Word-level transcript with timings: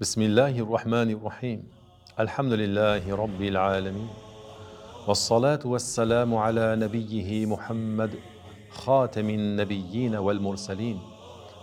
بسم 0.00 0.22
الله 0.22 0.58
الرحمن 0.58 1.10
الرحيم 1.10 1.68
الحمد 2.20 2.52
لله 2.52 3.16
رب 3.16 3.42
العالمين 3.42 4.08
والصلاة 5.06 5.60
والسلام 5.64 6.34
على 6.34 6.76
نبيه 6.76 7.46
محمد 7.46 8.10
خاتم 8.70 9.30
النبيين 9.30 10.14
والمرسلين 10.16 10.98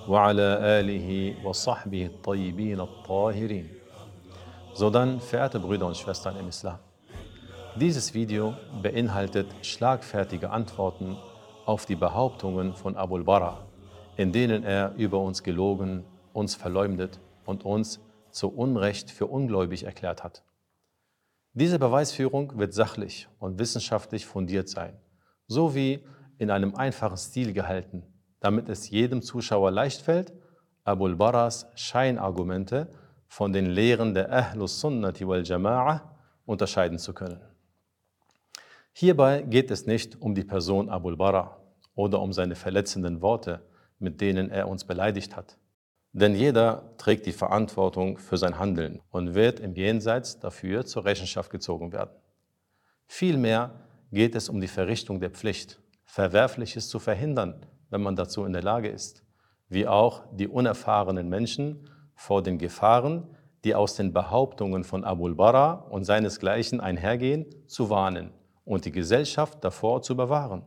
وعلى 0.08 0.48
آله 0.80 1.36
وصحبه 1.46 2.06
الطيبين 2.06 2.80
الطاهرين 2.80 3.68
So 4.74 4.90
dann, 4.90 5.20
verehrte 5.20 5.60
Brüder 5.60 5.86
und 5.88 5.98
Schwestern 5.98 6.38
im 6.38 6.48
Islam, 6.48 6.80
dieses 7.76 8.14
Video 8.14 8.54
beinhaltet 8.82 9.48
schlagfertige 9.62 10.50
Antworten 10.50 11.18
auf 11.66 11.86
die 11.86 11.96
Behauptungen 11.96 12.74
von 12.74 12.96
Abul 12.96 13.24
Bara, 13.24 13.60
in 14.18 14.32
denen 14.32 14.64
er 14.64 14.94
über 14.98 15.20
uns 15.20 15.44
gelogen, 15.44 16.04
uns 16.34 16.56
verleumdet 16.56 17.20
und 17.46 17.66
uns 17.66 18.00
zu 18.37 18.49
Unrecht 18.49 19.11
für 19.11 19.27
ungläubig 19.27 19.85
erklärt 19.85 20.23
hat. 20.23 20.45
Diese 21.55 21.79
Beweisführung 21.79 22.59
wird 22.59 22.75
sachlich 22.75 23.29
und 23.39 23.59
wissenschaftlich 23.59 24.27
fundiert 24.27 24.69
sein, 24.69 24.95
sowie 25.47 26.05
in 26.37 26.51
einem 26.51 26.75
einfachen 26.75 27.17
Stil 27.17 27.55
gehalten, 27.55 28.03
damit 28.41 28.69
es 28.69 28.91
jedem 28.91 29.23
Zuschauer 29.23 29.71
leicht 29.71 30.03
fällt, 30.03 30.35
Abul 30.85 31.17
Baras 31.17 31.67
Scheinargumente 31.77 32.91
von 33.27 33.55
den 33.55 33.67
Lehren 33.67 34.13
der 34.13 34.31
Ahlus 34.31 34.81
Sunnati 34.81 35.27
wal 35.27 35.41
Jama'a 35.41 36.03
unterscheiden 36.45 36.99
zu 36.99 37.15
können. 37.15 37.41
Hierbei 38.93 39.41
geht 39.41 39.71
es 39.71 39.87
nicht 39.87 40.21
um 40.21 40.35
die 40.35 40.45
Person 40.45 40.91
Abul 40.91 41.17
Bara 41.17 41.57
oder 41.95 42.21
um 42.21 42.35
seine 42.35 42.55
verletzenden 42.55 43.23
Worte, 43.23 43.63
mit 43.99 44.21
denen 44.21 44.51
er 44.51 44.69
uns 44.69 44.85
beleidigt 44.85 45.35
hat. 45.35 45.57
Denn 46.17 46.35
jeder 46.35 46.97
trägt 46.97 47.27
die 47.27 47.33
Verantwortung 47.33 48.17
für 48.17 48.39
sein 48.39 48.59
Handeln 48.59 49.03
und 49.11 49.35
wird 49.35 49.61
im 49.61 49.75
Jenseits 49.75 50.41
dafür 50.41 50.87
zur 50.87 51.05
Rechenschaft 51.05 51.51
gezogen 51.51 51.93
werden. 51.93 52.17
Vielmehr 53.07 53.83
geht 54.11 54.35
es 54.35 54.49
um 54.49 54.59
die 54.59 54.67
Verrichtung 54.67 55.21
der 55.21 55.29
Pflicht, 55.29 55.79
Verwerfliches 56.07 56.89
zu 56.89 57.01
verhindern, 57.01 57.67
wenn 57.91 58.01
man 58.01 58.17
dazu 58.17 58.47
in 58.47 58.55
der 58.55 58.63
Lage 58.63 58.89
ist, 58.89 59.25
wie 59.69 59.87
auch 59.87 60.23
die 60.33 60.49
unerfahrenen 60.49 61.29
Menschen 61.29 61.91
vor 62.15 62.43
den 62.43 62.57
Gefahren, 62.57 63.37
die 63.65 63.75
aus 63.75 63.95
den 63.95 64.15
Behauptungen 64.15 64.85
von 64.85 65.05
Abul 65.05 65.35
Bara 65.35 65.73
und 65.91 66.05
seinesgleichen 66.05 66.81
einhergehen, 66.81 67.45
zu 67.67 67.91
warnen 67.91 68.33
und 68.65 68.87
die 68.87 68.93
Gesellschaft 68.93 69.63
davor 69.63 70.01
zu 70.01 70.17
bewahren. 70.17 70.63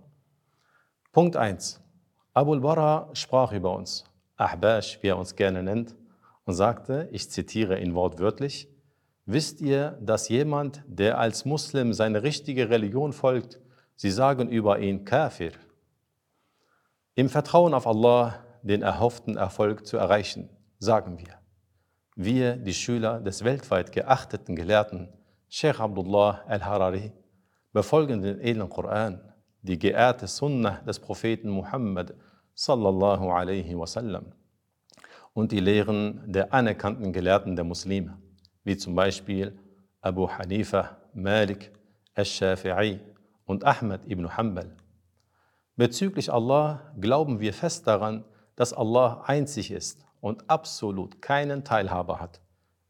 Punkt 1.11 1.35
1. 1.35 1.81
Abul 2.35 2.59
Bara 2.59 3.09
sprach 3.13 3.51
über 3.51 3.75
uns, 3.75 4.08
Ahbash, 4.39 4.99
wie 5.01 5.07
er 5.07 5.17
uns 5.17 5.35
gerne 5.35 5.61
nennt, 5.61 5.95
und 6.45 6.53
sagte, 6.53 7.09
ich 7.11 7.29
zitiere 7.29 7.79
ihn 7.79 7.93
wortwörtlich, 7.93 8.69
Wisst 9.31 9.61
ihr, 9.61 9.95
dass 10.01 10.27
jemand, 10.27 10.83
der 10.87 11.19
als 11.19 11.45
Muslim 11.45 11.93
seine 11.93 12.23
richtige 12.23 12.71
Religion 12.71 13.13
folgt, 13.13 13.59
sie 13.95 14.09
sagen 14.09 14.49
über 14.49 14.79
ihn 14.79 15.05
Kafir? 15.05 15.51
Im 17.13 17.29
Vertrauen 17.29 17.75
auf 17.75 17.85
Allah 17.85 18.43
den 18.63 18.81
erhofften 18.81 19.37
Erfolg 19.37 19.85
zu 19.85 19.97
erreichen, 19.97 20.49
sagen 20.79 21.19
wir, 21.19 21.37
wir, 22.15 22.55
die 22.55 22.73
Schüler 22.73 23.21
des 23.21 23.43
weltweit 23.43 23.91
geachteten 23.91 24.55
Gelehrten 24.55 25.09
Sheikh 25.47 25.79
Abdullah 25.79 26.43
al-Harari, 26.47 27.11
befolgen 27.71 28.23
den 28.23 28.39
edlen 28.41 28.67
Koran, 28.67 29.21
die 29.61 29.77
geehrte 29.77 30.25
Sunnah 30.25 30.81
des 30.87 30.97
Propheten 30.97 31.51
Muhammad 31.51 32.15
sallallahu 32.59 33.31
alaihi 33.31 33.79
wasallam 33.79 34.33
und 35.31 35.53
die 35.53 35.61
Lehren 35.61 36.21
der 36.29 36.53
anerkannten 36.53 37.13
Gelehrten 37.13 37.55
der 37.55 37.63
Muslime, 37.63 38.17
wie 38.65 38.75
zum 38.75 38.95
Beispiel 38.95 39.57
Abu 40.01 40.27
Hanifa, 40.27 40.97
Malik, 41.13 41.71
Al-Shafi'i 42.15 42.99
und 43.45 43.63
Ahmad 43.63 44.01
ibn 44.07 44.35
Hanbal. 44.35 44.75
Bezüglich 45.77 46.33
Allah 46.33 46.91
glauben 46.99 47.39
wir 47.39 47.53
fest 47.53 47.87
daran, 47.87 48.25
dass 48.57 48.73
Allah 48.73 49.23
einzig 49.25 49.71
ist 49.71 50.03
und 50.19 50.49
absolut 50.49 51.21
keinen 51.21 51.63
Teilhaber 51.63 52.19
hat, 52.19 52.41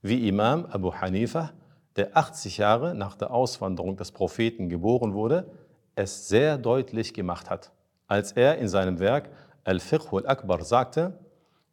wie 0.02 0.28
Imam 0.28 0.66
Abu 0.66 0.96
Hanifa, 0.96 1.53
der 1.96 2.18
80 2.18 2.58
Jahre 2.58 2.96
nach 2.96 3.16
der 3.16 3.29
Auswanderung 3.29 3.97
des 3.97 4.12
Propheten 4.13 4.68
geboren 4.68 5.13
wurde, 5.13 5.52
es 5.94 6.28
sehr 6.28 6.58
deutlich 6.58 7.13
gemacht 7.13 7.52
hat, 7.52 7.72
als 8.08 8.31
er 8.31 8.58
in 8.58 8.68
seinem 8.68 8.97
Werk 8.97 9.29
Al-Fiqh 9.64 10.14
al-Akbar 10.14 10.64
sagte, 10.64 11.14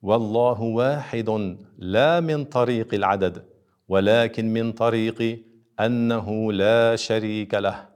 Wallahu 0.02 0.76
wahidun 0.76 1.66
la 1.78 2.20
min 2.20 2.46
tariq 2.46 2.92
al-adad, 2.92 3.44
walakin 3.88 4.52
min 4.52 4.72
tariqi 4.72 5.44
annahu 5.76 6.52
la 6.52 6.96
sharika 6.96 7.60
lah. 7.60 7.88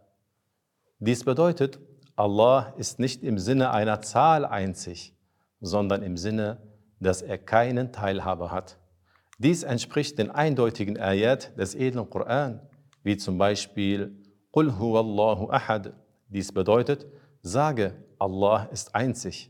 Dies 0.99 1.25
bedeutet, 1.25 1.79
Allah 2.17 2.75
ist 2.77 2.99
nicht 2.99 3.23
im 3.23 3.39
Sinne 3.39 3.71
einer 3.71 4.01
Zahl 4.03 4.45
einzig, 4.45 5.15
sondern 5.61 6.03
im 6.03 6.17
Sinne, 6.17 6.59
dass 7.01 7.23
er 7.23 7.39
keinen 7.39 7.93
Teilhaber 7.93 8.51
hat. 8.51 8.79
Dies 9.39 9.63
entspricht 9.63 10.19
den 10.19 10.31
eindeutigen 10.31 10.99
Ayat 10.99 11.57
des 11.59 11.75
edlen 11.75 12.09
Koran, 12.11 12.61
wie 13.03 13.17
zum 13.17 13.39
Beispiel 13.39 14.15
Qul 14.53 14.79
huwallahu 14.79 15.51
ahad. 15.51 15.95
Dies 16.29 16.53
bedeutet, 16.53 17.07
sage, 17.41 17.95
Allah 18.19 18.69
ist 18.71 18.95
einzig 18.95 19.50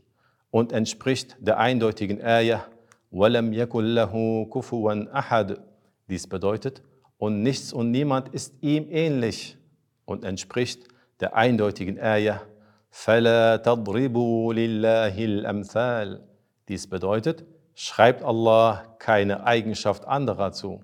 und 0.50 0.72
entspricht 0.72 1.36
der 1.40 1.58
eindeutigen 1.58 2.22
Ayah 2.22 2.64
Walam 3.10 3.52
yakullahu 3.52 4.46
kufuwan 4.46 5.08
ahad. 5.08 5.60
Dies 6.08 6.26
bedeutet, 6.26 6.82
und 7.18 7.42
nichts 7.42 7.72
und 7.72 7.90
niemand 7.90 8.28
ist 8.28 8.54
ihm 8.62 8.86
ähnlich 8.90 9.56
und 10.04 10.24
entspricht 10.24 10.88
der 11.20 11.34
eindeutigen 11.34 11.98
Ayah 11.98 12.42
فَلَا 12.90 13.56
تَضْرِبُوا 13.56 14.54
لِلَّهِ 14.54 15.16
الْأَمْثَالِ 15.16 16.20
Dies 16.68 16.86
bedeutet, 16.88 17.44
schreibt 17.74 18.22
Allah 18.22 18.96
keine 18.98 19.44
Eigenschaft 19.44 20.06
anderer 20.06 20.52
zu 20.52 20.82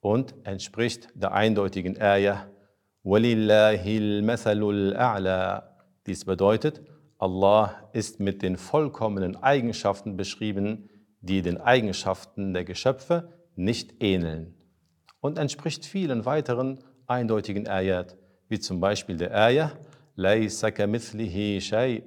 und 0.00 0.34
entspricht 0.44 1.08
der 1.14 1.32
eindeutigen 1.32 2.00
Ayah 2.00 2.48
وَلِلَّهِ 3.04 3.84
الْمَثَلُ 3.84 4.62
الْأَعْلَى 4.62 5.62
Dies 6.06 6.24
bedeutet, 6.24 6.82
Allah 7.21 7.87
ist 7.93 8.19
mit 8.19 8.41
den 8.41 8.57
vollkommenen 8.57 9.35
Eigenschaften 9.35 10.17
beschrieben, 10.17 10.89
die 11.19 11.43
den 11.43 11.61
Eigenschaften 11.61 12.51
der 12.51 12.65
Geschöpfe 12.65 13.31
nicht 13.55 14.01
ähneln 14.01 14.55
und 15.19 15.37
entspricht 15.37 15.85
vielen 15.85 16.25
weiteren 16.25 16.79
eindeutigen 17.05 17.67
Ayat, 17.67 18.17
wie 18.49 18.59
zum 18.59 18.79
Beispiel 18.79 19.17
der 19.17 19.35
Ayah 19.35 19.71
Laysa 20.15 20.71
kamithlihi 20.71 21.61
shay. 21.61 22.03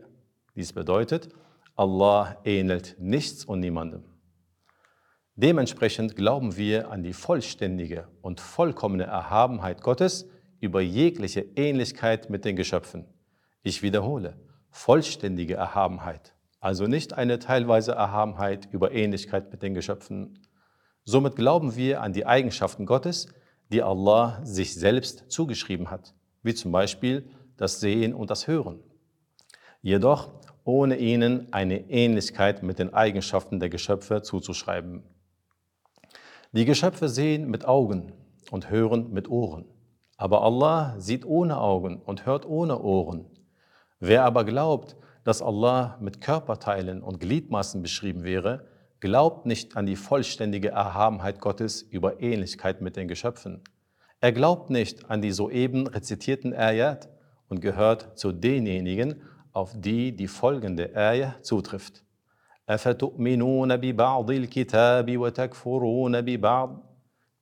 Dies 0.57 0.73
bedeutet, 0.73 1.29
Allah 1.77 2.37
ähnelt 2.45 2.97
nichts 2.99 3.45
und 3.45 3.61
niemandem. 3.61 4.03
Dementsprechend 5.37 6.17
glauben 6.17 6.57
wir 6.57 6.91
an 6.91 7.05
die 7.05 7.13
vollständige 7.13 8.09
und 8.21 8.41
vollkommene 8.41 9.05
Erhabenheit 9.05 9.81
Gottes 9.81 10.29
über 10.59 10.81
jegliche 10.81 11.43
Ähnlichkeit 11.55 12.31
mit 12.31 12.45
den 12.45 12.57
Geschöpfen. 12.57 13.07
Ich 13.63 13.81
wiederhole, 13.81 14.37
vollständige 14.75 15.55
Erhabenheit, 15.55 16.35
also 16.59 16.87
nicht 16.89 17.13
eine 17.13 17.39
teilweise 17.39 17.93
Erhabenheit 17.93 18.69
über 18.73 18.91
Ähnlichkeit 18.91 19.53
mit 19.53 19.63
den 19.63 19.73
Geschöpfen. 19.73 20.41
Somit 21.05 21.37
glauben 21.37 21.77
wir 21.77 22.03
an 22.03 22.13
die 22.13 22.27
Eigenschaften 22.27 22.85
Gottes, 22.85 23.29
die 23.71 23.83
Allah 23.83 24.41
sich 24.45 24.75
selbst 24.75 25.31
zugeschrieben 25.31 25.91
hat, 25.91 26.15
wie 26.43 26.55
zum 26.55 26.73
Beispiel 26.73 27.31
das 27.57 27.79
Sehen 27.79 28.13
und 28.13 28.31
das 28.31 28.49
Hören. 28.49 28.81
Jedoch 29.81 30.33
ohne 30.65 30.97
ihnen 30.97 31.53
eine 31.53 31.89
Ähnlichkeit 31.89 32.65
mit 32.65 32.81
den 32.81 32.93
Eigenschaften 32.93 33.61
der 33.61 33.69
Geschöpfe 33.69 34.23
zuzuschreiben. 34.23 35.05
Die 36.51 36.65
Geschöpfe 36.65 37.09
sehen 37.09 37.49
mit 37.49 37.65
Augen 37.65 38.13
und 38.51 38.71
hören 38.71 39.13
mit 39.13 39.29
Ohren. 39.31 39.67
Aber 40.17 40.43
Allah 40.43 40.99
sieht 40.99 41.25
ohne 41.25 41.59
Augen 41.59 42.03
und 42.03 42.27
hört 42.27 42.45
ohne 42.45 42.81
Ohren. 42.81 43.27
Wer 44.07 44.25
aber 44.25 44.45
glaubt, 44.45 44.97
dass 45.25 45.41
Allah 45.41 45.97
mit 45.99 46.21
Körperteilen 46.21 47.03
und 47.03 47.21
Gliedmaßen 47.21 47.81
beschrieben 47.81 48.23
wäre, 48.23 48.67
glaubt 49.01 49.47
nicht 49.47 49.79
an 49.79 49.87
die 49.87 49.97
vollständige 49.97 50.69
Erhabenheit 50.69 51.41
Gottes 51.41 51.81
über 51.81 52.21
Ähnlichkeit 52.21 52.83
mit 52.83 52.97
den 52.97 53.09
Geschöpfen. 53.09 53.63
Er 54.21 54.33
glaubt 54.33 54.69
nicht 54.69 55.09
an 55.11 55.23
die 55.23 55.33
soeben 55.33 55.87
rezitierten 55.87 56.53
Ayat 56.53 57.09
und 57.49 57.63
gehört 57.63 58.19
zu 58.19 58.33
denjenigen, 58.33 59.23
auf 59.55 59.73
die 59.75 60.15
die 60.15 60.29
folgende 60.29 60.95
Ayah 60.95 61.37
zutrifft. 61.41 62.05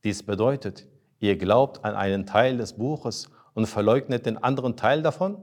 Dies 0.05 0.23
bedeutet, 0.23 0.87
ihr 1.19 1.37
glaubt 1.37 1.85
an 1.85 1.97
einen 1.97 2.25
Teil 2.25 2.56
des 2.56 2.75
Buches 2.75 3.29
und 3.55 3.67
verleugnet 3.67 4.26
den 4.26 4.38
anderen 4.38 4.76
Teil 4.76 5.03
davon? 5.03 5.43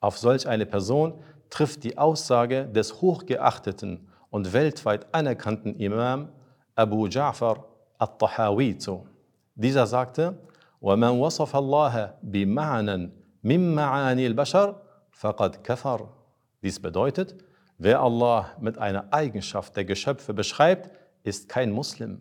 Auf 0.00 0.18
solch 0.18 0.46
eine 0.46 0.66
Person 0.66 1.14
trifft 1.50 1.84
die 1.84 1.96
Aussage 1.96 2.66
des 2.66 3.00
hochgeachteten 3.00 4.08
und 4.30 4.52
weltweit 4.52 5.14
anerkannten 5.14 5.76
Imam 5.76 6.28
Abu 6.74 7.06
Ja'far 7.06 7.64
al-Tahawi 7.98 8.76
zu. 8.76 9.06
Dieser 9.54 9.86
sagte, 9.86 10.38
وَمَنْ 10.82 11.18
وَصَفَ 11.20 11.54
اللَّهَ 11.54 12.14
بِمَعْنًا 12.22 13.10
مِنْ 13.42 13.74
مَعَانِ 13.74 14.18
الْبَشَرِ 14.18 14.74
فَقَدْ 15.12 15.62
كَفَرْ 15.62 16.08
Dies 16.62 16.80
bedeutet, 16.80 17.36
wer 17.78 18.00
Allah 18.00 18.50
mit 18.60 18.76
einer 18.78 19.12
Eigenschaft 19.12 19.76
der 19.76 19.84
Geschöpfe 19.84 20.34
beschreibt, 20.34 20.90
ist 21.22 21.48
kein 21.48 21.70
Muslim. 21.70 22.20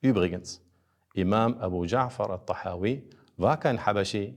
Übrigens, 0.00 0.60
Imam 1.14 1.58
Abu 1.58 1.84
Ja'far 1.84 2.30
al-Tahawi 2.30 3.02
war 3.36 3.58
kein 3.58 3.84
Habashi, 3.84 4.34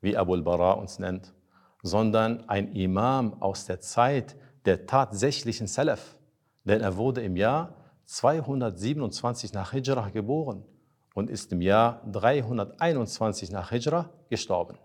wie 0.00 0.16
Abu 0.16 0.34
al-Bara 0.34 0.72
uns 0.72 0.98
nennt, 0.98 1.34
sondern 1.83 2.49
ein 2.49 2.71
Imam 2.73 3.41
aus 3.41 3.65
der 3.65 3.81
Zeit 3.81 4.35
der 4.65 4.87
tatsächlichen 4.87 5.67
Salaf, 5.67 6.15
denn 6.63 6.81
er 6.81 6.95
wurde 6.95 7.21
im 7.21 7.35
Jahr 7.35 7.75
227 8.05 9.53
nach 9.53 9.73
Hijrah 9.73 10.09
geboren 10.09 10.63
und 11.13 11.29
ist 11.29 11.51
im 11.51 11.61
Jahr 11.61 12.01
321 12.11 13.51
nach 13.51 13.69
Hijrah 13.69 14.09
gestorben. 14.29 14.77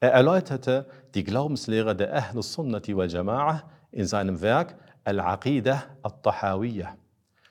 Er 0.00 0.12
erläuterte 0.12 0.86
die 1.14 1.24
Glaubenslehre 1.24 1.96
der 1.96 2.12
Ahlus 2.12 2.52
Sunnati 2.52 2.96
wal 2.96 3.08
Jama'ah 3.08 3.62
in 3.90 4.06
seinem 4.06 4.40
Werk 4.40 4.76
Al-Aqidah 5.04 5.82
al-Tahawiyah, 6.02 6.96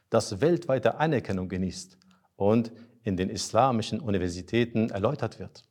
das 0.10 0.40
weltweite 0.40 0.96
Anerkennung 0.96 1.50
genießt 1.50 1.98
und 2.36 2.72
in 3.04 3.18
den 3.18 3.30
islamischen 3.30 4.00
Universitäten 4.00 4.90
erläutert 4.90 5.40
wird. 5.40 5.64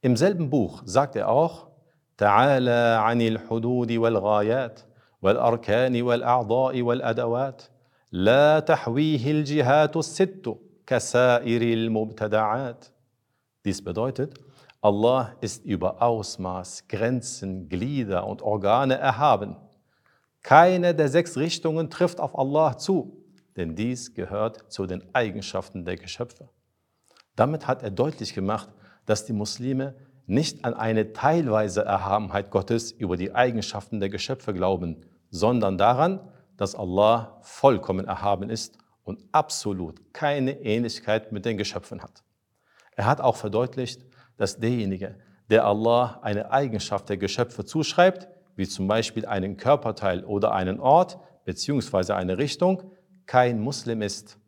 Im 0.00 0.16
selben 0.16 0.50
Buch 0.50 0.82
sagt 0.86 1.16
er 1.16 1.28
auch, 1.28 1.73
تعالى 2.17 2.97
عن 3.01 3.21
الحدود 3.21 3.91
والغايات 3.91 4.79
والأركان 5.21 6.01
والأعضاء 6.01 6.81
والأدوات 6.81 7.63
لا 8.11 8.59
تحويه 8.59 9.31
الجهات 9.31 9.97
الست 9.97 10.55
كسائر 10.87 11.61
المبتدعات. 11.61 12.85
Dies 13.65 13.83
bedeutet, 13.83 14.33
Allah 14.81 15.35
ist 15.41 15.65
über 15.65 16.01
Ausmaß, 16.01 16.87
Grenzen, 16.87 17.67
Glieder 17.67 18.25
und 18.25 18.41
Organe 18.41 18.97
erhaben. 18.97 19.57
Keine 20.41 20.95
der 20.95 21.09
sechs 21.09 21.37
Richtungen 21.37 21.89
trifft 21.89 22.19
auf 22.19 22.37
Allah 22.37 22.77
zu, 22.77 23.17
denn 23.57 23.75
dies 23.75 24.13
gehört 24.13 24.71
zu 24.71 24.85
den 24.85 25.03
Eigenschaften 25.13 25.83
der 25.83 25.97
Geschöpfe. 25.97 26.47
Damit 27.35 27.67
hat 27.67 27.83
er 27.83 27.91
deutlich 27.91 28.33
gemacht, 28.33 28.69
dass 29.05 29.25
die 29.25 29.33
Muslime 29.33 29.95
nicht 30.26 30.64
an 30.64 30.74
eine 30.74 31.12
teilweise 31.12 31.84
Erhabenheit 31.84 32.50
Gottes 32.50 32.92
über 32.92 33.16
die 33.16 33.34
Eigenschaften 33.34 34.00
der 34.00 34.08
Geschöpfe 34.08 34.54
glauben, 34.54 35.04
sondern 35.30 35.78
daran, 35.78 36.20
dass 36.56 36.74
Allah 36.74 37.38
vollkommen 37.42 38.06
erhaben 38.06 38.50
ist 38.50 38.78
und 39.02 39.20
absolut 39.32 40.14
keine 40.14 40.60
Ähnlichkeit 40.60 41.32
mit 41.32 41.44
den 41.44 41.58
Geschöpfen 41.58 42.02
hat. 42.02 42.22
Er 42.96 43.06
hat 43.06 43.20
auch 43.20 43.36
verdeutlicht, 43.36 44.04
dass 44.36 44.58
derjenige, 44.58 45.16
der 45.50 45.66
Allah 45.66 46.20
eine 46.22 46.50
Eigenschaft 46.50 47.08
der 47.08 47.16
Geschöpfe 47.16 47.64
zuschreibt, 47.64 48.28
wie 48.56 48.66
zum 48.66 48.86
Beispiel 48.86 49.26
einen 49.26 49.56
Körperteil 49.56 50.24
oder 50.24 50.52
einen 50.52 50.80
Ort 50.80 51.18
bzw. 51.44 52.12
eine 52.12 52.38
Richtung, 52.38 52.92
kein 53.26 53.60
Muslim 53.60 54.00
ist. 54.00 54.38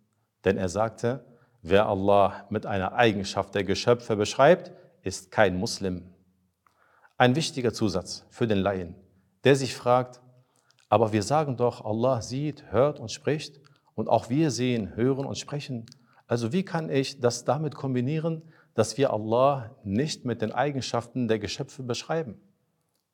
Denn 0.44 0.56
er 0.56 0.68
sagte, 0.68 1.24
wer 1.62 1.86
Allah 1.86 2.46
mit 2.50 2.66
einer 2.66 2.94
Eigenschaft 2.94 3.54
der 3.54 3.64
Geschöpfe 3.64 4.16
beschreibt, 4.16 4.72
ist 5.06 5.30
kein 5.30 5.56
Muslim. 5.56 6.02
Ein 7.16 7.36
wichtiger 7.36 7.72
Zusatz 7.72 8.26
für 8.28 8.48
den 8.48 8.58
Laien, 8.58 8.96
der 9.44 9.54
sich 9.54 9.74
fragt, 9.74 10.20
aber 10.88 11.12
wir 11.12 11.22
sagen 11.22 11.56
doch, 11.56 11.84
Allah 11.84 12.20
sieht, 12.20 12.70
hört 12.72 12.98
und 12.98 13.12
spricht 13.12 13.60
und 13.94 14.08
auch 14.08 14.28
wir 14.28 14.50
sehen, 14.50 14.96
hören 14.96 15.24
und 15.24 15.38
sprechen. 15.38 15.86
Also 16.26 16.52
wie 16.52 16.64
kann 16.64 16.90
ich 16.90 17.20
das 17.20 17.44
damit 17.44 17.76
kombinieren, 17.76 18.42
dass 18.74 18.98
wir 18.98 19.12
Allah 19.12 19.76
nicht 19.84 20.24
mit 20.24 20.42
den 20.42 20.52
Eigenschaften 20.52 21.28
der 21.28 21.38
Geschöpfe 21.38 21.84
beschreiben? 21.84 22.40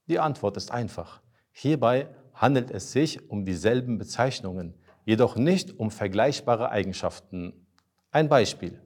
Die 0.08 0.18
Antwort 0.18 0.56
ist 0.56 0.70
einfach. 0.70 1.20
Hierbei 1.52 2.08
handelt 2.34 2.70
es 2.70 2.92
sich 2.92 3.30
um 3.30 3.44
dieselben 3.44 3.98
Bezeichnungen, 3.98 4.74
jedoch 5.04 5.36
nicht 5.36 5.78
um 5.78 5.90
vergleichbare 5.90 6.70
Eigenschaften. 6.70 7.66
Ein 8.10 8.28
Beispiel. 8.30 8.80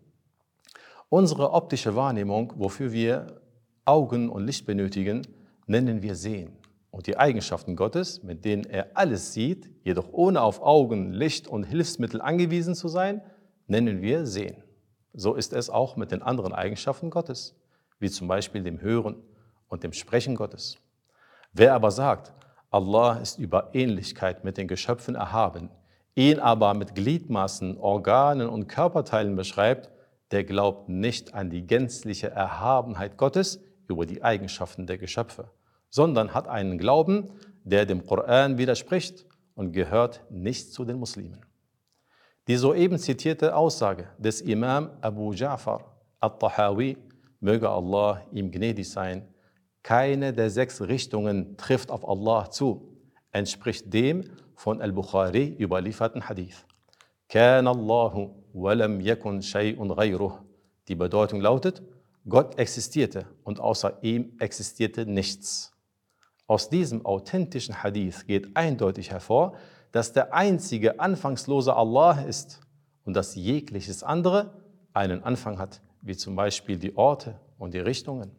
Unsere 1.17 1.53
optische 1.53 1.97
Wahrnehmung, 1.97 2.53
wofür 2.57 2.93
wir 2.93 3.41
Augen 3.87 4.29
und 4.29 4.45
Licht 4.45 4.67
benötigen, 4.67 5.23
nennen 5.67 6.03
wir 6.03 6.15
Sehen. 6.15 6.59
Und 6.91 7.07
die 7.07 7.17
Eigenschaften 7.17 7.75
Gottes, 7.75 8.23
mit 8.23 8.45
denen 8.45 8.65
er 8.65 8.89
alles 8.93 9.33
sieht, 9.33 9.71
jedoch 9.83 10.13
ohne 10.13 10.43
auf 10.43 10.61
Augen, 10.61 11.15
Licht 11.15 11.49
und 11.49 11.65
Hilfsmittel 11.65 12.21
angewiesen 12.21 12.75
zu 12.75 12.89
sein, 12.89 13.23
nennen 13.67 14.03
wir 14.03 14.27
Sehen. 14.27 14.63
So 15.15 15.33
ist 15.33 15.55
es 15.55 15.71
auch 15.71 15.97
mit 15.97 16.11
den 16.11 16.21
anderen 16.21 16.53
Eigenschaften 16.53 17.09
Gottes, 17.09 17.59
wie 17.99 18.11
zum 18.11 18.29
Beispiel 18.29 18.63
dem 18.63 18.83
Hören 18.83 19.17
und 19.69 19.85
dem 19.85 19.95
Sprechen 19.95 20.35
Gottes. 20.35 20.77
Wer 21.51 21.73
aber 21.73 21.93
sagt, 21.93 22.35
Allah 22.71 23.21
ist 23.21 23.39
über 23.39 23.71
Ähnlichkeit 23.73 24.45
mit 24.45 24.59
den 24.59 24.69
Geschöpfen 24.69 25.15
erhaben, 25.15 25.71
ihn 26.15 26.41
aber 26.41 26.75
mit 26.75 26.95
Gliedmaßen, 26.95 27.79
Organen 27.79 28.51
und 28.51 28.69
Körperteilen 28.69 29.35
beschreibt, 29.35 29.96
der 30.31 30.45
glaubt 30.45 30.89
nicht 30.89 31.35
an 31.35 31.51
die 31.51 31.67
gänzliche 31.67 32.31
Erhabenheit 32.31 33.17
Gottes 33.17 33.63
über 33.89 34.07
die 34.07 34.23
Eigenschaften 34.23 34.87
der 34.87 34.99
Geschöpfe, 34.99 35.51
sondern 35.91 36.35
hat 36.35 36.49
einen 36.49 36.79
Glauben, 36.79 37.31
der 37.65 37.87
dem 37.87 38.05
Koran 38.05 38.59
widerspricht 38.59 39.27
und 39.55 39.73
gehört 39.73 40.25
nicht 40.31 40.73
zu 40.73 40.85
den 40.85 40.99
Muslimen. 40.99 41.45
Die 42.49 42.57
soeben 42.57 42.99
zitierte 42.99 43.57
Aussage 43.57 44.09
des 44.19 44.41
Imam 44.41 44.91
Abu 45.01 45.33
Ja'far 45.33 45.81
al-Tahawi, 46.21 46.97
möge 47.41 47.69
Allah 47.69 48.23
ihm 48.33 48.51
gnädig 48.51 48.89
sein, 48.89 49.29
keine 49.83 50.33
der 50.33 50.51
sechs 50.51 50.81
Richtungen 50.81 51.57
trifft 51.57 51.91
auf 51.91 52.09
Allah 52.09 52.51
zu, 52.51 52.97
entspricht 53.33 53.93
dem 53.93 54.25
von 54.55 54.81
Al-Bukhari 54.81 55.57
überlieferten 55.61 56.29
Hadith. 56.29 56.65
Kan 57.29 57.67
Allahu 57.67 58.31
walam 58.57 59.01
yakun 59.01 59.43
shay'un 59.43 59.95
ghayruh. 59.95 60.33
Die 60.89 60.95
Bedeutung 60.95 61.41
lautet, 61.41 61.83
Gott 62.29 62.59
existierte 62.59 63.27
und 63.45 63.61
außer 63.61 64.03
ihm 64.03 64.37
existierte 64.41 65.07
nichts. 65.07 65.73
Aus 66.47 66.69
diesem 66.71 67.05
authentischen 67.05 67.83
Hadith 67.83 68.27
geht 68.27 68.57
eindeutig 68.57 69.11
hervor, 69.11 69.57
dass 69.93 70.13
der 70.13 70.35
einzige 70.35 71.01
anfangslose 71.01 71.75
Allah 71.75 72.21
ist 72.23 72.61
und 73.05 73.15
dass 73.15 73.35
jegliches 73.35 74.03
andere 74.03 74.55
einen 74.93 75.23
Anfang 75.23 75.59
hat, 75.59 75.83
wie 76.03 76.17
zum 76.17 76.35
Beispiel 76.37 76.79
die 76.79 76.97
Orte 76.97 77.39
und 77.59 77.75
die 77.75 77.79
Richtungen. 77.79 78.31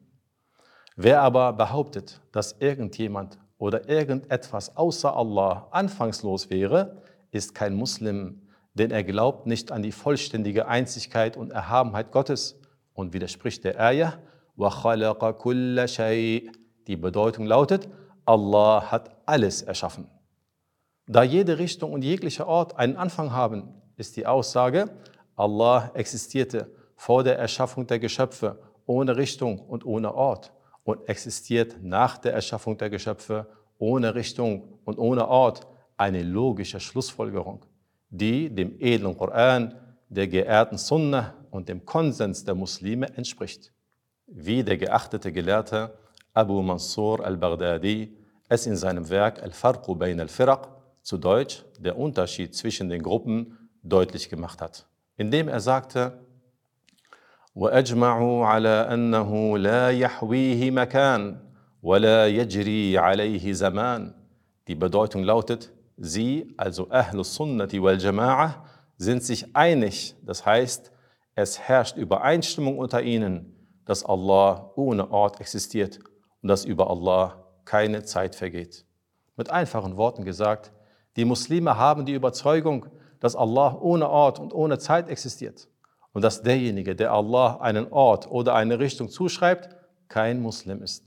Wer 0.96 1.22
aber 1.22 1.54
behauptet, 1.54 2.22
dass 2.32 2.54
irgendjemand 2.60 3.38
oder 3.58 3.88
irgendetwas 3.88 4.76
außer 4.76 5.16
Allah 5.16 5.68
anfangslos 5.72 6.50
wäre, 6.50 7.02
ist 7.32 7.54
kein 7.54 7.76
Muslim, 7.76 8.47
denn 8.78 8.92
er 8.92 9.04
glaubt 9.04 9.48
nicht 9.48 9.72
an 9.72 9.84
die 9.84 9.92
vollständige 9.92 10.68
Einzigkeit 10.68 11.38
und 11.38 11.52
Erhabenheit 11.52 12.12
Gottes 12.12 12.60
und 12.94 13.14
widerspricht 13.14 13.64
der 13.64 13.80
Ayah, 13.80 14.20
die 16.88 16.96
Bedeutung 16.96 17.46
lautet, 17.46 17.90
Allah 18.26 18.92
hat 18.92 19.16
alles 19.26 19.62
erschaffen. 19.62 20.08
Da 21.08 21.24
jede 21.24 21.58
Richtung 21.58 21.94
und 21.94 22.04
jeglicher 22.04 22.48
Ort 22.48 22.78
einen 22.78 22.98
Anfang 22.98 23.32
haben, 23.32 23.74
ist 23.96 24.18
die 24.18 24.26
Aussage, 24.26 24.90
Allah 25.36 25.92
existierte 25.94 26.70
vor 26.96 27.24
der 27.24 27.38
Erschaffung 27.38 27.88
der 27.88 28.00
Geschöpfe 28.00 28.60
ohne 28.86 29.16
Richtung 29.16 29.60
und 29.60 29.86
ohne 29.86 30.14
Ort 30.14 30.52
und 30.84 31.08
existiert 31.08 31.78
nach 31.82 32.18
der 32.18 32.34
Erschaffung 32.34 32.78
der 32.78 32.90
Geschöpfe 32.90 33.48
ohne 33.78 34.16
Richtung 34.16 34.80
und 34.86 34.98
ohne 34.98 35.28
Ort. 35.28 35.68
Eine 35.96 36.24
logische 36.24 36.80
Schlussfolgerung, 36.80 37.66
die 38.11 38.55
dem 38.55 38.77
edlen 38.79 39.17
Koran, 39.17 39.75
der 40.09 40.29
geehrten 40.29 40.79
Sunnah 40.79 41.35
und 41.51 41.69
dem 41.69 41.85
Konsens 41.85 42.45
der 42.45 42.55
Muslime 42.55 43.09
entspricht. 43.17 43.73
Wie 44.27 44.63
der 44.63 44.77
geachtete 44.77 45.33
Gelehrte 45.33 45.97
Abu 46.35 46.63
Mansur 46.63 47.25
al-Baghdadi 47.25 48.17
es 48.49 48.67
in 48.67 48.77
seinem 48.77 49.09
Werk 49.09 49.43
Al-Farqu 49.43 49.95
bain 49.95 50.21
al-Firaq 50.21 50.69
zu 51.03 51.19
Deutsch 51.19 51.65
der 51.79 51.99
Unterschied 51.99 52.55
zwischen 52.55 52.89
den 52.89 53.03
Gruppen 53.03 53.59
deutlich 53.83 54.29
gemacht 54.29 54.61
hat, 54.61 54.87
indem 55.17 55.49
er 55.49 55.61
sagte, 55.61 56.23
وأجمعوا 57.55 58.47
على 58.47 58.69
أنه 58.69 59.59
لا 59.59 59.91
يحويه 59.91 60.71
مكان 60.71 61.37
ولا 61.83 62.29
يجري 62.29 62.99
عليه 62.99 63.53
زمان. 63.53 64.15
Die 64.69 64.75
Bedeutung 64.75 65.23
lautet, 65.25 65.71
sie, 65.98 66.54
also 66.58 66.90
Ahlus 66.90 67.36
Sunnati 67.36 67.82
wal 67.82 67.98
Jama'ah, 67.98 68.64
sind 68.98 69.24
sich 69.24 69.56
einig, 69.56 70.16
das 70.24 70.46
heißt, 70.46 70.92
es 71.36 71.60
herrscht 71.60 71.98
Übereinstimmung 71.98 72.78
unter 72.78 73.02
ihnen, 73.02 73.56
dass 73.86 74.04
Allah 74.04 74.72
ohne 74.76 75.12
Ort 75.12 75.40
existiert 75.40 76.00
und 76.42 76.50
dass 76.50 76.66
über 76.66 76.90
Allah 76.90 77.44
keine 77.66 78.04
Zeit 78.04 78.36
vergeht. 78.36 78.86
Mit 79.36 79.52
einfachen 79.52 79.98
Worten 79.98 80.26
gesagt, 80.26 80.72
die 81.16 81.26
Muslime 81.26 81.78
haben 81.78 82.06
die 82.06 82.14
Überzeugung, 82.14 82.88
dass 83.20 83.36
Allah 83.36 83.78
ohne 83.80 84.10
Ort 84.10 84.40
und 84.40 84.54
ohne 84.54 84.78
Zeit 84.80 85.10
existiert 85.10 85.68
und 86.14 86.24
dass 86.24 86.42
derjenige, 86.42 86.96
der 86.96 87.12
Allah 87.12 87.58
einen 87.58 87.92
Ort 87.92 88.30
oder 88.30 88.56
eine 88.56 88.80
Richtung 88.80 89.10
zuschreibt, 89.10 89.70
kein 90.08 90.42
Muslim 90.42 90.82
ist. 90.82 91.06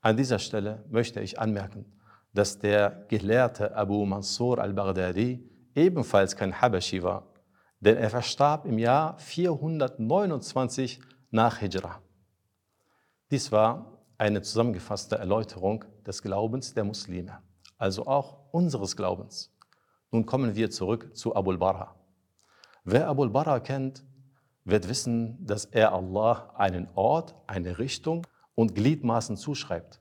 An 0.00 0.16
dieser 0.16 0.38
Stelle 0.38 0.84
möchte 0.90 1.20
ich 1.20 1.38
anmerken, 1.38 1.86
dass 2.34 2.58
der 2.58 3.06
Gelehrte 3.08 3.74
Abu 3.74 4.04
Mansur 4.04 4.58
al-Baghdadi 4.58 5.48
ebenfalls 5.74 6.36
kein 6.36 6.60
Habashi 6.60 7.02
war, 7.02 7.32
denn 7.80 7.96
er 7.96 8.10
verstarb 8.10 8.66
im 8.66 8.78
Jahr 8.78 9.18
429 9.18 11.00
nach 11.30 11.58
Hijra. 11.58 12.02
Dies 13.30 13.50
war 13.52 14.02
eine 14.18 14.42
zusammengefasste 14.42 15.16
Erläuterung 15.16 15.84
des 16.06 16.22
Glaubens 16.22 16.74
der 16.74 16.84
Muslime, 16.84 17.38
also 17.78 18.06
auch 18.06 18.52
unseres 18.52 18.96
Glaubens. 18.96 19.52
Nun 20.10 20.26
kommen 20.26 20.54
wir 20.54 20.70
zurück 20.70 21.16
zu 21.16 21.34
Abul 21.34 21.58
Bara. 21.58 21.94
Wer 22.84 23.08
Abul 23.08 23.30
Bara 23.30 23.60
kennt, 23.60 24.04
wird 24.64 24.88
wissen, 24.88 25.44
dass 25.44 25.66
er 25.66 25.92
Allah 25.92 26.52
einen 26.56 26.88
Ort, 26.94 27.34
eine 27.46 27.78
Richtung 27.78 28.26
und 28.54 28.74
Gliedmaßen 28.74 29.36
zuschreibt. 29.36 30.00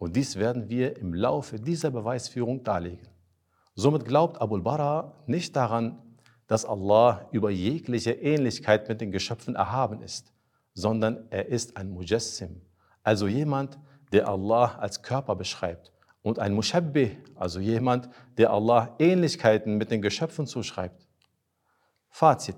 Und 0.00 0.16
dies 0.16 0.36
werden 0.36 0.70
wir 0.70 0.96
im 0.96 1.12
Laufe 1.12 1.60
dieser 1.60 1.90
Beweisführung 1.90 2.64
darlegen. 2.64 3.06
Somit 3.74 4.06
glaubt 4.06 4.40
Abul 4.40 4.62
Bara 4.62 5.12
nicht 5.26 5.54
daran, 5.54 5.98
dass 6.46 6.64
Allah 6.64 7.28
über 7.32 7.50
jegliche 7.50 8.12
Ähnlichkeit 8.12 8.88
mit 8.88 9.02
den 9.02 9.12
Geschöpfen 9.12 9.54
erhaben 9.56 10.00
ist, 10.00 10.32
sondern 10.72 11.26
er 11.28 11.48
ist 11.48 11.76
ein 11.76 11.90
Mujassim, 11.90 12.62
also 13.02 13.28
jemand, 13.28 13.78
der 14.10 14.26
Allah 14.26 14.76
als 14.78 15.02
Körper 15.02 15.36
beschreibt 15.36 15.92
und 16.22 16.38
ein 16.38 16.54
Mushabbih, 16.54 17.18
also 17.34 17.60
jemand, 17.60 18.08
der 18.38 18.52
Allah 18.52 18.96
Ähnlichkeiten 18.98 19.76
mit 19.76 19.90
den 19.90 20.00
Geschöpfen 20.00 20.46
zuschreibt. 20.46 21.06
Fazit. 22.08 22.56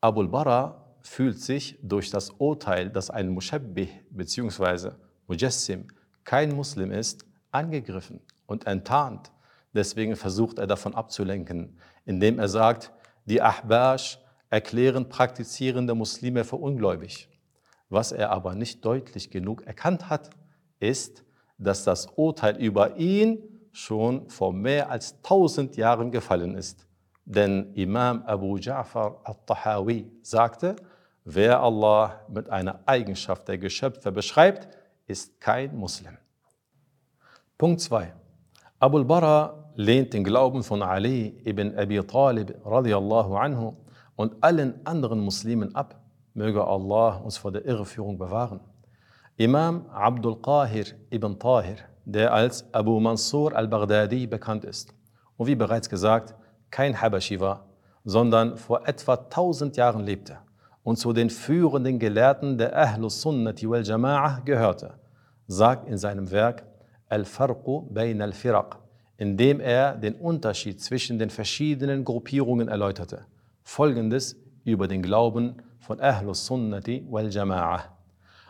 Abul 0.00 0.26
Bara 0.26 0.96
fühlt 1.02 1.38
sich 1.38 1.78
durch 1.82 2.08
das 2.08 2.30
Urteil, 2.30 2.88
dass 2.88 3.10
ein 3.10 3.28
Mushabbih 3.28 3.90
bzw. 4.10 4.92
Mujassim 5.26 5.86
kein 6.24 6.54
Muslim 6.54 6.90
ist, 6.90 7.24
angegriffen 7.50 8.20
und 8.46 8.66
enttarnt. 8.66 9.32
Deswegen 9.74 10.16
versucht 10.16 10.58
er 10.58 10.66
davon 10.66 10.94
abzulenken, 10.94 11.78
indem 12.04 12.38
er 12.38 12.48
sagt, 12.48 12.92
die 13.24 13.40
Ahbash 13.40 14.18
erklären 14.50 15.08
praktizierende 15.08 15.94
Muslime 15.94 16.44
für 16.44 16.56
ungläubig. 16.56 17.28
Was 17.88 18.12
er 18.12 18.30
aber 18.30 18.54
nicht 18.54 18.84
deutlich 18.84 19.30
genug 19.30 19.66
erkannt 19.66 20.10
hat, 20.10 20.30
ist, 20.80 21.24
dass 21.58 21.84
das 21.84 22.06
Urteil 22.16 22.56
über 22.56 22.96
ihn 22.96 23.38
schon 23.72 24.28
vor 24.28 24.52
mehr 24.52 24.90
als 24.90 25.20
tausend 25.22 25.76
Jahren 25.76 26.10
gefallen 26.10 26.54
ist. 26.54 26.86
Denn 27.24 27.72
Imam 27.74 28.22
Abu 28.22 28.56
Ja'far 28.56 29.22
al-Tahawi 29.24 30.10
sagte, 30.22 30.76
wer 31.24 31.60
Allah 31.60 32.20
mit 32.28 32.50
einer 32.50 32.80
Eigenschaft 32.84 33.48
der 33.48 33.58
Geschöpfe 33.58 34.10
beschreibt, 34.10 34.68
ist 35.12 35.40
kein 35.40 35.76
Muslim. 35.76 36.16
Punkt 37.58 37.80
2. 37.80 38.12
Abu 38.80 39.04
Bara 39.04 39.70
lehnt 39.76 40.12
den 40.14 40.24
Glauben 40.24 40.62
von 40.62 40.82
Ali 40.82 41.40
ibn 41.44 41.78
Abi 41.78 42.00
Talib 42.00 42.48
radiallahu 42.64 43.36
anhu 43.36 43.74
und 44.16 44.42
allen 44.42 44.70
anderen 44.84 45.20
Muslimen 45.20 45.74
ab. 45.74 46.00
Möge 46.34 46.66
Allah 46.66 47.16
uns 47.18 47.36
vor 47.36 47.52
der 47.52 47.64
Irreführung 47.64 48.16
bewahren. 48.18 48.60
Imam 49.36 49.86
Abdul 49.90 50.36
Qahir 50.40 50.86
ibn 51.10 51.38
Tahir, 51.38 51.76
der 52.04 52.32
als 52.32 52.64
Abu 52.72 52.98
Mansur 52.98 53.54
al-Baghdadi 53.54 54.26
bekannt 54.26 54.64
ist 54.64 54.94
und 55.36 55.46
wie 55.46 55.54
bereits 55.54 55.88
gesagt, 55.88 56.34
kein 56.70 56.98
Habashi 57.00 57.38
war, 57.38 57.66
sondern 58.04 58.56
vor 58.56 58.88
etwa 58.88 59.14
1000 59.14 59.76
Jahren 59.76 60.04
lebte 60.04 60.38
und 60.82 60.96
zu 60.96 61.12
den 61.12 61.30
führenden 61.30 61.98
Gelehrten 61.98 62.58
der 62.58 62.76
Ahlus 62.76 63.20
Sunnati 63.20 63.68
wal 63.68 63.82
Jama'ah 63.82 64.42
gehörte, 64.44 64.94
sagt 65.51 65.87
in 65.87 65.97
seinem 65.97 66.31
Werk 66.31 66.65
Al-Farqu 67.09 67.87
bayn 67.89 68.21
al-Firaq, 68.21 68.77
in 69.17 69.37
dem 69.37 69.59
er 69.59 69.95
den 69.95 70.15
Unterschied 70.15 70.81
zwischen 70.81 71.19
den 71.19 71.29
verschiedenen 71.29 72.03
Gruppierungen 72.03 72.67
erläuterte, 72.67 73.25
folgendes 73.63 74.35
über 74.65 74.87
den 74.87 75.01
Glauben 75.01 75.55
von 75.79 75.99
Ahlus 75.99 76.45
Sunnati 76.45 77.05
wal 77.09 77.27
Jama'ah. 77.27 77.97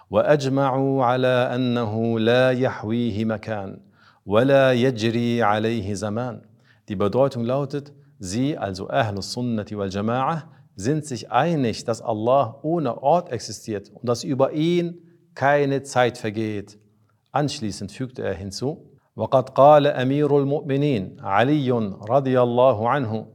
واجمعوا 0.09 1.05
على 1.05 1.55
انه 1.55 2.19
لا 2.19 2.51
يحويه 2.51 3.25
مكان 3.25 3.79
ولا 4.25 4.73
يجري 4.73 5.43
عليه 5.43 5.93
زمان. 5.93 6.41
Die 6.87 6.95
Bedeutung 6.95 7.43
lautet, 7.43 7.93
sie, 8.17 8.57
also 8.57 8.89
Ahlus 8.89 9.33
Sunnati 9.33 9.77
wal 9.77 9.89
Jama'ah, 9.89 10.43
sind 10.75 11.05
sich 11.05 11.31
einig, 11.31 11.83
dass 11.83 12.01
Allah 12.01 12.59
ohne 12.61 13.03
Ort 13.03 13.31
existiert 13.31 13.89
und 13.89 14.07
dass 14.07 14.23
über 14.23 14.53
ihn 14.53 14.99
keine 15.35 15.83
Zeit 15.83 16.17
vergeht. 16.17 16.79
Anschließend 17.32 17.90
fügte 17.92 18.22
er 18.22 18.34
hinzu, 18.34 18.92
وقد 19.16 19.48
قال 19.50 19.86
أمير 19.86 20.38
المؤمنين 20.38 21.16
علي 21.20 21.70
رضي 22.08 22.40
الله 22.40 22.88
عنه 22.88 23.26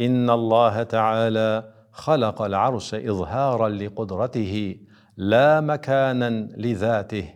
إن 0.00 0.30
الله 0.30 0.82
تعالى 0.82 1.72
خلق 1.92 2.42
العرش 2.42 2.94
إظهارا 2.94 3.68
لقدرته 3.68 4.76
لا 5.16 5.60
مكانا 5.60 6.30
لذاته 6.56 7.34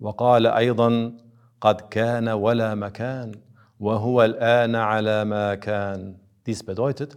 وقال 0.00 0.46
أيضا 0.46 1.12
قد 1.60 1.80
كان 1.80 2.28
ولا 2.28 2.74
مكان 2.74 3.32
وهو 3.80 4.24
الان 4.24 4.74
على 4.76 5.24
ما 5.24 5.54
كان 5.54 6.16
Dies 6.44 6.60
bedeutet, 6.60 7.16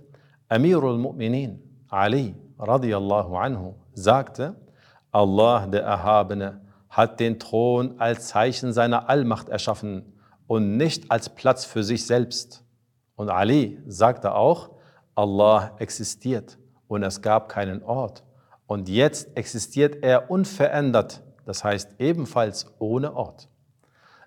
Amirul 0.50 1.00
Mu'minin 1.00 1.58
Ali 1.90 2.36
radiallahu 2.60 3.36
anhu 3.38 3.74
sagte, 3.96 4.56
Allah 5.12 5.66
der 5.66 5.82
Erhabene 5.84 6.62
hat 6.96 7.20
den 7.20 7.40
Thron 7.40 8.00
als 8.00 8.30
Zeichen 8.30 8.72
seiner 8.72 9.10
Allmacht 9.10 9.50
erschaffen 9.50 10.14
und 10.48 10.78
nicht 10.78 11.12
als 11.12 11.28
Platz 11.28 11.66
für 11.66 11.84
sich 11.84 12.06
selbst. 12.06 12.64
Und 13.18 13.30
Ali 13.30 13.82
sagte 13.86 14.34
auch, 14.34 14.70
Allah 15.14 15.76
existiert 15.80 16.58
und 16.88 17.04
es 17.04 17.22
gab 17.22 17.50
keinen 17.50 17.84
Ort 17.84 18.24
und 18.66 18.88
jetzt 18.88 19.36
existiert 19.36 20.04
er 20.04 20.32
unverändert, 20.32 21.22
das 21.46 21.66
heißt 21.66 22.00
ebenfalls 22.00 22.74
ohne 22.80 23.14
Ort. 23.14 23.50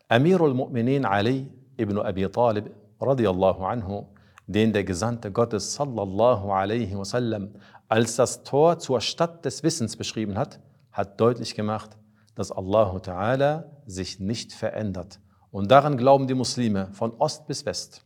Amirul 0.09 0.53
Mu'minin 0.53 1.07
Ali 1.07 1.51
ibn 1.79 1.99
Abi 1.99 2.29
Talib 2.29 2.71
radiallahu 3.01 3.65
anhu, 3.65 4.09
den 4.47 4.75
der 4.75 4.85
Gesandte 4.85 5.33
Gottes 5.33 5.75
sallallahu 5.75 6.51
alaihi 6.51 6.99
wasallam 6.99 7.55
als 7.89 8.17
das 8.17 8.43
Tor 8.43 8.79
zur 8.79 9.01
Stadt 9.01 9.47
des 9.47 9.63
Wissens 9.63 9.97
beschrieben 9.97 10.37
hat, 10.37 10.61
hat 10.93 11.19
deutlich 11.19 11.55
gemacht, 11.55 11.98
dass 12.39 12.53
Allah 12.53 12.97
Ta'ala 12.99 13.65
sich 13.85 14.21
nicht 14.21 14.53
verändert. 14.53 15.19
Und 15.51 15.73
daran 15.73 15.97
glauben 15.97 16.29
die 16.29 16.35
Muslime 16.35 16.89
von 16.93 17.11
Ost 17.19 17.49
bis 17.49 17.67
West. 17.67 18.05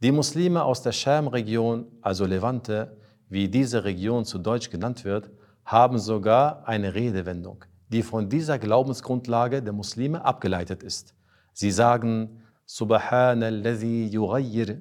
Die 0.00 0.10
Muslime 0.10 0.64
aus 0.64 0.82
der 0.82 0.90
Scham-Region, 0.90 1.86
also 2.00 2.26
Levante, 2.26 2.96
wie 3.28 3.48
diese 3.48 3.84
Region 3.84 4.24
zu 4.24 4.38
Deutsch 4.38 4.68
genannt 4.68 5.04
wird, 5.04 5.30
haben 5.64 5.98
sogar 5.98 6.66
eine 6.66 6.92
Redewendung, 6.92 7.64
die 7.88 8.02
von 8.02 8.28
dieser 8.28 8.58
Glaubensgrundlage 8.58 9.62
der 9.62 9.72
Muslime 9.72 10.24
abgeleitet 10.24 10.82
ist. 10.82 11.14
Sie 11.52 11.70
sagen, 11.70 12.42
Subhanalladhi 12.66 14.08
yughayyir. 14.08 14.80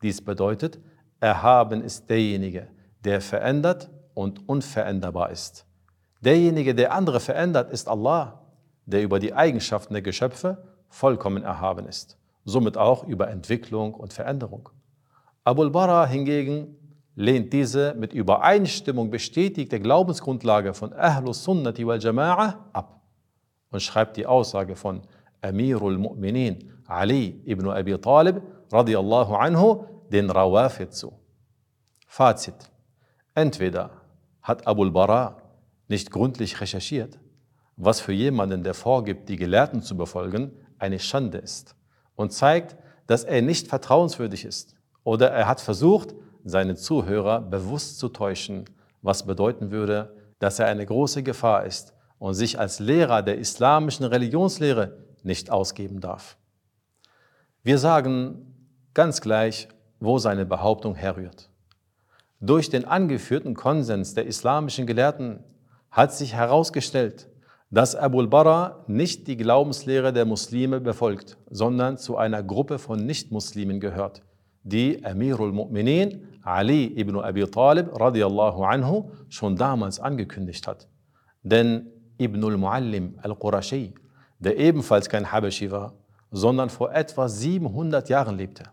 Dies 0.00 0.24
bedeutet, 0.24 0.78
erhaben 1.18 1.82
ist 1.82 2.08
derjenige, 2.08 2.68
der 3.04 3.20
verändert 3.20 3.90
und 4.14 4.48
unveränderbar 4.48 5.30
ist. 5.30 5.66
Derjenige, 6.24 6.74
der 6.74 6.92
andere 6.92 7.20
verändert, 7.20 7.70
ist 7.70 7.86
Allah, 7.86 8.40
der 8.86 9.02
über 9.02 9.18
die 9.18 9.34
Eigenschaften 9.34 9.92
der 9.92 10.00
Geschöpfe 10.00 10.56
vollkommen 10.88 11.42
erhaben 11.42 11.86
ist, 11.86 12.18
somit 12.46 12.78
auch 12.78 13.04
über 13.04 13.28
Entwicklung 13.28 13.92
und 13.92 14.14
Veränderung. 14.14 14.70
Abul 15.44 15.68
Bara 15.70 16.06
hingegen 16.06 16.78
lehnt 17.14 17.52
diese 17.52 17.94
mit 17.94 18.14
Übereinstimmung 18.14 19.10
bestätigte 19.10 19.78
Glaubensgrundlage 19.78 20.72
von 20.72 20.94
Ahlus 20.94 21.44
Sunnati 21.44 21.86
wal 21.86 21.98
Jama'ah 21.98 22.54
ab 22.72 23.02
und 23.70 23.82
schreibt 23.82 24.16
die 24.16 24.24
Aussage 24.26 24.76
von 24.76 25.02
Amirul 25.42 25.98
Mu'minin 25.98 26.70
Ali 26.86 27.42
ibn 27.44 27.68
Abi 27.68 27.98
Talib 27.98 28.40
radiallahu 28.72 29.34
anhu 29.34 29.84
den 30.10 30.30
Rawafid 30.30 30.94
zu. 30.94 31.12
Fazit. 32.06 32.54
Entweder 33.34 33.90
hat 34.40 34.66
Abul 34.66 34.90
Bara 34.90 35.43
nicht 35.88 36.10
gründlich 36.10 36.60
recherchiert, 36.60 37.18
was 37.76 38.00
für 38.00 38.12
jemanden, 38.12 38.62
der 38.62 38.74
vorgibt, 38.74 39.28
die 39.28 39.36
Gelehrten 39.36 39.82
zu 39.82 39.96
befolgen, 39.96 40.52
eine 40.78 40.98
Schande 40.98 41.38
ist 41.38 41.76
und 42.14 42.32
zeigt, 42.32 42.76
dass 43.06 43.24
er 43.24 43.42
nicht 43.42 43.68
vertrauenswürdig 43.68 44.44
ist. 44.44 44.74
Oder 45.02 45.30
er 45.30 45.46
hat 45.46 45.60
versucht, 45.60 46.14
seine 46.44 46.76
Zuhörer 46.76 47.40
bewusst 47.40 47.98
zu 47.98 48.08
täuschen, 48.08 48.64
was 49.02 49.26
bedeuten 49.26 49.70
würde, 49.70 50.16
dass 50.38 50.58
er 50.58 50.66
eine 50.66 50.86
große 50.86 51.22
Gefahr 51.22 51.64
ist 51.64 51.94
und 52.18 52.34
sich 52.34 52.58
als 52.58 52.80
Lehrer 52.80 53.22
der 53.22 53.38
islamischen 53.38 54.06
Religionslehre 54.06 54.98
nicht 55.22 55.50
ausgeben 55.50 56.00
darf. 56.00 56.36
Wir 57.62 57.78
sagen 57.78 58.70
ganz 58.92 59.20
gleich, 59.20 59.68
wo 60.00 60.18
seine 60.18 60.46
Behauptung 60.46 60.94
herrührt. 60.94 61.50
Durch 62.40 62.68
den 62.68 62.84
angeführten 62.84 63.54
Konsens 63.54 64.14
der 64.14 64.26
islamischen 64.26 64.86
Gelehrten 64.86 65.42
hat 65.94 66.12
sich 66.12 66.34
herausgestellt, 66.34 67.28
dass 67.70 67.94
Abu 67.94 68.26
Bara 68.26 68.84
nicht 68.88 69.28
die 69.28 69.36
Glaubenslehre 69.36 70.12
der 70.12 70.24
Muslime 70.24 70.80
befolgt, 70.80 71.38
sondern 71.48 71.98
zu 71.98 72.16
einer 72.16 72.42
Gruppe 72.42 72.80
von 72.80 73.06
Nichtmuslimen 73.06 73.78
gehört, 73.78 74.22
die 74.64 75.04
Amirul 75.04 75.52
Mu'minin 75.52 76.20
Ali 76.42 76.86
ibn 76.98 77.16
Abi 77.20 77.44
Talib 77.46 77.98
radiallahu 77.98 78.64
anhu 78.64 79.10
schon 79.28 79.54
damals 79.54 80.00
angekündigt 80.00 80.66
hat. 80.66 80.88
Denn 81.44 81.86
Ibn 82.18 82.44
al-Muallim 82.44 83.14
al-Qurashi, 83.22 83.94
der 84.40 84.58
ebenfalls 84.58 85.08
kein 85.08 85.30
Habashi 85.30 85.70
war, 85.70 85.94
sondern 86.32 86.70
vor 86.70 86.92
etwa 86.92 87.28
700 87.28 88.08
Jahren 88.08 88.36
lebte, 88.36 88.64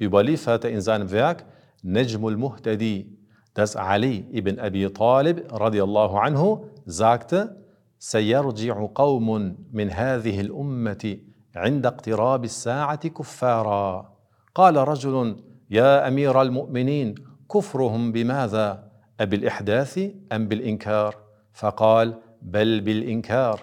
überlieferte 0.00 0.68
in 0.68 0.80
seinem 0.80 1.10
Werk 1.10 1.44
Najmul 1.82 2.38
Muhtadi, 2.38 3.19
dass 3.54 3.76
Ali 3.76 4.26
ibn 4.30 4.58
Abi 4.58 4.88
Talib 4.92 5.50
radiallahu 5.52 6.16
anhu 6.18 6.66
sagte, 6.86 7.60
سيرجع 8.00 8.86
قوم 8.94 9.56
من 9.72 9.90
هذه 9.90 10.40
الأمة 10.40 11.18
عند 11.56 11.86
اقتراب 11.86 12.44
الساعة 12.44 13.08
كفارا 13.08 14.16
قال 14.54 14.76
رجل 14.76 15.36
يا 15.70 16.08
أمير 16.08 16.42
المؤمنين 16.42 17.14
كفرهم 17.54 18.12
بماذا 18.12 18.90
أبالإحداث 19.20 19.98
أم 20.32 20.48
بالإنكار 20.48 21.16
فقال 21.52 22.18
بل 22.42 22.80
بالإنكار 22.80 23.60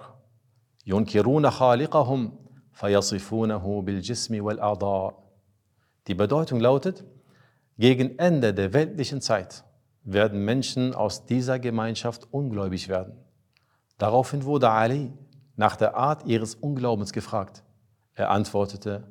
ينكرون 0.87 1.49
خالقهم 1.49 2.31
فيصفونه 2.73 3.81
بالجسم 3.81 4.45
والأعضاء 4.45 5.27
Die 6.09 6.13
Bedeutung 6.15 6.61
lautet, 6.61 7.03
gegen 7.77 8.17
Ende 8.17 8.53
der 8.53 8.73
weltlichen 8.73 9.19
Zeit 9.19 9.65
werden 10.07 10.45
Menschen 10.45 10.95
aus 10.95 11.25
dieser 11.25 11.59
Gemeinschaft 11.59 12.27
ungläubig 12.31 12.87
werden. 12.87 13.13
Daraufhin 13.97 14.45
wurde 14.45 14.69
Ali 14.69 15.11
nach 15.57 15.75
der 15.75 15.97
Art 15.97 16.25
ihres 16.25 16.55
Unglaubens 16.55 17.11
gefragt. 17.11 17.63
Er 18.13 18.31
antwortete, 18.31 19.03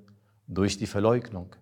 durch 0.49 0.79
die 0.79 0.87
Verleugnung. 0.87 1.55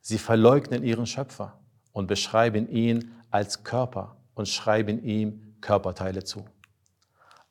Sie 0.00 0.16
verleugnen 0.16 0.84
ihren 0.84 1.06
Schöpfer 1.06 1.60
und 1.92 2.06
beschreiben 2.06 2.68
ihn 2.70 3.12
als 3.30 3.62
Körper 3.62 4.16
und 4.34 4.48
schreiben 4.48 5.02
ihm 5.02 5.56
Körperteile 5.60 6.24
zu. 6.24 6.44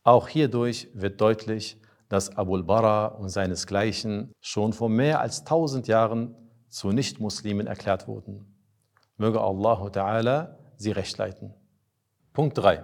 Auch 0.03 0.27
hierdurch 0.29 0.87
wird 0.93 1.21
deutlich, 1.21 1.79
dass 2.09 2.35
Abul 2.35 2.63
Bara 2.63 3.07
und 3.07 3.29
seinesgleichen 3.29 4.31
schon 4.39 4.73
vor 4.73 4.89
mehr 4.89 5.19
als 5.19 5.43
tausend 5.43 5.87
Jahren 5.87 6.33
zu 6.69 6.91
Nichtmuslimen 6.91 7.67
erklärt 7.67 8.07
wurden. 8.07 8.55
Möge 9.17 9.41
Allah 9.41 9.87
Ta'ala 9.87 10.56
sie 10.77 10.91
recht 10.91 11.17
leiten. 11.17 11.53
Punkt 12.33 12.57
3. 12.57 12.83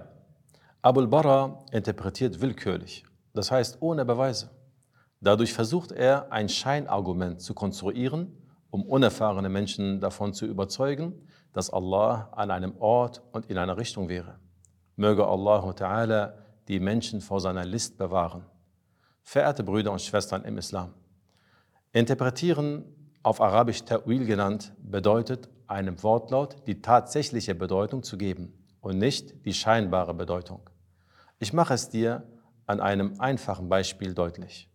Abul 0.81 1.07
Bara 1.07 1.63
interpretiert 1.71 2.41
willkürlich, 2.41 3.05
das 3.33 3.51
heißt 3.51 3.77
ohne 3.81 4.03
Beweise. 4.03 4.49
Dadurch 5.21 5.53
versucht 5.53 5.91
er, 5.93 6.31
ein 6.31 6.49
Scheinargument 6.49 7.41
zu 7.41 7.53
konstruieren, 7.53 8.35
um 8.69 8.83
unerfahrene 8.83 9.47
Menschen 9.47 10.01
davon 10.01 10.33
zu 10.33 10.45
überzeugen, 10.45 11.27
dass 11.53 11.69
Allah 11.69 12.29
an 12.33 12.51
einem 12.51 12.75
Ort 12.79 13.21
und 13.31 13.45
in 13.45 13.57
einer 13.57 13.77
Richtung 13.77 14.09
wäre. 14.09 14.39
Möge 14.95 15.25
Allah 15.25 15.69
Ta'ala 15.69 16.33
die 16.67 16.79
Menschen 16.79 17.21
vor 17.21 17.39
seiner 17.39 17.63
List 17.63 17.97
bewahren. 17.97 18.45
Verehrte 19.21 19.63
Brüder 19.63 19.91
und 19.91 20.01
Schwestern 20.01 20.43
im 20.43 20.57
Islam, 20.57 20.93
interpretieren 21.93 22.83
auf 23.21 23.39
Arabisch 23.39 23.83
Ta'wil 23.83 24.25
genannt, 24.25 24.73
bedeutet 24.81 25.49
einem 25.67 26.01
Wortlaut 26.03 26.67
die 26.67 26.81
tatsächliche 26.81 27.55
Bedeutung 27.55 28.03
zu 28.03 28.17
geben 28.17 28.53
und 28.81 28.97
nicht 28.97 29.45
die 29.45 29.53
scheinbare 29.53 30.13
Bedeutung. 30.13 30.69
Ich 31.39 31.53
mache 31.53 31.73
es 31.73 31.89
dir 31.89 32.27
an 32.65 32.79
einem 32.79 33.19
einfachen 33.19 33.69
Beispiel 33.69 34.13
deutlich. 34.13 34.69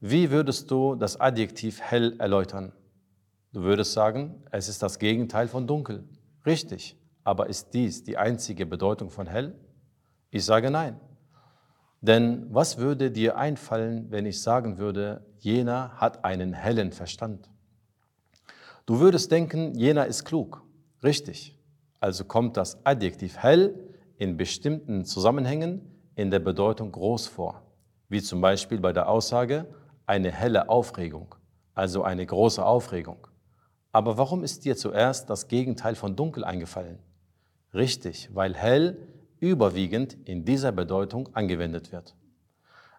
Wie 0.00 0.30
würdest 0.30 0.70
du 0.70 0.94
das 0.94 1.20
Adjektiv 1.20 1.80
hell 1.80 2.16
erläutern? 2.18 2.72
Du 3.52 3.62
würdest 3.62 3.92
sagen, 3.92 4.44
es 4.50 4.68
ist 4.68 4.82
das 4.82 4.98
Gegenteil 4.98 5.48
von 5.48 5.66
dunkel. 5.66 6.08
Richtig, 6.44 6.98
aber 7.22 7.48
ist 7.48 7.72
dies 7.72 8.04
die 8.04 8.18
einzige 8.18 8.66
Bedeutung 8.66 9.10
von 9.10 9.26
hell? 9.26 9.58
Ich 10.30 10.44
sage 10.44 10.70
nein. 10.70 11.00
Denn 12.00 12.52
was 12.52 12.76
würde 12.76 13.10
dir 13.10 13.38
einfallen, 13.38 14.10
wenn 14.10 14.26
ich 14.26 14.42
sagen 14.42 14.76
würde, 14.76 15.24
jener 15.38 15.92
hat 15.96 16.24
einen 16.24 16.52
hellen 16.52 16.92
Verstand? 16.92 17.48
Du 18.86 19.00
würdest 19.00 19.32
denken, 19.32 19.74
jener 19.74 20.06
ist 20.06 20.24
klug. 20.24 20.62
Richtig. 21.02 21.58
Also 22.00 22.24
kommt 22.24 22.58
das 22.58 22.84
Adjektiv 22.84 23.38
hell 23.38 23.74
in 24.18 24.36
bestimmten 24.36 25.04
Zusammenhängen 25.06 25.80
in 26.16 26.30
der 26.30 26.38
Bedeutung 26.38 26.92
groß 26.92 27.26
vor, 27.26 27.62
wie 28.08 28.20
zum 28.20 28.40
Beispiel 28.42 28.78
bei 28.78 28.92
der 28.92 29.08
Aussage 29.08 29.66
eine 30.06 30.30
helle 30.30 30.68
Aufregung, 30.68 31.34
also 31.74 32.02
eine 32.02 32.26
große 32.26 32.64
Aufregung. 32.64 33.26
Aber 33.90 34.18
warum 34.18 34.44
ist 34.44 34.64
dir 34.66 34.76
zuerst 34.76 35.30
das 35.30 35.48
Gegenteil 35.48 35.94
von 35.94 36.14
dunkel 36.14 36.44
eingefallen? 36.44 36.98
Richtig, 37.72 38.28
weil 38.34 38.54
hell 38.54 38.98
überwiegend 39.40 40.16
in 40.24 40.44
dieser 40.44 40.72
Bedeutung 40.72 41.28
angewendet 41.34 41.90
wird. 41.90 42.14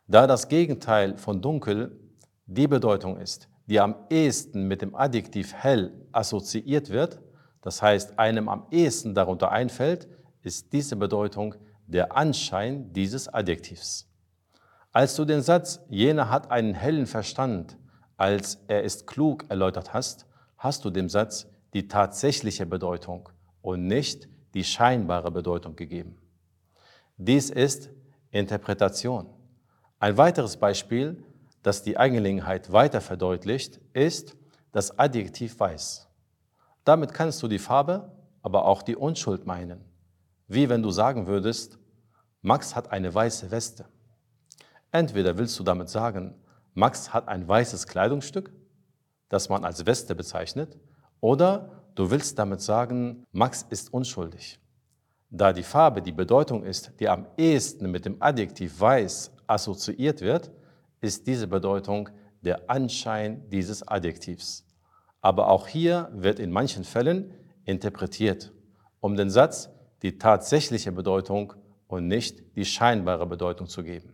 Da 0.08 0.26
das 0.26 0.48
Gegenteil 0.48 1.17
von 1.17 1.41
dunkel 1.41 2.00
die 2.48 2.67
Bedeutung 2.67 3.17
ist, 3.17 3.50
die 3.67 3.80
am 3.80 3.95
ehesten 4.10 4.67
mit 4.67 4.82
dem 4.82 4.95
Adjektiv 4.95 5.54
hell 5.54 5.93
assoziiert 6.12 6.89
wird, 6.89 7.19
das 7.62 7.82
heißt 7.82 8.19
einem 8.19 8.47
am 8.47 8.67
ehesten 8.71 9.15
darunter 9.15 9.51
einfällt, 9.51 10.08
ist 10.43 10.71
diese 10.71 10.95
Bedeutung 10.95 11.56
der 11.88 12.15
Anschein 12.15 12.93
dieses 12.93 13.28
Adjektivs. 13.28 14.08
Als 14.91 15.15
du 15.15 15.25
den 15.25 15.41
Satz, 15.41 15.82
jener 15.89 16.30
hat 16.30 16.51
einen 16.51 16.73
hellen 16.73 17.08
Verstand, 17.08 17.78
als 18.17 18.63
er 18.67 18.84
ist 18.84 19.08
klug 19.08 19.45
erläutert 19.49 19.93
hast, 19.93 20.25
hast 20.58 20.86
du 20.86 20.89
dem 20.89 21.10
Satz 21.10 21.47
die 21.73 21.88
tatsächliche 21.88 22.65
Bedeutung 22.65 23.30
und 23.62 23.88
nicht 23.88 24.30
die 24.54 24.63
scheinbare 24.63 25.32
Bedeutung 25.32 25.75
gegeben. 25.75 26.17
Dies 27.17 27.49
ist 27.49 27.89
Interpretation. 28.30 29.30
Ein 29.99 30.17
weiteres 30.17 30.58
Beispiel 30.58 31.23
das 31.65 31.82
die 31.82 31.97
Angelegenheit 31.97 32.71
weiter 32.71 33.01
verdeutlicht, 33.01 33.80
ist 33.93 34.38
das 34.71 34.99
Adjektiv 34.99 35.60
weiß. 35.60 36.08
Damit 36.84 37.12
kannst 37.12 37.41
du 37.41 37.47
die 37.47 37.58
Farbe, 37.58 38.12
aber 38.43 38.65
auch 38.65 38.84
die 38.84 38.95
Unschuld 38.95 39.47
meinen. 39.47 39.84
Wie 40.47 40.69
wenn 40.69 40.84
du 40.84 40.91
sagen 40.91 41.25
würdest, 41.25 41.80
Max 42.43 42.75
hat 42.75 42.91
eine 42.91 43.12
weiße 43.12 43.49
Weste. 43.49 43.86
Entweder 44.91 45.39
willst 45.39 45.58
du 45.58 45.63
damit 45.63 45.89
sagen, 45.89 46.36
Max 46.75 47.12
hat 47.12 47.28
ein 47.28 47.47
weißes 47.47 47.88
Kleidungsstück, 47.88 48.51
das 49.30 49.49
man 49.49 49.65
als 49.65 49.88
Weste 49.88 50.13
bezeichnet, 50.13 50.78
oder 51.19 51.82
du 51.95 52.12
willst 52.12 52.38
damit 52.38 52.62
sagen, 52.62 53.25
Max 53.32 53.65
ist 53.67 53.91
unschuldig. 53.91 54.60
Da 55.32 55.51
die 55.51 55.63
Farbe 55.63 56.04
die 56.04 56.12
Bedeutung 56.12 56.63
ist, 56.63 56.91
die 56.99 57.10
am 57.10 57.25
ehesten 57.38 57.89
mit 57.89 58.06
dem 58.06 58.21
Adjektiv 58.21 58.80
weiß 58.80 59.32
assoziiert 59.47 60.21
wird, 60.21 60.51
ist 61.06 61.28
diese 61.28 61.48
Bedeutung 61.48 62.10
der 62.41 62.70
Anschein 62.70 63.50
dieses 63.50 63.88
Adjektivs. 63.88 64.65
Aber 65.22 65.50
auch 65.50 65.68
hier 65.68 66.10
wird 66.13 66.39
in 66.39 66.52
manchen 66.52 66.84
Fällen 66.84 67.34
interpretiert, 67.63 68.52
um 69.00 69.15
den 69.15 69.30
Satz 69.30 69.70
die 70.02 70.18
tatsächliche 70.18 70.91
Bedeutung 70.91 71.54
und 71.88 72.08
nicht 72.08 72.56
die 72.56 72.65
scheinbare 72.65 73.26
Bedeutung 73.26 73.68
zu 73.68 73.84
geben. 73.84 74.13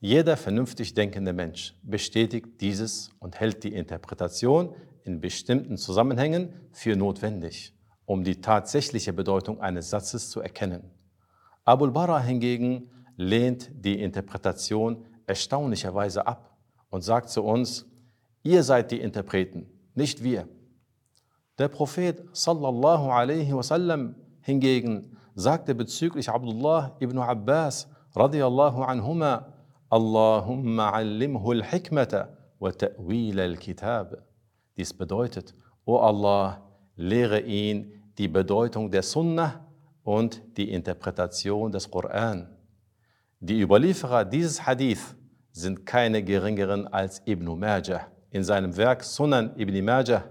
Jeder 0.00 0.36
vernünftig 0.36 0.94
denkende 0.94 1.32
Mensch 1.32 1.74
bestätigt 1.82 2.60
dieses 2.60 3.10
und 3.18 3.40
hält 3.40 3.64
die 3.64 3.72
Interpretation 3.72 4.74
in 5.04 5.20
bestimmten 5.20 5.76
Zusammenhängen 5.76 6.52
für 6.72 6.96
notwendig, 6.96 7.72
um 8.04 8.22
die 8.22 8.40
tatsächliche 8.40 9.12
Bedeutung 9.12 9.60
eines 9.60 9.90
Satzes 9.90 10.30
zu 10.30 10.40
erkennen. 10.40 10.90
Abul 11.64 11.90
Bara 11.90 12.20
hingegen 12.20 12.90
lehnt 13.16 13.70
die 13.72 14.00
Interpretation 14.00 15.06
erstaunlicherweise 15.26 16.26
ab 16.26 16.56
und 16.90 17.02
sagt 17.02 17.30
zu 17.30 17.42
uns, 17.42 17.86
ihr 18.42 18.62
seid 18.62 18.90
die 18.90 19.00
Interpreten, 19.00 19.66
nicht 19.94 20.22
wir. 20.22 20.48
Der 21.58 21.68
Prophet 21.68 22.22
sallallahu 22.32 23.10
alaihi 23.10 23.54
wasallam 23.54 24.14
hingegen 24.42 25.16
sagte 25.34 25.74
bezüglich 25.74 26.28
Abdullah 26.28 26.96
ibn 27.00 27.18
Abbas 27.18 27.88
radiyallahu 28.14 28.82
anhuma, 28.82 29.52
Allahumma 29.88 30.90
allimhu 30.90 31.52
al-hikmata 31.52 32.36
wa 32.58 32.70
ta'wil 32.70 33.40
al-kitab. 33.40 34.22
Dies 34.76 34.92
bedeutet, 34.92 35.54
O 35.84 35.98
Allah, 35.98 36.62
lehre 36.96 37.40
ihn 37.40 38.02
die 38.18 38.28
Bedeutung 38.28 38.90
der 38.90 39.02
Sunnah 39.02 39.66
und 40.02 40.42
die 40.56 40.72
Interpretation 40.72 41.70
des 41.70 41.90
Koran. 41.90 42.55
Die 43.40 43.60
Überlieferer 43.60 44.24
dieses 44.24 44.66
Hadith 44.66 45.14
sind 45.52 45.84
keine 45.84 46.22
geringeren 46.22 46.86
als 46.88 47.20
Ibn 47.26 47.58
Majah. 47.58 48.06
In 48.30 48.42
seinem 48.42 48.74
Werk 48.76 49.04
Sunan 49.04 49.54
Ibn 49.56 49.84
Majah, 49.84 50.24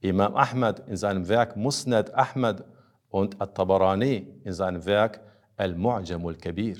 Imam 0.00 0.36
Ahmad 0.36 0.86
in 0.86 0.96
seinem 0.96 1.26
Werk 1.26 1.56
Musnad 1.56 2.12
Ahmad 2.14 2.62
und 3.08 3.40
At-Tabarani 3.40 4.40
in 4.44 4.52
seinem 4.52 4.84
Werk 4.84 5.22
Al-Mu'jam 5.56 6.26
al-Kabir. 6.26 6.76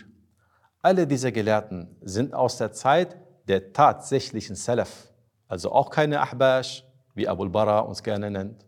Alle 0.82 1.06
diese 1.06 1.32
Gelehrten 1.32 1.96
sind 2.02 2.34
aus 2.34 2.58
der 2.58 2.72
Zeit 2.72 3.16
der 3.48 3.72
tatsächlichen 3.72 4.56
Salaf, 4.56 5.10
also 5.48 5.72
auch 5.72 5.88
keine 5.88 6.20
Ahbash, 6.20 6.84
wie 7.14 7.26
Abul 7.26 7.48
Bara 7.48 7.78
uns 7.80 8.02
gerne 8.02 8.30
nennt. 8.30 8.66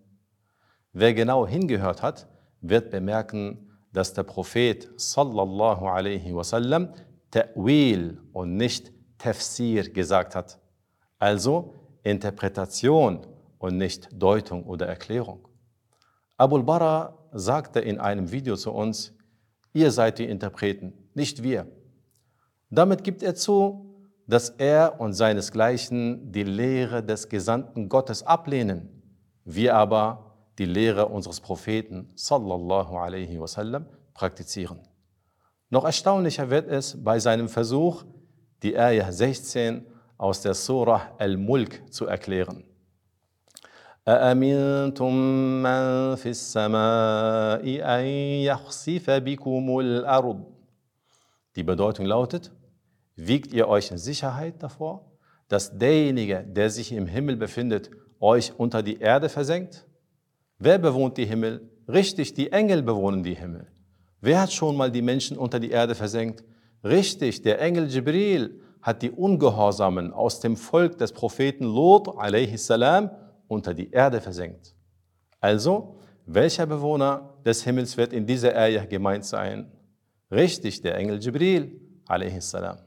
Wer 0.94 1.12
genau 1.12 1.46
hingehört 1.46 2.02
hat, 2.02 2.26
wird 2.62 2.90
bemerken, 2.90 3.65
dass 3.96 4.12
der 4.12 4.24
Prophet 4.24 4.90
sallallahu 4.96 5.86
alaihi 5.86 6.34
wasallam 6.34 6.92
Ta'wil 7.30 8.18
und 8.34 8.54
nicht 8.54 8.92
Tafsir 9.16 9.90
gesagt 9.90 10.34
hat. 10.34 10.58
Also 11.18 11.72
Interpretation 12.02 13.26
und 13.56 13.78
nicht 13.78 14.10
Deutung 14.12 14.64
oder 14.64 14.86
Erklärung. 14.86 15.48
Abul 16.36 16.62
Bara 16.62 17.16
sagte 17.32 17.80
in 17.80 17.98
einem 17.98 18.30
Video 18.30 18.54
zu 18.56 18.70
uns, 18.70 19.14
ihr 19.72 19.90
seid 19.90 20.18
die 20.18 20.26
Interpreten, 20.26 20.92
nicht 21.14 21.42
wir. 21.42 21.66
Damit 22.68 23.02
gibt 23.02 23.22
er 23.22 23.34
zu, 23.34 23.94
dass 24.26 24.50
er 24.50 25.00
und 25.00 25.14
seinesgleichen 25.14 26.30
die 26.32 26.44
Lehre 26.44 27.02
des 27.02 27.30
Gesandten 27.30 27.88
Gottes 27.88 28.22
ablehnen, 28.22 29.02
wir 29.46 29.74
aber 29.74 30.25
die 30.57 30.65
Lehre 30.65 31.07
unseres 31.07 31.39
Propheten 31.39 32.11
sallallahu 32.15 32.95
alaihi 32.97 33.39
wasallam 33.39 33.85
praktizieren. 34.13 34.79
Noch 35.69 35.85
erstaunlicher 35.85 36.49
wird 36.49 36.67
es 36.69 37.01
bei 37.03 37.19
seinem 37.19 37.47
Versuch, 37.49 38.03
die 38.61 38.77
Ayah 38.77 39.11
16 39.11 39.85
aus 40.17 40.41
der 40.41 40.53
Surah 40.53 41.15
Al-Mulk 41.17 41.81
zu 41.91 42.05
erklären. 42.05 42.63
أأمنتم 44.07 45.13
من 45.61 46.15
في 46.15 46.29
السماء 46.29 47.63
أن 47.83 48.05
يخسف 48.49 49.09
بكم 49.09 49.79
الأرض 49.79 50.43
Die 51.55 51.63
Bedeutung 51.63 52.05
lautet, 52.05 52.51
wiegt 53.15 53.53
ihr 53.53 53.67
euch 53.67 53.91
in 53.91 53.97
Sicherheit 53.97 54.63
davor, 54.63 55.11
dass 55.49 55.77
derjenige, 55.77 56.45
der 56.47 56.69
sich 56.69 56.93
im 56.93 57.07
Himmel 57.07 57.35
befindet, 57.35 57.91
euch 58.21 58.53
unter 58.57 58.81
die 58.81 58.99
Erde 58.99 59.27
versenkt? 59.27 59.85
Wer 60.58 60.78
bewohnt 60.78 61.18
die 61.18 61.26
Himmel? 61.26 61.68
Richtig, 61.86 62.34
die 62.34 62.50
Engel 62.50 62.82
bewohnen 62.82 63.22
die 63.22 63.34
Himmel. 63.34 63.66
Wer 64.20 64.40
hat 64.40 64.52
schon 64.52 64.76
mal 64.76 64.90
die 64.90 65.02
Menschen 65.02 65.36
unter 65.36 65.60
die 65.60 65.70
Erde 65.70 65.94
versenkt? 65.94 66.44
Richtig, 66.82 67.42
der 67.42 67.60
Engel 67.60 67.88
Jibril 67.88 68.60
hat 68.80 69.02
die 69.02 69.10
Ungehorsamen 69.10 70.12
aus 70.12 70.40
dem 70.40 70.56
Volk 70.56 70.98
des 70.98 71.12
Propheten 71.12 71.64
Lot 71.64 72.08
salam 72.56 73.10
unter 73.48 73.74
die 73.74 73.90
Erde 73.90 74.20
versenkt. 74.20 74.74
Also, 75.40 75.96
welcher 76.24 76.66
Bewohner 76.66 77.34
des 77.44 77.62
Himmels 77.62 77.96
wird 77.96 78.12
in 78.12 78.26
dieser 78.26 78.56
Ayah 78.56 78.84
gemeint 78.84 79.24
sein? 79.24 79.70
Richtig, 80.30 80.80
der 80.80 80.96
Engel 80.96 81.18
Jibril 81.18 81.80
salam. 82.40 82.78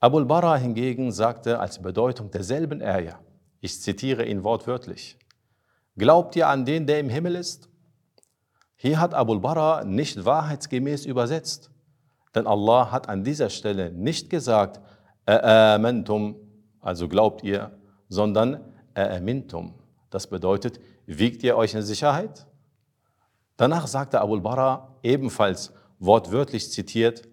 Abul 0.00 0.24
Bara 0.24 0.56
hingegen 0.56 1.12
sagte 1.12 1.60
als 1.60 1.80
Bedeutung 1.80 2.30
derselben 2.30 2.80
Ayah, 2.80 3.20
ich 3.60 3.80
zitiere 3.80 4.24
ihn 4.24 4.42
wortwörtlich, 4.42 5.18
Glaubt 6.00 6.34
ihr 6.34 6.48
an 6.48 6.64
den, 6.64 6.86
der 6.86 6.98
im 6.98 7.10
Himmel 7.10 7.36
ist? 7.36 7.68
Hier 8.76 8.98
hat 8.98 9.12
Abul 9.12 9.38
Bara 9.38 9.84
nicht 9.84 10.24
wahrheitsgemäß 10.24 11.04
übersetzt. 11.04 11.70
Denn 12.34 12.46
Allah 12.46 12.90
hat 12.90 13.10
an 13.10 13.22
dieser 13.22 13.50
Stelle 13.50 13.92
nicht 13.92 14.30
gesagt, 14.30 14.80
A'amantum, 15.26 16.36
also 16.80 17.06
glaubt 17.06 17.44
ihr, 17.44 17.78
sondern 18.08 18.64
A'amintum. 18.94 19.74
Das 20.08 20.26
bedeutet, 20.26 20.80
wiegt 21.04 21.42
ihr 21.42 21.54
euch 21.58 21.74
in 21.74 21.82
Sicherheit? 21.82 22.46
Danach 23.58 23.86
sagte 23.86 24.22
Abul 24.22 24.40
Bara 24.40 24.96
ebenfalls 25.02 25.74
wortwörtlich 25.98 26.72
zitiert, 26.72 27.28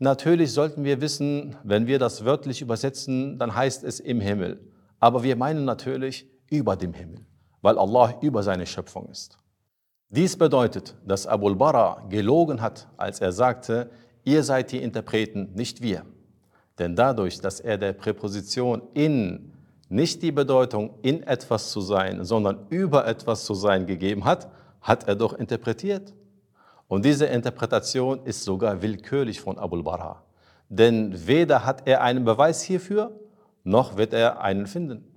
natürlich 0.00 0.52
sollten 0.52 0.82
wir 0.82 1.00
wissen, 1.00 1.54
wenn 1.62 1.86
wir 1.86 2.00
das 2.00 2.24
wörtlich 2.24 2.60
übersetzen, 2.60 3.38
dann 3.38 3.54
heißt 3.54 3.84
es 3.84 4.00
im 4.00 4.20
Himmel. 4.20 4.68
Aber 4.98 5.22
wir 5.22 5.36
meinen 5.36 5.64
natürlich 5.64 6.28
über 6.50 6.74
dem 6.74 6.92
Himmel, 6.92 7.24
weil 7.64 7.78
Allah 7.78 8.14
über 8.20 8.42
seine 8.42 8.66
Schöpfung 8.66 9.08
ist. 9.08 9.38
Dies 10.10 10.36
bedeutet, 10.36 10.94
dass 11.06 11.26
Abul 11.26 11.56
Bara 11.56 12.04
gelogen 12.10 12.60
hat, 12.60 12.88
als 12.98 13.20
er 13.20 13.32
sagte, 13.32 13.90
Ihr 14.22 14.42
seid 14.42 14.70
die 14.70 14.82
Interpreten, 14.82 15.50
nicht 15.54 15.80
wir. 15.80 16.04
Denn 16.78 16.94
dadurch, 16.94 17.40
dass 17.40 17.60
er 17.60 17.78
der 17.78 17.94
Präposition 17.94 18.82
in 18.92 19.52
nicht 19.88 20.22
die 20.22 20.32
Bedeutung 20.32 20.94
in 21.02 21.22
etwas 21.22 21.70
zu 21.70 21.80
sein, 21.80 22.24
sondern 22.24 22.66
über 22.68 23.06
etwas 23.06 23.44
zu 23.44 23.54
sein 23.54 23.86
gegeben 23.86 24.24
hat, 24.24 24.50
hat 24.80 25.08
er 25.08 25.14
doch 25.14 25.32
interpretiert. 25.32 26.12
Und 26.86 27.04
diese 27.04 27.26
Interpretation 27.26 28.24
ist 28.24 28.44
sogar 28.44 28.82
willkürlich 28.82 29.40
von 29.40 29.58
Abul 29.58 29.82
Bara. 29.82 30.22
Denn 30.68 31.26
weder 31.26 31.64
hat 31.64 31.86
er 31.86 32.02
einen 32.02 32.24
Beweis 32.24 32.62
hierfür, 32.62 33.18
noch 33.62 33.96
wird 33.96 34.12
er 34.12 34.42
einen 34.42 34.66
finden. 34.66 35.13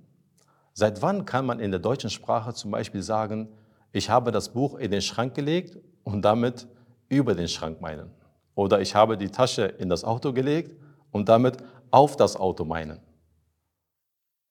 Seit 0.78 1.02
wann 1.02 1.24
kann 1.24 1.44
man 1.44 1.58
in 1.58 1.72
der 1.72 1.80
deutschen 1.80 2.08
Sprache 2.08 2.54
zum 2.54 2.70
Beispiel 2.70 3.02
sagen, 3.02 3.48
ich 3.90 4.10
habe 4.10 4.30
das 4.30 4.50
Buch 4.50 4.76
in 4.78 4.92
den 4.92 5.02
Schrank 5.02 5.34
gelegt 5.34 5.76
und 6.04 6.22
damit 6.22 6.68
über 7.08 7.34
den 7.34 7.48
Schrank 7.48 7.80
meinen? 7.80 8.12
Oder 8.54 8.80
ich 8.80 8.94
habe 8.94 9.18
die 9.18 9.28
Tasche 9.28 9.62
in 9.64 9.88
das 9.88 10.04
Auto 10.04 10.32
gelegt 10.32 10.76
und 11.10 11.28
damit 11.28 11.56
auf 11.90 12.14
das 12.14 12.36
Auto 12.36 12.64
meinen. 12.64 13.00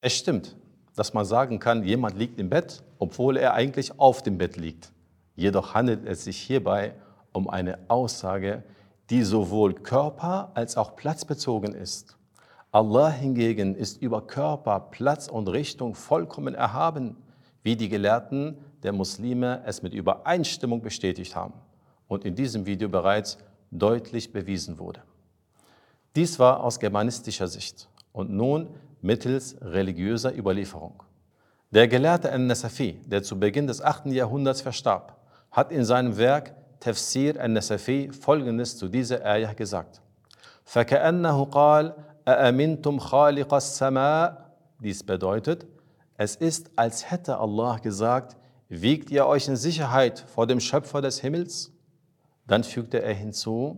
Es 0.02 0.18
stimmt, 0.18 0.58
dass 0.98 1.14
man 1.14 1.24
sagen 1.24 1.60
kann, 1.60 1.86
jemand 1.86 2.18
liegt 2.18 2.38
im 2.42 2.50
Bett, 2.50 2.84
obwohl 3.00 3.38
er 3.38 3.54
eigentlich 3.54 3.98
auf 3.98 4.22
dem 4.22 4.38
Bett 4.38 4.58
liegt. 4.58 4.92
Jedoch 5.38 5.76
handelt 5.76 6.06
es 6.06 6.26
sich 6.26 6.36
hierbei 6.36 6.94
um 7.32 7.50
eine 7.50 7.80
Aussage, 7.88 8.66
die 9.10 9.24
sowohl 9.24 9.76
körper- 9.76 10.52
als 10.56 10.76
auch 10.76 10.98
platzbezogen 10.98 11.74
ist. 11.74 12.17
Allah 12.71 13.11
hingegen 13.11 13.75
ist 13.75 14.01
über 14.01 14.27
Körper, 14.27 14.81
Platz 14.81 15.29
und 15.29 15.49
Richtung 15.49 15.95
vollkommen 15.95 16.55
erhaben, 16.55 17.17
wie 17.63 17.77
die 17.77 17.89
Gelehrten 17.89 18.57
der 18.83 18.93
Muslime 18.93 19.63
es 19.67 19.83
mit 19.83 19.93
Übereinstimmung 19.93 20.81
bestätigt 20.81 21.37
haben 21.37 21.55
und 22.09 22.25
in 22.25 22.35
diesem 22.35 22.67
Video 22.67 22.89
bereits 22.89 23.39
deutlich 23.71 24.33
bewiesen 24.33 24.79
wurde. 24.79 25.03
Dies 26.17 26.39
war 26.39 26.63
aus 26.63 26.81
germanistischer 26.81 27.47
Sicht 27.47 27.89
und 28.13 28.31
nun 28.31 28.69
mittels 29.01 29.57
religiöser 29.61 30.37
Überlieferung. 30.37 31.03
Der 31.71 31.89
Gelehrte 31.89 32.31
al-Nasafi, 32.31 33.01
der 33.07 33.23
zu 33.23 33.39
Beginn 33.39 33.67
des 33.67 33.81
8. 33.81 34.07
Jahrhunderts 34.07 34.61
verstarb, 34.61 35.17
hat 35.51 35.73
in 35.73 35.85
seinem 35.85 36.17
Werk 36.17 36.55
Tafsir 36.81 37.41
al-Nasafi 37.41 38.11
folgendes 38.13 38.77
zu 38.77 38.89
dieser 38.89 39.25
Ayah 39.25 39.55
gesagt. 39.55 40.03
فَكَأَنَّهُ 40.67 41.51
قَالَ 41.51 41.95
أَأَمِنْتُمْ 42.28 43.00
خَالِقَ 43.00 43.54
السَّمَاءِ 43.54 44.48
Dies 44.80 45.04
bedeutet, 45.04 45.66
es 46.18 46.36
ist, 46.36 46.72
als 46.76 47.10
hätte 47.10 47.38
Allah 47.38 47.78
gesagt, 47.78 48.36
wiegt 48.70 49.10
ihr 49.12 49.26
euch 49.26 49.48
in 49.48 49.56
Sicherheit 49.56 50.20
vor 50.20 50.46
dem 50.46 50.60
Schöpfer 50.60 51.02
des 51.02 51.22
Himmels? 51.22 51.72
Dann 52.46 52.64
fügte 52.64 53.02
er 53.02 53.14
hinzu, 53.14 53.78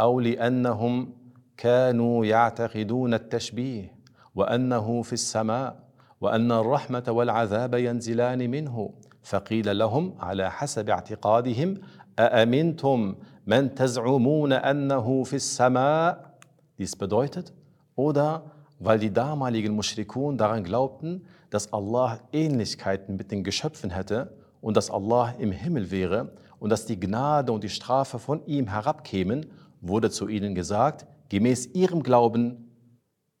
أو 0.00 0.20
لأنهم 0.20 1.12
كانوا 1.56 2.26
يعتقدون 2.26 3.14
التشبيه 3.14 3.94
وأنه 4.34 5.02
في 5.02 5.12
السماء 5.12 5.84
وأن 6.20 6.52
الرحمة 6.52 7.04
والعذاب 7.08 7.74
ينزلان 7.74 8.50
منه 8.50 8.90
فقيل 9.22 9.78
لهم 9.78 10.14
على 10.20 10.50
حسب 10.50 10.90
اعتقادهم 10.90 11.80
أأمنتم 12.18 13.14
من 13.46 13.74
تزعمون 13.74 14.52
أنه 14.52 15.22
في 15.22 15.36
السماء 15.36 16.33
Dies 16.77 16.95
bedeutet, 16.95 17.53
oder 17.95 18.51
weil 18.79 18.99
die 18.99 19.11
damaligen 19.11 19.75
Mushrikun 19.75 20.37
daran 20.37 20.63
glaubten, 20.63 21.25
dass 21.49 21.73
Allah 21.73 22.19
Ähnlichkeiten 22.31 23.17
mit 23.17 23.31
den 23.31 23.43
Geschöpfen 23.43 23.89
hätte 23.89 24.37
und 24.61 24.77
dass 24.77 24.89
Allah 24.89 25.33
im 25.39 25.51
Himmel 25.51 25.91
wäre 25.91 26.33
und 26.59 26.69
dass 26.69 26.85
die 26.85 26.99
Gnade 26.99 27.51
und 27.51 27.63
die 27.63 27.69
Strafe 27.69 28.19
von 28.19 28.45
ihm 28.45 28.67
herabkämen, 28.67 29.47
wurde 29.81 30.09
zu 30.09 30.27
ihnen 30.27 30.55
gesagt, 30.55 31.05
gemäß 31.29 31.67
ihrem 31.67 32.03
Glauben, 32.03 32.71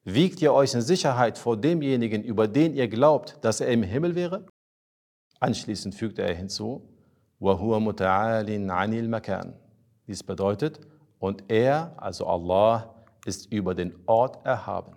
wiegt 0.03 0.41
ihr 0.41 0.53
euch 0.53 0.73
in 0.73 0.81
Sicherheit 0.81 1.37
vor 1.37 1.57
demjenigen, 1.57 2.23
über 2.23 2.47
den 2.47 2.73
ihr 2.73 2.87
glaubt, 2.87 3.37
dass 3.41 3.61
er 3.61 3.67
im 3.69 3.83
Himmel 3.83 4.15
wäre? 4.15 4.45
Anschließend 5.39 5.95
fügte 5.95 6.21
er 6.21 6.33
hinzu, 6.33 6.89
وَهُوَ 7.39 7.79
مُتَعَالٍ 7.79 8.69
عَنِ 8.69 8.93
الْمَكَانِ 8.93 9.53
Dies 10.07 10.23
bedeutet, 10.23 10.81
und 11.19 11.43
er, 11.49 11.93
also 11.97 12.25
Allah, 12.25 12.92
ist 13.25 13.51
über 13.51 13.75
den 13.75 13.95
Ort 14.05 14.45
erhaben. 14.45 14.95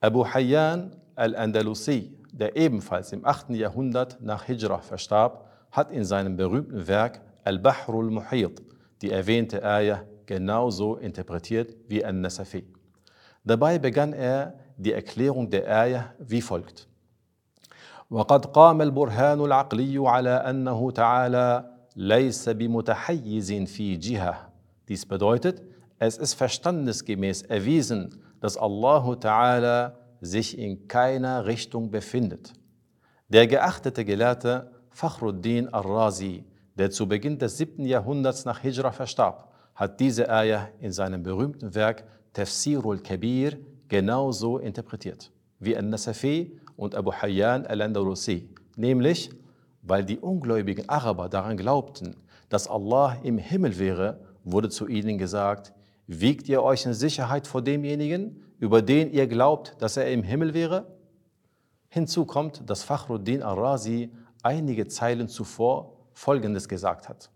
Abu 0.00 0.24
Hayyan 0.24 0.96
al-Andalusi, 1.14 2.18
der 2.32 2.56
ebenfalls 2.56 3.12
im 3.12 3.24
8. 3.24 3.50
Jahrhundert 3.50 4.20
nach 4.20 4.44
Hijrah 4.44 4.80
verstarb, 4.80 5.48
hat 5.70 5.90
in 5.90 6.04
seinem 6.04 6.36
berühmten 6.36 6.86
Werk 6.86 7.20
Al-Bahrul 7.44 8.10
Muhit 8.10 8.62
die 9.02 9.10
erwähnte 9.10 9.64
Ayah 9.64 10.04
genauso 10.26 10.96
interpretiert 10.96 11.76
wie 11.88 12.04
An-Nasafi. 12.04 12.64
Dabei 13.44 13.78
begann 13.78 14.12
er 14.12 14.54
die 14.76 14.92
Erklärung 14.92 15.48
der 15.48 15.68
Ayah 15.68 16.14
wie 16.18 16.42
folgt. 16.42 16.88
وقد 18.10 18.46
قام 18.46 18.82
البرهان 18.82 19.40
العقلي 19.44 20.08
على 20.08 20.30
أنه 20.30 20.90
تعالى 20.90 21.70
ليس 21.96 22.48
بمتحيز 22.48 23.52
في 23.52 23.96
جهة. 23.96 24.52
Dies 24.88 25.04
bedeutet, 25.04 25.62
es 26.01 26.17
ist 26.17 26.33
verstandesgemäß 26.33 27.43
erwiesen, 27.43 28.23
dass 28.39 28.57
Allah 28.57 29.03
Ta'ala 29.19 29.93
sich 30.19 30.57
in 30.57 30.87
keiner 30.87 31.45
Richtung 31.45 31.91
befindet. 31.91 32.53
Der 33.27 33.45
geachtete 33.45 34.03
Gelehrte 34.03 34.71
Fakhruddin 34.89 35.71
al-Razi, 35.71 36.43
der 36.75 36.89
zu 36.89 37.07
Beginn 37.07 37.37
des 37.37 37.57
7. 37.57 37.85
Jahrhunderts 37.85 38.45
nach 38.45 38.59
Hijra 38.61 38.91
verstarb, 38.91 39.53
hat 39.75 39.99
diese 39.99 40.27
Ayah 40.27 40.69
in 40.79 40.91
seinem 40.91 41.21
berühmten 41.21 41.75
Werk 41.75 42.03
Tafsirul 42.33 42.97
Kabir 43.03 43.59
genauso 43.87 44.57
interpretiert 44.57 45.31
wie 45.59 45.77
An-Nasafi 45.77 46.59
und 46.77 46.95
Abu 46.95 47.11
Hayyan 47.13 47.67
al-Andalusi, 47.67 48.49
nämlich 48.75 49.29
weil 49.83 50.03
die 50.03 50.17
ungläubigen 50.17 50.89
Araber 50.89 51.29
daran 51.29 51.57
glaubten, 51.57 52.15
dass 52.49 52.67
Allah 52.67 53.17
im 53.21 53.37
Himmel 53.37 53.77
wäre, 53.77 54.19
wurde 54.43 54.69
zu 54.69 54.87
ihnen 54.87 55.19
gesagt, 55.19 55.73
wiegt 56.19 56.49
ihr 56.49 56.61
euch 56.61 56.85
in 56.85 56.93
Sicherheit 56.93 57.47
vor 57.47 57.61
demjenigen, 57.61 58.43
über 58.59 58.81
den 58.81 59.11
ihr 59.11 59.27
glaubt, 59.27 59.75
dass 59.79 59.97
er 59.97 60.11
im 60.11 60.23
Himmel 60.23 60.53
wäre? 60.53 60.85
Hinzu 61.89 62.25
kommt, 62.25 62.69
dass 62.69 62.83
Fakhruddin 62.83 63.41
al-Razi 63.43 64.11
einige 64.43 64.87
Zeilen 64.87 65.27
zuvor 65.27 65.97
Folgendes 66.13 66.67
gesagt 66.67 67.07
hat. 67.09 67.29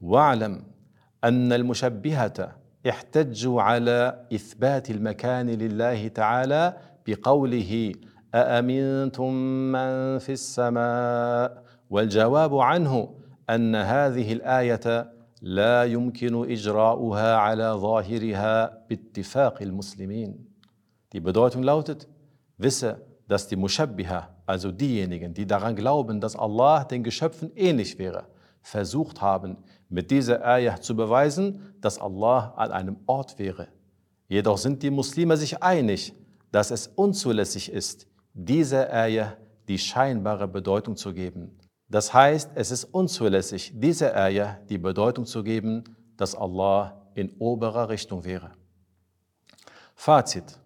وَعْلَمْ 0.00 0.64
أن 1.24 1.52
المشبهة 1.52 2.56
احتجوا 2.88 3.62
على 3.62 4.26
إثبات 4.34 4.90
المكان 4.90 5.50
لله 5.50 6.08
تعالى 6.08 6.76
بقوله 7.06 7.92
أأمنتم 8.34 9.32
من 9.72 10.18
في 10.18 10.32
السماء 10.32 11.62
والجواب 11.90 12.58
عنه 12.58 13.14
أن 13.50 13.74
هذه 13.74 14.32
الآية 14.32 15.12
لا 15.41 15.83
يمكن 15.83 16.51
إجراؤها 16.51 17.35
على 17.35 17.73
ظاهرها 17.73 18.87
باتفاق 18.89 19.61
المسلمين. 19.61 20.47
Die 21.13 21.19
Bedeutung 21.19 21.63
lautet, 21.63 22.07
wisse, 22.57 23.01
dass 23.27 23.47
die 23.47 23.55
Mushabbiha, 23.55 24.29
also 24.45 24.71
diejenigen, 24.71 25.33
die 25.33 25.45
daran 25.45 25.75
glauben, 25.75 26.19
dass 26.19 26.35
Allah 26.35 26.83
den 26.83 27.03
Geschöpfen 27.03 27.51
ähnlich 27.55 27.97
wäre, 27.99 28.25
versucht 28.61 29.21
haben, 29.21 29.57
mit 29.89 30.11
dieser 30.11 30.45
Ayah 30.45 30.81
zu 30.81 30.95
beweisen, 30.95 31.75
dass 31.79 31.99
Allah 31.99 32.53
an 32.57 32.71
einem 32.71 32.97
Ort 33.05 33.39
wäre. 33.39 33.67
Jedoch 34.27 34.57
sind 34.57 34.83
die 34.83 34.89
Muslime 34.89 35.37
sich 35.37 35.63
einig, 35.63 36.13
dass 36.51 36.71
es 36.71 36.87
unzulässig 36.87 37.71
ist, 37.71 38.07
dieser 38.33 38.93
Ayah 38.93 39.37
die 39.67 39.77
scheinbare 39.77 40.47
Bedeutung 40.47 40.95
zu 40.95 41.13
geben. 41.13 41.57
Das 41.92 42.14
heißt, 42.14 42.52
es 42.54 42.70
ist 42.70 42.84
unzulässig, 42.84 43.70
dieser 43.74 44.16
Ayah 44.16 44.58
die 44.70 44.78
Bedeutung 44.78 45.26
zu 45.26 45.42
geben, 45.42 45.84
dass 46.16 46.34
Allah 46.34 47.02
in 47.14 47.34
oberer 47.38 47.90
Richtung 47.90 48.24
wäre. 48.24 48.52
Fazit. 49.94 50.58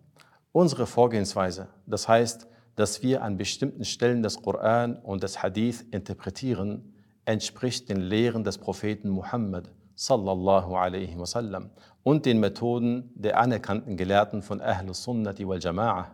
Unsere 0.52 0.86
Vorgehensweise, 0.86 1.66
das 1.84 2.06
heißt, 2.06 2.46
dass 2.76 3.02
wir 3.02 3.24
an 3.24 3.36
bestimmten 3.36 3.84
Stellen 3.84 4.22
des 4.22 4.40
Koran 4.40 4.98
und 4.98 5.24
des 5.24 5.42
Hadith 5.42 5.84
interpretieren, 5.90 6.94
entspricht 7.24 7.88
den 7.88 8.02
Lehren 8.02 8.44
des 8.44 8.56
Propheten 8.56 9.08
Muhammad 9.08 9.72
sallallahu 9.96 10.76
alaihi 10.76 11.18
wasallam 11.18 11.70
und 12.04 12.24
den 12.24 12.38
Methoden 12.38 13.10
der 13.16 13.40
anerkannten 13.40 13.96
Gelehrten 13.96 14.42
von 14.42 14.60
Ahl 14.60 14.94
Sunnati 14.94 15.44
wal 15.48 15.58
Jama'ah. 15.58 16.04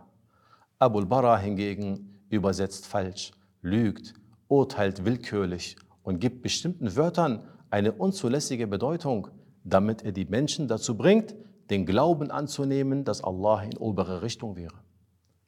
Abul 0.79 1.05
Bara 1.05 1.37
hingegen 1.37 2.19
übersetzt 2.29 2.87
falsch, 2.87 3.31
lügt, 3.61 4.15
urteilt 4.53 5.03
willkürlich 5.03 5.75
und 6.03 6.19
gibt 6.19 6.43
bestimmten 6.43 6.95
Wörtern 6.95 7.43
eine 7.71 7.91
unzulässige 7.91 8.67
Bedeutung, 8.67 9.29
damit 9.63 10.03
er 10.03 10.11
die 10.11 10.25
Menschen 10.25 10.67
dazu 10.67 10.95
bringt, 10.95 11.33
den 11.71 11.87
Glauben 11.87 12.29
anzunehmen, 12.29 13.03
dass 13.03 13.23
Allah 13.23 13.63
in 13.63 13.75
obere 13.77 14.21
Richtung 14.21 14.55
wäre. 14.55 14.75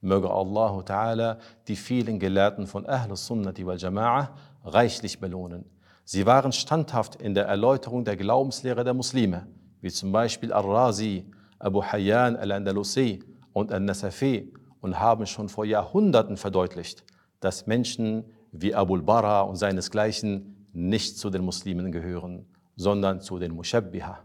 Möge 0.02 0.32
Allah 0.32 0.80
Ta'ala 0.80 1.38
die 1.68 1.76
vielen 1.76 2.20
Gelehrten 2.20 2.66
von 2.66 2.88
Ahl 2.88 3.16
Sunnati 3.16 3.66
wal 3.66 3.78
Jama'ah 3.78 4.30
reichlich 4.64 5.20
belohnen. 5.20 5.66
Sie 6.04 6.26
waren 6.26 6.52
standhaft 6.52 7.16
in 7.16 7.36
der 7.36 7.46
Erläuterung 7.46 8.06
der 8.06 8.18
Glaubenslehre 8.18 8.84
der 8.84 8.96
Muslime, 8.96 9.46
wie 9.82 9.92
zum 9.92 10.12
Beispiel 10.12 10.52
Al-Razi, 10.52 11.26
Abu 11.60 11.84
Hayyan 11.84 12.36
al-Andalusi 12.38 13.24
und 13.54 13.72
Al-Nasafi 13.72 14.52
und 14.82 15.00
haben 15.00 15.28
schon 15.28 15.50
vor 15.50 15.66
Jahrhunderten 15.66 16.38
verdeutlicht, 16.38 17.04
dass 17.40 17.68
Menschen 17.68 18.26
wie 18.62 18.74
Abul 18.74 19.02
Bara 19.02 19.42
und 19.42 19.56
seinesgleichen 19.56 20.68
nicht 20.74 21.18
zu 21.18 21.30
den 21.30 21.44
Muslimen 21.44 21.92
gehören, 21.92 22.46
sondern 22.76 23.22
zu 23.22 23.40
den 23.40 23.54
Mushabbiha. 23.54 24.20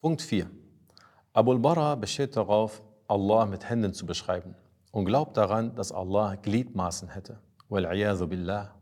Punkt 0.00 0.22
4. 0.22 0.50
Abul 1.32 1.58
Bara 1.58 1.94
besteht 1.94 2.36
darauf, 2.36 2.82
Allah 3.06 3.46
mit 3.46 3.68
Händen 3.68 3.92
zu 3.92 4.06
beschreiben 4.06 4.54
und 4.92 5.04
glaubt 5.04 5.36
daran, 5.36 5.74
dass 5.74 5.92
Allah 5.92 6.36
Gliedmaßen 6.36 7.08
hätte. 7.08 7.38
billah. 7.68 8.74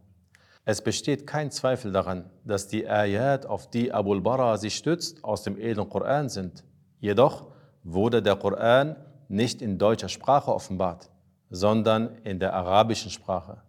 Es 0.65 0.83
besteht 0.83 1.27
kein 1.27 1.51
Zweifel 1.51 1.93
daran, 1.93 2.31
dass 2.45 2.69
die 2.69 2.87
Ayat, 2.89 3.47
auf 3.47 3.71
die 3.71 3.93
Abul 3.93 4.21
Bara 4.21 4.57
sich 4.59 4.75
stützt, 4.75 5.25
aus 5.25 5.43
dem 5.43 5.59
edlen 5.59 5.89
Koran 5.89 6.29
sind. 6.29 6.65
Jedoch 7.01 7.47
wurde 7.85 8.23
der 8.23 8.37
Koran 8.37 8.97
nicht 9.29 9.63
in 9.63 9.79
deutscher 9.79 10.09
Sprache 10.09 10.55
offenbart, 10.55 11.11
sondern 11.51 12.17
in 12.25 12.39
der 12.39 12.55
arabischen 12.55 13.11
Sprache. 13.11 13.63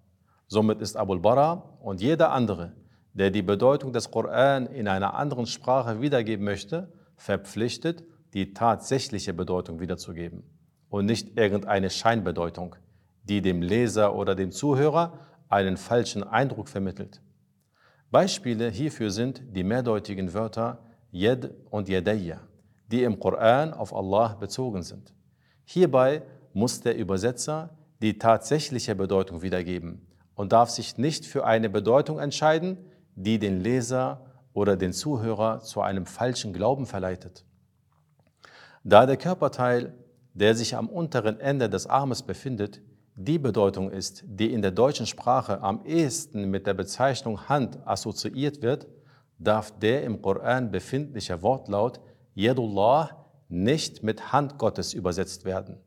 Somit 0.51 0.81
ist 0.81 0.97
Abul 0.97 1.19
Bara 1.19 1.77
und 1.79 2.01
jeder 2.01 2.31
andere, 2.31 2.73
der 3.13 3.29
die 3.29 3.43
Bedeutung 3.43 3.93
des 3.93 4.09
Koran 4.09 4.65
in 4.65 4.87
einer 4.87 5.13
anderen 5.13 5.45
Sprache 5.45 6.01
wiedergeben 6.01 6.43
möchte, 6.43 6.91
verpflichtet, 7.17 8.03
die 8.33 8.55
tatsächliche 8.55 9.31
Bedeutung 9.31 9.79
wiederzugeben 9.79 10.41
und 10.89 11.05
nicht 11.05 11.37
irgendeine 11.37 11.91
Scheinbedeutung, 11.91 12.75
die 13.23 13.43
dem 13.43 13.61
Leser 13.61 14.15
oder 14.15 14.33
dem 14.33 14.51
Zuhörer 14.51 15.19
einen 15.49 15.77
falschen 15.77 16.23
Eindruck 16.23 16.67
vermittelt. 16.67 17.21
Beispiele 18.09 18.71
hierfür 18.71 19.11
sind 19.11 19.43
die 19.55 19.63
mehrdeutigen 19.63 20.33
Wörter 20.33 20.83
Yed 21.11 21.51
und 21.69 21.89
Yadayya, 21.89 22.39
die 22.91 23.03
im 23.03 23.19
Koran 23.19 23.71
auf 23.71 23.93
Allah 23.93 24.33
bezogen 24.39 24.81
sind. 24.81 25.13
Hierbei 25.63 26.23
muss 26.53 26.81
der 26.81 26.97
Übersetzer 26.97 27.69
die 28.01 28.17
tatsächliche 28.17 28.95
Bedeutung 28.95 29.43
wiedergeben 29.43 30.08
und 30.39 30.53
darf 30.53 30.69
sich 30.69 30.97
nicht 30.97 31.25
für 31.25 31.45
eine 31.45 31.69
Bedeutung 31.69 32.17
entscheiden, 32.17 32.77
die 33.13 33.39
den 33.39 33.59
Leser 33.59 34.25
oder 34.53 34.77
den 34.77 34.93
Zuhörer 34.93 35.59
zu 35.59 35.81
einem 35.81 36.05
falschen 36.05 36.53
Glauben 36.53 36.85
verleitet. 36.85 37.43
Da 38.85 39.05
der 39.05 39.17
Körperteil, 39.17 39.93
der 40.33 40.55
sich 40.55 40.77
am 40.77 40.87
unteren 40.87 41.41
Ende 41.41 41.69
des 41.69 41.87
Armes 41.87 42.23
befindet, 42.23 42.79
die 43.15 43.37
Bedeutung 43.37 43.91
ist, 43.91 44.23
die 44.25 44.53
in 44.53 44.61
der 44.61 44.71
deutschen 44.71 45.05
Sprache 45.05 45.61
am 45.61 45.83
ehesten 45.83 46.49
mit 46.49 46.67
der 46.67 46.73
Bezeichnung 46.73 47.49
Hand 47.49 47.85
assoziiert 47.85 48.61
wird, 48.61 48.87
darf 49.39 49.77
der 49.77 50.03
im 50.03 50.21
Koran 50.21 50.71
befindliche 50.71 51.41
Wortlaut 51.41 51.99
Yadullah 52.33 53.25
nicht 53.49 54.03
mit 54.03 54.31
Hand 54.31 54.57
Gottes 54.57 54.93
übersetzt 54.93 55.43
werden, 55.43 55.81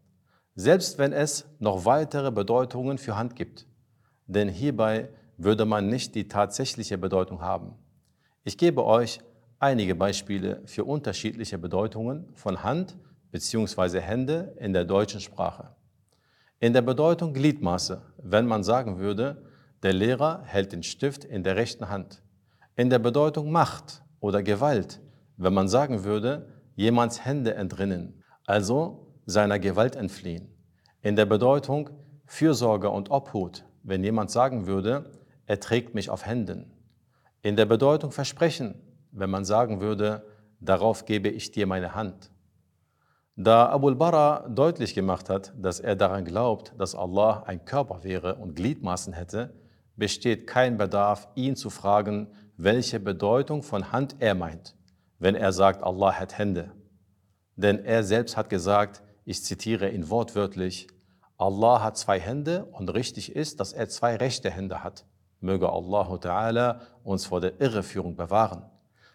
selbst 0.56 0.98
wenn 0.98 1.14
es 1.14 1.46
noch 1.58 1.86
weitere 1.86 2.30
Bedeutungen 2.30 2.98
für 2.98 3.16
Hand 3.16 3.34
gibt. 3.34 3.66
Denn 4.32 4.48
hierbei 4.48 5.10
würde 5.36 5.66
man 5.66 5.88
nicht 5.88 6.14
die 6.14 6.26
tatsächliche 6.26 6.96
Bedeutung 6.96 7.42
haben. 7.42 7.74
Ich 8.44 8.56
gebe 8.56 8.84
euch 8.84 9.20
einige 9.58 9.94
Beispiele 9.94 10.62
für 10.64 10.84
unterschiedliche 10.84 11.58
Bedeutungen 11.58 12.26
von 12.34 12.62
Hand 12.62 12.96
bzw. 13.30 14.00
Hände 14.00 14.54
in 14.58 14.72
der 14.72 14.86
deutschen 14.86 15.20
Sprache. 15.20 15.74
In 16.60 16.72
der 16.72 16.80
Bedeutung 16.80 17.34
Gliedmaße, 17.34 18.00
wenn 18.22 18.46
man 18.46 18.62
sagen 18.62 18.98
würde, 18.98 19.44
der 19.82 19.92
Lehrer 19.92 20.42
hält 20.46 20.72
den 20.72 20.82
Stift 20.82 21.24
in 21.24 21.42
der 21.42 21.56
rechten 21.56 21.90
Hand. 21.90 22.22
In 22.74 22.88
der 22.88 23.00
Bedeutung 23.00 23.52
Macht 23.52 24.02
oder 24.20 24.42
Gewalt, 24.42 25.00
wenn 25.36 25.52
man 25.52 25.68
sagen 25.68 26.04
würde, 26.04 26.48
jemands 26.74 27.24
Hände 27.24 27.54
entrinnen, 27.54 28.22
also 28.46 29.14
seiner 29.26 29.58
Gewalt 29.58 29.94
entfliehen. 29.94 30.48
In 31.02 31.16
der 31.16 31.26
Bedeutung 31.26 31.90
Fürsorge 32.24 32.88
und 32.88 33.10
Obhut, 33.10 33.64
wenn 33.82 34.04
jemand 34.04 34.30
sagen 34.30 34.66
würde, 34.66 35.10
er 35.46 35.60
trägt 35.60 35.94
mich 35.94 36.10
auf 36.10 36.26
Händen. 36.26 36.70
In 37.42 37.56
der 37.56 37.66
Bedeutung 37.66 38.12
Versprechen, 38.12 38.74
wenn 39.10 39.30
man 39.30 39.44
sagen 39.44 39.80
würde, 39.80 40.24
darauf 40.60 41.04
gebe 41.04 41.28
ich 41.28 41.50
dir 41.50 41.66
meine 41.66 41.94
Hand. 41.94 42.30
Da 43.34 43.66
Abul 43.66 43.94
Bara 43.94 44.46
deutlich 44.48 44.94
gemacht 44.94 45.30
hat, 45.30 45.52
dass 45.56 45.80
er 45.80 45.96
daran 45.96 46.24
glaubt, 46.24 46.74
dass 46.78 46.94
Allah 46.94 47.44
ein 47.46 47.64
Körper 47.64 48.04
wäre 48.04 48.36
und 48.36 48.54
Gliedmaßen 48.54 49.14
hätte, 49.14 49.54
besteht 49.96 50.46
kein 50.46 50.76
Bedarf, 50.76 51.28
ihn 51.34 51.56
zu 51.56 51.70
fragen, 51.70 52.28
welche 52.56 53.00
Bedeutung 53.00 53.62
von 53.62 53.90
Hand 53.90 54.16
er 54.20 54.34
meint, 54.34 54.76
wenn 55.18 55.34
er 55.34 55.52
sagt, 55.52 55.82
Allah 55.82 56.12
hat 56.12 56.38
Hände. 56.38 56.72
Denn 57.56 57.84
er 57.84 58.04
selbst 58.04 58.36
hat 58.36 58.50
gesagt, 58.50 59.02
ich 59.24 59.44
zitiere 59.44 59.90
ihn 59.90 60.10
wortwörtlich, 60.10 60.88
Allah 61.38 61.82
hat 61.82 61.96
zwei 61.96 62.20
Hände 62.20 62.66
und 62.66 62.92
richtig 62.94 63.34
ist, 63.34 63.60
dass 63.60 63.72
er 63.72 63.88
zwei 63.88 64.16
rechte 64.16 64.50
Hände 64.50 64.84
hat. 64.84 65.04
Möge 65.40 65.68
Allah 65.70 66.80
uns 67.02 67.26
vor 67.26 67.40
der 67.40 67.60
Irreführung 67.60 68.16
bewahren. 68.16 68.64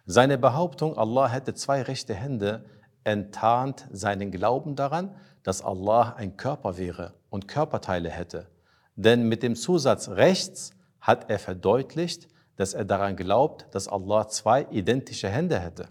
Seine 0.05 0.37
Behauptung, 0.37 0.97
Allah 0.97 1.29
hätte 1.29 1.53
zwei 1.53 1.81
rechte 1.81 2.13
Hände, 2.13 2.65
enttarnt 3.03 3.87
seinen 3.91 4.31
Glauben 4.31 4.75
daran, 4.75 5.15
dass 5.43 5.61
Allah 5.61 6.15
ein 6.17 6.35
Körper 6.35 6.77
wäre 6.77 7.13
und 7.29 7.47
Körperteile 7.47 8.09
hätte. 8.09 8.47
Denn 8.95 9.27
mit 9.29 9.43
dem 9.43 9.55
Zusatz 9.55 10.09
rechts 10.09 10.71
hat 10.99 11.29
er 11.29 11.39
verdeutlicht, 11.39 12.27
dass 12.57 12.73
er 12.73 12.83
daran 12.83 13.15
glaubt, 13.15 13.67
dass 13.71 13.87
Allah 13.87 14.27
zwei 14.27 14.63
identische 14.71 15.29
Hände 15.29 15.59
hätte, 15.59 15.87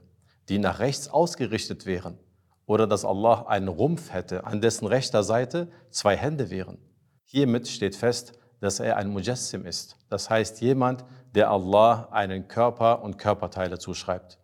die 0.48 0.58
nach 0.58 0.80
rechts 0.80 1.08
ausgerichtet 1.08 1.86
wären, 1.86 2.18
oder 2.66 2.86
dass 2.86 3.04
Allah 3.04 3.46
einen 3.46 3.68
Rumpf 3.68 4.12
hätte, 4.12 4.44
an 4.44 4.60
dessen 4.60 4.86
rechter 4.86 5.22
Seite 5.22 5.68
zwei 5.90 6.16
Hände 6.16 6.50
wären. 6.50 6.78
Hiermit 7.24 7.68
steht 7.68 7.96
fest, 7.96 8.32
dass 8.60 8.80
er 8.80 8.96
ein 8.96 9.08
Mujassim 9.08 9.64
ist, 9.64 9.96
das 10.08 10.30
heißt 10.30 10.60
jemand, 10.60 11.04
der 11.34 11.50
Allah 11.50 12.08
einen 12.10 12.48
Körper 12.48 13.02
und 13.02 13.18
Körperteile 13.18 13.78
zuschreibt. 13.78 14.38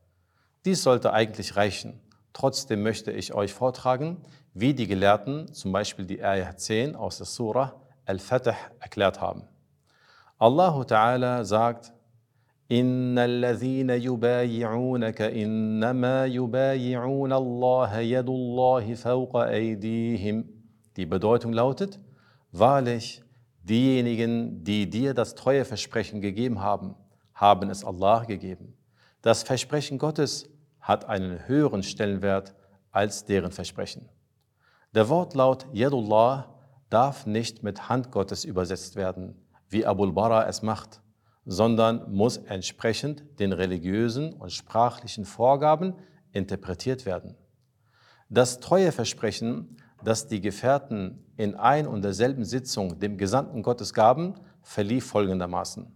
Dies 0.64 0.82
sollte 0.82 1.12
eigentlich 1.12 1.56
reichen. 1.56 2.00
Trotzdem 2.32 2.82
möchte 2.82 3.10
ich 3.10 3.34
euch 3.34 3.52
vortragen, 3.52 4.22
wie 4.54 4.74
die 4.74 4.86
Gelehrten 4.86 5.52
zum 5.52 5.72
Beispiel 5.72 6.04
die 6.04 6.22
Ayah 6.22 6.56
10 6.56 6.94
aus 6.94 7.18
der 7.18 7.26
Surah 7.26 7.74
Al-Fatih 8.04 8.54
erklärt 8.80 9.20
haben. 9.20 9.48
Allah 10.38 10.80
Ta'ala 10.82 11.44
sagt, 11.44 11.92
إن 12.71 13.17
الذين 13.17 13.89
يبايعونك 13.89 15.21
إنما 15.21 16.25
يبايعون 16.25 17.33
الله 17.33 17.99
يد 17.99 18.29
الله 18.29 18.93
فوق 18.93 19.35
أيديهم. 19.35 20.45
Die 20.97 21.05
Bedeutung 21.05 21.53
lautet, 21.53 21.99
wahrlich, 22.51 23.23
diejenigen, 23.63 24.63
die 24.63 24.89
dir 24.89 25.13
das 25.13 25.35
Treueversprechen 25.35 26.21
gegeben 26.21 26.61
haben, 26.61 26.95
haben 27.33 27.69
es 27.69 27.85
Allah 27.85 28.23
gegeben. 28.25 28.75
Das 29.21 29.43
Versprechen 29.43 29.97
Gottes 29.97 30.49
hat 30.81 31.05
einen 31.05 31.47
höheren 31.47 31.83
Stellenwert 31.83 32.55
als 32.91 33.25
deren 33.25 33.51
Versprechen. 33.51 34.09
Der 34.93 35.07
Wortlaut 35.09 35.67
Yadullah 35.71 36.53
darf 36.89 37.25
nicht 37.25 37.63
mit 37.63 37.89
Hand 37.89 38.11
Gottes 38.11 38.43
übersetzt 38.43 38.95
werden, 38.95 39.35
wie 39.69 39.85
Abul 39.85 40.11
Bara 40.13 40.47
es 40.47 40.61
macht, 40.61 41.00
sondern 41.44 42.12
muss 42.12 42.36
entsprechend 42.36 43.24
den 43.40 43.52
religiösen 43.52 44.32
und 44.32 44.52
sprachlichen 44.52 45.24
Vorgaben 45.24 45.94
interpretiert 46.32 47.04
werden. 47.04 47.36
Das 48.28 48.60
Treueversprechen, 48.60 49.76
das 50.04 50.28
die 50.28 50.40
Gefährten 50.40 51.26
in 51.36 51.54
ein 51.54 51.86
und 51.86 52.02
derselben 52.02 52.44
Sitzung 52.44 52.98
dem 52.98 53.18
Gesandten 53.18 53.62
Gottes 53.62 53.92
gaben, 53.92 54.34
verlief 54.62 55.06
folgendermaßen. 55.06 55.94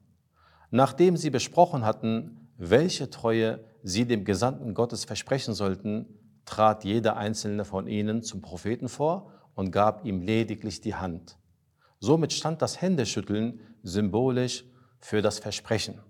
Nachdem 0.70 1.16
sie 1.16 1.30
besprochen 1.30 1.84
hatten, 1.84 2.48
welche 2.58 3.10
Treue 3.10 3.64
sie 3.82 4.04
dem 4.04 4.24
Gesandten 4.24 4.74
Gottes 4.74 5.04
versprechen 5.04 5.54
sollten, 5.54 6.06
trat 6.44 6.84
jeder 6.84 7.16
einzelne 7.16 7.64
von 7.64 7.86
ihnen 7.86 8.22
zum 8.22 8.40
Propheten 8.40 8.88
vor 8.88 9.32
und 9.54 9.70
gab 9.70 10.04
ihm 10.04 10.20
lediglich 10.20 10.80
die 10.80 10.94
Hand. 10.94 11.38
Somit 11.98 12.32
stand 12.32 12.62
das 12.62 12.80
Händeschütteln 12.80 13.60
symbolisch 13.82 14.64
für 15.00 15.22
das 15.22 15.38
Versprechen. 15.38 16.00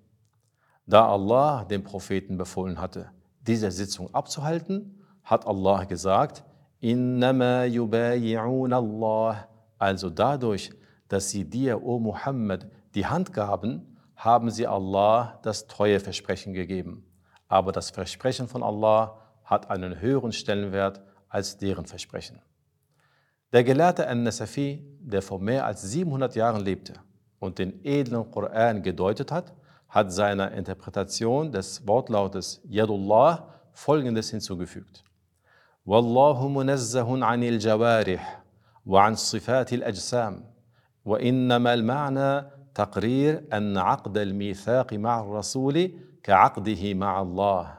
Da 0.86 1.08
Allah 1.08 1.64
dem 1.64 1.82
Propheten 1.82 2.36
befohlen 2.38 2.80
hatte, 2.80 3.10
diese 3.40 3.70
Sitzung 3.70 4.14
abzuhalten, 4.14 5.02
hat 5.24 5.46
Allah 5.46 5.84
gesagt, 5.84 6.44
Allah. 8.72 9.48
Also 9.78 10.10
dadurch, 10.10 10.70
dass 11.08 11.30
sie 11.30 11.44
dir, 11.44 11.82
o 11.82 11.98
Muhammad, 11.98 12.68
die 12.94 13.06
Hand 13.06 13.32
gaben, 13.32 13.96
haben 14.14 14.50
sie 14.50 14.66
Allah 14.66 15.40
das 15.42 15.66
treue 15.66 16.00
Versprechen 16.00 16.54
gegeben. 16.54 17.04
Aber 17.48 17.72
das 17.72 17.90
Versprechen 17.90 18.48
von 18.48 18.62
Allah 18.62 19.18
hat 19.44 19.70
einen 19.70 20.00
höheren 20.00 20.32
Stellenwert 20.32 21.02
als 21.28 21.58
deren 21.58 21.86
Versprechen. 21.86 22.40
Der 23.52 23.64
Gelehrte 23.64 24.06
An-Nasafi, 24.06 24.84
der 25.00 25.22
vor 25.22 25.40
mehr 25.40 25.66
als 25.66 25.82
700 25.82 26.34
Jahren 26.34 26.62
lebte 26.62 26.94
und 27.45 27.59
den 27.59 27.83
edlen 27.83 28.29
Koran 28.31 28.83
gedeutet 28.83 29.31
hat, 29.31 29.53
hat 29.89 30.11
seiner 30.13 30.51
Interpretation 30.51 31.51
des 31.51 31.85
Wortlautes 31.87 32.61
Yadullah 32.69 33.47
folgendes 33.73 34.29
hinzugefügt. 34.31 35.03
والله 35.85 36.47
منزه 36.47 37.25
عن 37.25 37.43
الجوارح 37.43 38.43
وعن 38.85 39.15
صفات 39.15 39.73
الأجسام 39.73 40.43
وإنما 41.05 41.73
المعنى 41.73 42.45
تقرير 42.75 43.43
أن 43.53 43.77
عقد 43.77 44.17
الميثاق 44.17 44.93
مع 44.93 45.21
الرسول 45.21 45.91
كعقده 46.23 46.93
مع 46.93 47.21
الله. 47.21 47.77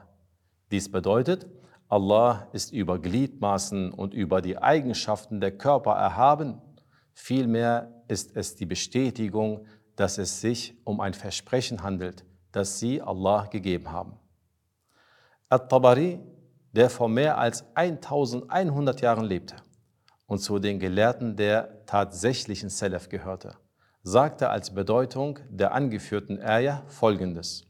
Dies 0.70 0.90
bedeutet, 0.90 1.46
Allah 1.88 2.48
ist 2.52 2.72
über 2.72 2.98
Gliedmaßen 2.98 3.92
und 3.92 4.14
über 4.14 4.40
die 4.40 4.58
Eigenschaften 4.58 5.40
der 5.40 5.56
Körper 5.56 5.92
erhaben. 5.92 6.60
Vielmehr 7.12 7.95
ist 8.08 8.36
es 8.36 8.56
die 8.56 8.66
Bestätigung, 8.66 9.66
dass 9.96 10.18
es 10.18 10.40
sich 10.40 10.74
um 10.84 11.00
ein 11.00 11.14
Versprechen 11.14 11.82
handelt, 11.82 12.24
das 12.52 12.78
sie 12.78 13.00
Allah 13.00 13.46
gegeben 13.46 13.90
haben. 13.90 14.18
At-Tabari, 15.48 16.20
der 16.72 16.88
vor 16.88 17.08
mehr 17.08 17.38
als 17.38 17.64
1100 17.74 19.00
Jahren 19.00 19.24
lebte 19.24 19.56
und 20.26 20.38
zu 20.38 20.58
den 20.58 20.78
Gelehrten 20.78 21.36
der 21.36 21.84
tatsächlichen 21.84 22.70
Salaf 22.70 23.08
gehörte, 23.08 23.54
sagte 24.02 24.48
als 24.48 24.74
Bedeutung 24.74 25.38
der 25.50 25.72
angeführten 25.72 26.40
Ayah 26.40 26.82
folgendes. 26.88 27.66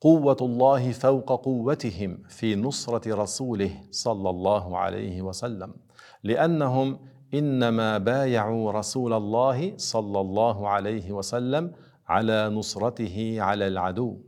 قوة 0.00 0.36
الله 0.40 0.92
فوق 0.92 1.44
قوتهم 1.44 2.22
في 2.28 2.54
نصرة 2.56 3.14
رسوله 3.14 3.70
صلى 3.90 4.30
الله 4.30 4.78
عليه 4.78 5.22
وسلم 5.22 5.74
لأنهم 6.22 6.98
إنما 7.34 7.98
بايعوا 7.98 8.72
رسول 8.72 9.12
الله 9.12 9.76
صلى 9.76 10.20
الله 10.20 10.68
عليه 10.68 11.12
وسلم 11.12 11.72
على 12.06 12.48
نصرته 12.48 13.36
على 13.38 13.68
العدو. 13.68 14.20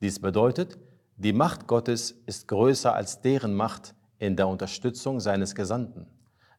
Dies 0.00 0.18
bedeutet, 0.18 0.78
die 1.16 1.32
Macht 1.32 1.68
Gottes 1.68 2.10
ist 2.26 2.48
größer 2.48 2.94
als 2.94 3.20
deren 3.20 3.54
Macht 3.54 3.94
in 4.18 4.34
der 4.36 4.48
Unterstützung 4.48 5.20
seines 5.20 5.54
Gesandten. 5.54 6.06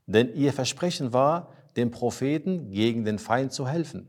Denn 0.06 0.34
ihr 0.34 0.53
Versprechen 0.53 1.12
war, 1.12 1.49
dem 1.75 1.91
Propheten 1.91 2.71
gegen 2.71 3.03
den 3.03 3.19
Feind 3.19 3.51
zu 3.51 3.67
helfen. 3.67 4.08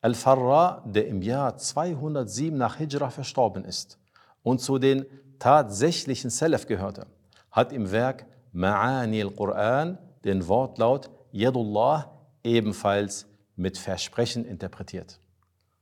Al-Farra, 0.00 0.84
der 0.86 1.08
im 1.08 1.22
Jahr 1.22 1.56
207 1.56 2.56
nach 2.56 2.76
Hijrah 2.76 3.10
verstorben 3.10 3.64
ist 3.64 3.98
und 4.42 4.60
zu 4.60 4.78
den 4.78 5.06
tatsächlichen 5.40 6.30
Salaf 6.30 6.66
gehörte, 6.66 7.06
hat 7.50 7.72
im 7.72 7.90
Werk 7.90 8.26
Ma'ani 8.54 9.22
al-Quran 9.22 9.98
den 10.24 10.46
Wortlaut 10.48 11.10
Yadullah 11.32 12.12
ebenfalls 12.44 13.26
mit 13.56 13.78
Versprechen 13.78 14.44
interpretiert. 14.44 15.20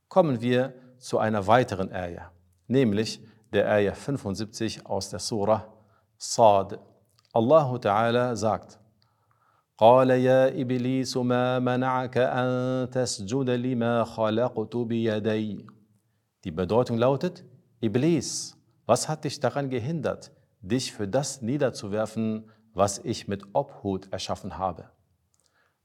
Kommen 0.07 0.41
wir 0.41 0.73
zu 0.97 1.19
einer 1.19 1.47
weiteren 1.47 1.91
Ayah, 1.91 2.31
nämlich 2.67 3.21
der 3.53 3.69
Ayah 3.69 3.93
75 3.93 4.85
aus 4.85 5.09
der 5.09 5.19
Surah 5.19 5.73
Sad. 6.17 6.79
Allah 7.33 7.77
Ta'ala 7.77 8.35
sagt, 8.35 8.79
قال 9.77 10.09
يا 10.09 10.61
ابليس 10.61 11.17
ما 11.17 11.59
منعك 11.59 12.17
ان 12.17 12.89
تسجد 12.89 13.49
لما 13.49 14.03
خلقت 14.03 14.75
بيدي 14.75 15.65
Die 16.43 16.51
Bedeutung 16.51 16.97
lautet 16.97 17.45
Iblis, 17.79 18.57
was 18.87 19.07
hat 19.07 19.23
dich 19.23 19.39
daran 19.39 19.69
gehindert, 19.69 20.31
dich 20.61 20.93
für 20.93 21.07
das 21.07 21.41
niederzuwerfen, 21.43 22.49
was 22.74 22.98
ich 22.98 23.28
mit 23.28 23.42
Obhut 23.54 24.12
erschaffen 24.12 24.58
habe? 24.58 24.90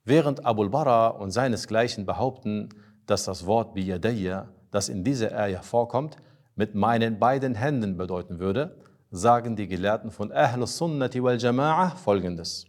Während 0.03 0.45
Abul 0.45 0.69
Bara 0.69 1.09
und 1.09 1.31
seinesgleichen 1.31 2.05
behaupten, 2.05 2.69
dass 3.05 3.25
das 3.25 3.45
Wort 3.45 3.73
Biyadayya, 3.73 4.49
das 4.71 4.89
in 4.89 5.03
dieser 5.03 5.37
Ayah 5.37 5.61
vorkommt, 5.61 6.17
mit 6.55 6.75
meinen 6.75 7.19
beiden 7.19 7.55
Händen 7.55 7.97
bedeuten 7.97 8.39
würde, 8.39 8.77
sagen 9.11 9.55
die 9.55 9.67
Gelehrten 9.67 10.11
von 10.11 10.31
Ahlus 10.31 10.77
Sunnati 10.77 11.23
wal 11.23 11.37
Jama'ah 11.37 11.95
folgendes. 11.95 12.65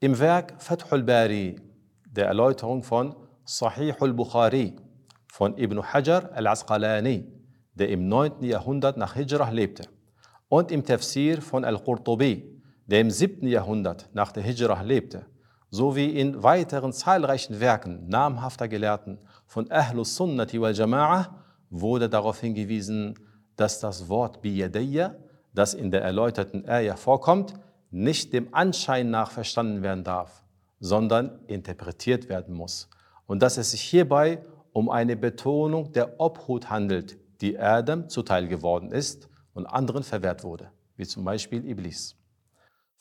Im 0.00 0.18
Werk 0.18 0.54
Fathul 0.58 1.02
Bari, 1.02 1.60
der 2.06 2.26
Erläuterung 2.26 2.82
von 2.82 3.16
Sahih 3.44 3.94
al-Bukhari 4.00 4.76
von 5.32 5.56
Ibn 5.58 5.82
Hajar 5.82 6.30
al-Asqalani, 6.32 7.26
der 7.74 7.88
im 7.88 8.08
9. 8.08 8.42
Jahrhundert 8.42 8.96
nach 8.96 9.14
Hijrah 9.14 9.50
lebte, 9.50 9.88
und 10.48 10.70
im 10.70 10.84
Tafsir 10.84 11.42
von 11.42 11.64
Al-Qurtubi, 11.64 12.53
der 12.86 13.00
im 13.00 13.10
7. 13.10 13.46
Jahrhundert 13.46 14.08
nach 14.12 14.32
der 14.32 14.42
Hijrah 14.42 14.82
lebte, 14.82 15.26
sowie 15.70 16.10
in 16.10 16.42
weiteren 16.42 16.92
zahlreichen 16.92 17.60
Werken 17.60 18.08
namhafter 18.08 18.68
Gelehrten 18.68 19.18
von 19.46 19.70
Ahlus 19.70 20.16
Sunnati 20.16 20.60
wal 20.60 20.72
Jama'ah 20.72 21.30
wurde 21.70 22.08
darauf 22.08 22.40
hingewiesen, 22.40 23.18
dass 23.56 23.80
das 23.80 24.08
Wort 24.08 24.42
Biyadayya, 24.42 25.16
das 25.52 25.74
in 25.74 25.90
der 25.90 26.02
erläuterten 26.02 26.68
Ayah 26.68 26.96
vorkommt, 26.96 27.54
nicht 27.90 28.32
dem 28.32 28.52
Anschein 28.52 29.10
nach 29.10 29.30
verstanden 29.30 29.82
werden 29.82 30.04
darf, 30.04 30.44
sondern 30.80 31.40
interpretiert 31.46 32.28
werden 32.28 32.54
muss 32.54 32.88
und 33.26 33.42
dass 33.42 33.56
es 33.56 33.70
sich 33.70 33.80
hierbei 33.80 34.42
um 34.72 34.90
eine 34.90 35.16
Betonung 35.16 35.92
der 35.92 36.20
Obhut 36.20 36.70
handelt, 36.70 37.16
die 37.40 37.58
Adam 37.58 38.08
zuteil 38.08 38.48
geworden 38.48 38.90
ist 38.90 39.28
und 39.52 39.66
anderen 39.66 40.02
verwehrt 40.02 40.42
wurde, 40.44 40.70
wie 40.96 41.06
zum 41.06 41.24
Beispiel 41.24 41.64
Iblis. 41.64 42.16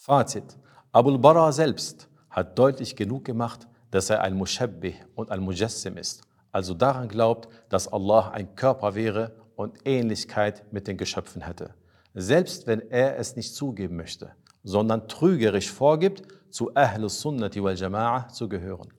Fazit. 0.06 0.58
Abul 0.92 1.18
Bara 1.18 1.50
selbst 1.54 2.10
hat 2.30 2.60
deutlich 2.60 2.98
genug 2.98 3.24
gemacht, 3.24 3.70
dass 3.90 4.10
er 4.10 4.22
ein 4.22 4.36
Mushabbih 4.36 4.96
und 5.16 5.32
ein 5.32 5.40
Mujassim 5.40 5.96
ist, 5.96 6.24
also 6.52 6.74
daran 6.74 7.08
glaubt, 7.08 7.48
dass 7.70 7.88
Allah 7.88 8.32
ein 8.32 8.54
Körper 8.54 8.96
wäre 8.96 9.32
und 9.56 9.78
Ähnlichkeit 9.86 10.66
mit 10.74 10.88
den 10.88 10.98
Geschöpfen 10.98 11.44
hätte, 11.44 11.74
selbst 12.14 12.68
wenn 12.68 12.82
er 12.92 13.18
es 13.18 13.38
nicht 13.38 13.56
zugeben 13.56 13.96
möchte, 13.96 14.34
sondern 14.66 15.08
trügerisch 15.08 15.72
vorgibt, 15.72 16.24
zu 16.50 16.76
Ahlus 16.76 17.22
Sunnati 17.22 17.64
wal 17.64 17.76
Jama'ah 17.76 18.28
zu 18.28 18.50
gehören, 18.50 18.90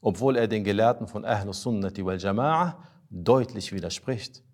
obwohl 0.00 0.36
er 0.36 0.46
den 0.46 0.62
Gelehrten 0.62 1.08
von 1.08 1.24
Ahlus 1.24 1.60
Sunnati 1.60 2.06
wal 2.06 2.18
Jama'ah 2.18 2.74
deutlich 3.10 3.72
widerspricht, 3.72 4.44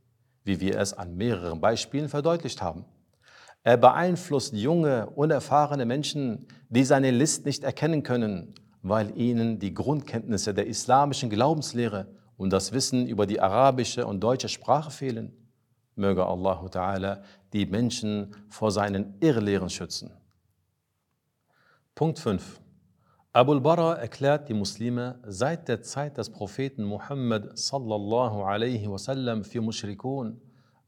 wie 0.44 0.58
wir 0.58 0.80
es 0.80 0.94
an 0.94 1.18
mehreren 1.18 1.60
Beispielen 1.60 2.08
verdeutlicht 2.08 2.62
haben. 2.62 2.86
Er 3.62 3.76
beeinflusst 3.76 4.54
junge, 4.54 5.10
unerfahrene 5.10 5.84
Menschen, 5.84 6.46
die 6.68 6.84
seine 6.84 7.10
List 7.10 7.44
nicht 7.44 7.64
erkennen 7.64 8.02
können, 8.02 8.54
weil 8.82 9.16
ihnen 9.18 9.58
die 9.58 9.74
Grundkenntnisse 9.74 10.54
der 10.54 10.66
islamischen 10.66 11.30
Glaubenslehre 11.30 12.08
und 12.36 12.52
das 12.52 12.72
Wissen 12.72 13.06
über 13.06 13.26
die 13.26 13.40
arabische 13.40 14.06
und 14.06 14.20
deutsche 14.20 14.48
Sprache 14.48 14.90
fehlen. 14.90 15.32
Möge 15.96 16.24
Allah 16.24 16.64
Ta'ala 16.66 17.22
die 17.52 17.66
Menschen 17.66 18.34
vor 18.48 18.70
seinen 18.70 19.16
Irrlehren 19.20 19.68
schützen. 19.68 20.12
Punkt 21.94 22.20
5. 22.20 22.60
Abul 23.32 23.60
Bara 23.60 23.94
erklärt 23.94 24.48
die 24.48 24.54
Muslime 24.54 25.18
seit 25.26 25.68
der 25.68 25.82
Zeit 25.82 26.16
des 26.16 26.30
Propheten 26.30 26.84
Muhammad 26.84 27.58
sallallahu 27.58 28.42
alaihi 28.42 28.88
wasallam 28.88 29.44
für 29.44 29.60
Mushrikun, 29.60 30.40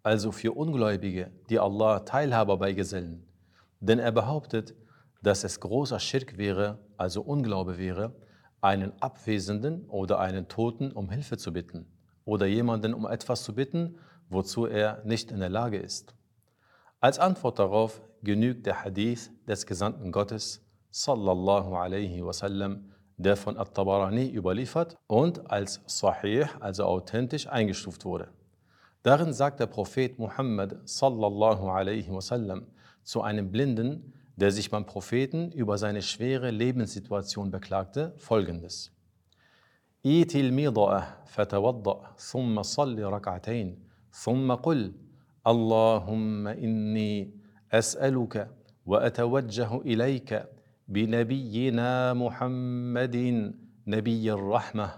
also 0.03 0.33
für 0.33 0.53
Ungläubige, 0.53 1.31
die 1.49 1.59
Allah 1.59 2.01
Teilhaber 2.01 2.57
beigesellen. 2.57 3.27
Denn 3.81 3.99
er 3.99 4.13
behauptet, 4.13 4.75
dass 5.23 5.45
es 5.45 5.61
großer 5.61 6.01
Schirk 6.01 6.39
wäre, 6.39 6.79
also 6.97 7.23
Unglaube 7.23 7.79
wäre, 7.79 8.15
einen 8.61 8.93
Abwesenden 9.01 9.87
oder 9.89 10.19
einen 10.21 10.49
Toten 10.49 10.93
um 10.93 11.11
Hilfe 11.11 11.37
zu 11.37 11.53
bitten 11.53 11.87
oder 12.25 12.47
jemanden 12.47 12.95
um 12.95 13.07
etwas 13.07 13.43
zu 13.43 13.55
bitten, 13.55 13.99
wozu 14.29 14.67
er 14.67 15.03
nicht 15.05 15.31
in 15.31 15.41
der 15.41 15.49
Lage 15.49 15.79
ist. 15.79 16.15
Als 17.01 17.19
Antwort 17.19 17.59
darauf 17.59 18.03
genügt 18.23 18.67
der 18.67 18.85
Hadith 18.85 19.31
des 19.49 19.67
Gesandten 19.67 20.13
Gottes, 20.13 20.63
sallallahu 20.91 21.75
alaihi 21.75 22.25
wasallam, 22.25 22.93
der 23.17 23.37
von 23.37 23.59
At-Tabarani 23.59 24.31
überliefert 24.31 24.97
und 25.07 25.51
als 25.51 25.81
Sahih, 25.87 26.47
also 26.61 26.85
authentisch 26.85 27.47
eingestuft 27.47 28.05
wurde. 28.05 28.29
Darin 29.03 29.33
sagt 29.33 29.61
der 29.61 29.67
Prophet 29.67 30.19
Muhammad 30.19 30.79
sallallahu 30.85 31.71
alaihi 31.71 32.11
wasallam 32.11 32.67
zu 33.03 33.23
einem 33.23 33.51
Blinden, 33.51 34.13
der 34.37 34.51
sich 34.51 34.71
beim 34.71 34.85
Propheten 34.87 35.53
über 35.53 35.79
seine 35.79 36.03
schwere 36.03 36.51
Lebenssituation 36.51 37.51
beklagte, 37.51 38.15
folgendes. 38.19 38.93
إيت 40.07 40.37
الميضأة 40.37 41.03
فتوضأ 41.27 42.15
ثم 42.17 42.63
صل 42.63 43.03
ركعتين 43.03 43.79
ثم 44.11 44.53
قل 44.53 44.95
اللهم 45.47 46.47
إني 46.47 47.35
أسألك 47.73 48.51
وأتوجه 48.87 49.81
إليك 49.81 50.45
بنبينا 50.89 52.15
محمد 52.15 53.17
نبي 53.87 54.33
الرحمة 54.33 54.91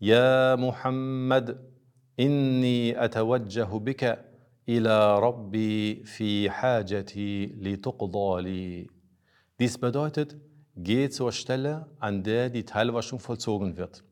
يا 0.00 0.56
محمد 0.56 1.73
إني 2.19 3.05
أتوجه 3.05 3.79
بك 3.79 4.25
إلى 4.69 5.19
ربي 5.19 6.03
في 6.03 6.49
حاجتي 6.49 7.45
لتقضى 7.45 8.41
لي. 8.41 8.87
Dies 9.59 9.77
bedeutet, 9.77 10.37
geh 10.75 11.09
zur 11.09 11.31
Stelle, 11.31 11.87
an 11.99 12.23
der 12.23 12.49
die 12.49 12.65
Teilwaschung 12.65 13.19
vollzogen 13.19 13.77
wird. 13.77 14.03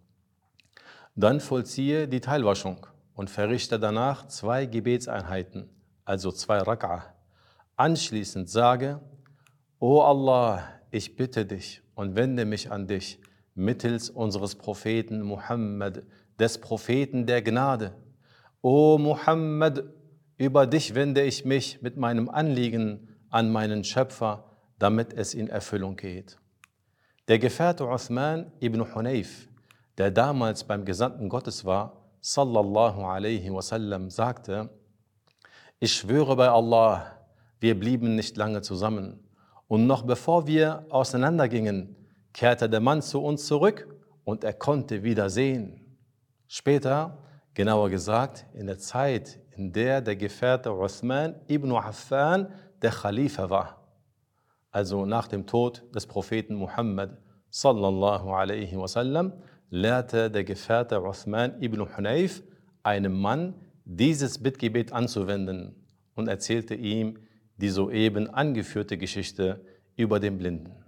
Dann 1.15 1.39
vollziehe 1.39 2.07
die 2.07 2.19
Teilwaschung 2.19 2.85
und 3.13 3.29
verrichte 3.29 3.79
danach 3.79 4.27
zwei 4.27 4.65
Gebetseinheiten, 4.65 5.69
also 6.05 6.31
zwei 6.31 6.59
Rak'ah. 6.59 7.01
Anschließend 7.75 8.49
sage, 8.49 8.99
O 9.79 10.01
Allah, 10.01 10.63
ich 10.91 11.15
bitte 11.15 11.45
dich 11.45 11.81
und 11.95 12.15
wende 12.15 12.45
mich 12.45 12.71
an 12.71 12.87
dich 12.87 13.19
mittels 13.55 14.09
unseres 14.09 14.55
Propheten 14.55 15.21
Muhammad, 15.21 16.03
des 16.38 16.58
Propheten 16.58 17.26
der 17.26 17.42
Gnade. 17.42 17.94
O 18.60 18.98
Muhammad, 18.98 19.84
über 20.36 20.66
dich 20.66 20.94
wende 20.94 21.22
ich 21.22 21.44
mich 21.44 21.82
mit 21.82 21.96
meinem 21.96 22.28
Anliegen 22.28 23.08
an 23.30 23.50
meinen 23.50 23.84
Schöpfer, 23.84 24.44
damit 24.78 25.12
es 25.12 25.34
in 25.34 25.48
Erfüllung 25.48 25.96
geht. 25.96 26.38
Der 27.28 27.38
Gefährte 27.38 27.86
Uthman 27.86 28.52
ibn 28.60 28.94
Hunayf, 28.94 29.48
der 29.98 30.10
damals 30.10 30.64
beim 30.64 30.84
Gesandten 30.84 31.28
Gottes 31.28 31.64
war, 31.64 32.08
sallallahu 32.20 33.02
alaihi 33.02 33.52
wasallam, 33.52 34.10
sagte, 34.10 34.70
ich 35.78 35.92
schwöre 35.92 36.36
bei 36.36 36.48
Allah, 36.48 37.18
wir 37.58 37.78
blieben 37.78 38.14
nicht 38.14 38.36
lange 38.36 38.62
zusammen. 38.62 39.20
Und 39.68 39.86
noch 39.86 40.02
bevor 40.02 40.46
wir 40.46 40.86
auseinandergingen, 40.90 41.96
kehrte 42.32 42.68
der 42.68 42.80
Mann 42.80 43.02
zu 43.02 43.22
uns 43.22 43.46
zurück 43.46 43.88
und 44.24 44.44
er 44.44 44.52
konnte 44.52 45.02
wieder 45.02 45.30
sehen. 45.30 45.81
Später, 46.54 47.16
genauer 47.54 47.88
gesagt, 47.88 48.44
in 48.52 48.66
der 48.66 48.76
Zeit, 48.76 49.40
in 49.56 49.72
der 49.72 50.02
der 50.02 50.16
Gefährte 50.16 50.70
Uthman 50.70 51.34
ibn 51.48 51.72
Affan 51.72 52.52
der 52.82 52.90
Khalifa 52.90 53.48
war. 53.48 53.88
Also 54.70 55.06
nach 55.06 55.28
dem 55.28 55.46
Tod 55.46 55.82
des 55.94 56.06
Propheten 56.06 56.56
Muhammad 56.56 57.16
sallallahu 57.48 58.28
alaihi 58.32 58.76
wasallam 58.76 59.32
lehrte 59.70 60.30
der 60.30 60.44
Gefährte 60.44 61.02
Uthman 61.02 61.58
ibn 61.62 61.80
Hunayf 61.96 62.42
einem 62.82 63.18
Mann, 63.18 63.54
dieses 63.86 64.42
Bittgebet 64.42 64.92
anzuwenden 64.92 65.74
und 66.14 66.28
erzählte 66.28 66.74
ihm 66.74 67.18
die 67.56 67.70
soeben 67.70 68.28
angeführte 68.28 68.98
Geschichte 68.98 69.64
über 69.96 70.20
den 70.20 70.36
Blinden. 70.36 70.84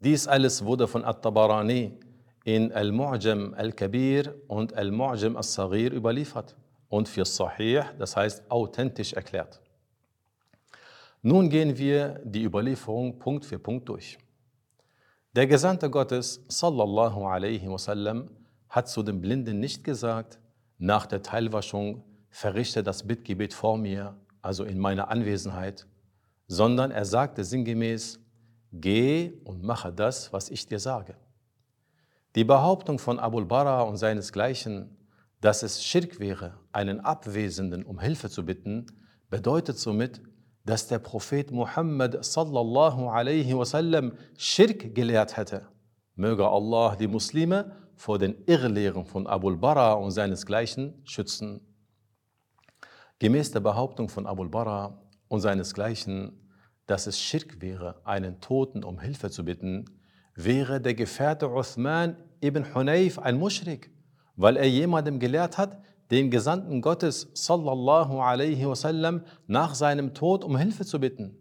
Dies 0.00 0.28
alles 0.28 0.62
wurde 0.62 0.86
von 0.86 1.06
At-Tabarani 1.06 2.00
in 2.46 2.70
Al-Mu'jam 2.70 3.54
al-Kabir 3.54 4.32
und 4.46 4.72
Al-Mu'jam 4.72 5.34
al-Saghir 5.34 5.92
überliefert 5.92 6.54
und 6.88 7.08
für 7.08 7.24
Sahih, 7.24 7.82
das 7.98 8.16
heißt 8.16 8.48
authentisch 8.48 9.14
erklärt. 9.14 9.60
Nun 11.22 11.50
gehen 11.50 11.76
wir 11.76 12.20
die 12.22 12.44
Überlieferung 12.44 13.18
Punkt 13.18 13.44
für 13.44 13.58
Punkt 13.58 13.88
durch. 13.88 14.16
Der 15.34 15.48
Gesandte 15.48 15.90
Gottes, 15.90 16.44
sallallahu 16.46 17.24
alaihi 17.24 17.68
wasallam, 17.68 18.30
hat 18.68 18.88
zu 18.88 19.02
dem 19.02 19.20
Blinden 19.20 19.58
nicht 19.58 19.82
gesagt, 19.82 20.38
nach 20.78 21.06
der 21.06 21.22
Teilwaschung 21.22 22.04
verrichte 22.30 22.84
das 22.84 23.02
Bittgebet 23.02 23.54
vor 23.54 23.76
mir, 23.76 24.14
also 24.40 24.62
in 24.62 24.78
meiner 24.78 25.08
Anwesenheit, 25.08 25.84
sondern 26.46 26.92
er 26.92 27.06
sagte 27.06 27.42
sinngemäß, 27.42 28.20
geh 28.72 29.32
und 29.42 29.64
mache 29.64 29.92
das, 29.92 30.32
was 30.32 30.48
ich 30.48 30.64
dir 30.68 30.78
sage. 30.78 31.16
Die 32.36 32.44
Behauptung 32.44 32.98
von 32.98 33.18
Abul 33.18 33.46
Bara 33.46 33.80
und 33.80 33.96
seinesgleichen, 33.96 34.94
dass 35.40 35.62
es 35.62 35.82
Schirk 35.82 36.20
wäre, 36.20 36.60
einen 36.70 37.00
Abwesenden 37.00 37.82
um 37.82 37.98
Hilfe 37.98 38.28
zu 38.28 38.44
bitten, 38.44 38.84
bedeutet 39.30 39.78
somit, 39.78 40.20
dass 40.62 40.86
der 40.86 40.98
Prophet 40.98 41.50
Muhammad 41.50 42.22
sallallahu 42.22 43.08
alaihi 43.08 43.56
wasallam 43.56 44.12
Schirk 44.36 44.94
gelehrt 44.94 45.38
hätte. 45.38 45.66
Möge 46.14 46.46
Allah 46.46 46.94
die 46.96 47.06
Muslime 47.06 47.74
vor 47.94 48.18
den 48.18 48.44
Irrlehren 48.44 49.06
von 49.06 49.26
Abul 49.26 49.56
Bara 49.56 49.94
und 49.94 50.10
seinesgleichen 50.10 51.00
schützen. 51.04 51.62
Gemäß 53.18 53.52
der 53.52 53.60
Behauptung 53.60 54.10
von 54.10 54.26
Abul 54.26 54.50
Bara 54.50 55.00
und 55.28 55.40
seinesgleichen, 55.40 56.38
dass 56.86 57.06
es 57.06 57.18
Schirk 57.18 57.62
wäre, 57.62 58.02
einen 58.04 58.42
Toten 58.42 58.84
um 58.84 59.00
Hilfe 59.00 59.30
zu 59.30 59.42
bitten, 59.42 59.86
wäre 60.34 60.82
der 60.82 60.92
Gefährte 60.94 61.48
Uthman 61.50 62.16
ibn 62.46 62.74
Hunayf 62.74 63.18
ein 63.18 63.38
Muschrik 63.38 63.90
weil 64.36 64.56
er 64.56 64.68
jemandem 64.68 65.18
gelehrt 65.18 65.58
hat, 65.58 65.78
den 66.10 66.30
Gesandten 66.30 66.82
Gottes 66.82 67.28
sallallahu 67.34 68.20
alaihi 68.20 68.68
wasallam 68.68 69.22
nach 69.46 69.74
seinem 69.74 70.14
Tod 70.14 70.44
um 70.44 70.56
Hilfe 70.56 70.84
zu 70.84 71.00
bitten. 71.00 71.36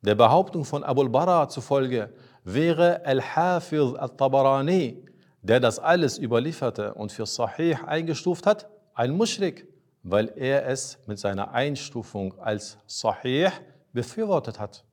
Der 0.00 0.14
Behauptung 0.14 0.64
von 0.64 0.82
Abul 0.82 1.10
Bara 1.10 1.48
zufolge 1.48 2.12
wäre 2.42 3.04
Al-Hafiz 3.04 3.94
al-Tabarani, 3.96 5.04
der 5.42 5.60
das 5.60 5.78
alles 5.78 6.18
überlieferte 6.18 6.94
und 6.94 7.12
für 7.12 7.26
Sahih 7.26 7.76
eingestuft 7.86 8.46
hat, 8.46 8.68
ein 8.94 9.12
Mushrik, 9.16 9.68
weil 10.02 10.32
er 10.36 10.66
es 10.66 10.98
mit 11.06 11.18
seiner 11.18 11.52
Einstufung 11.52 12.36
als 12.38 12.78
Sahih 12.86 13.50
befürwortet 13.92 14.58
hat. 14.58 14.84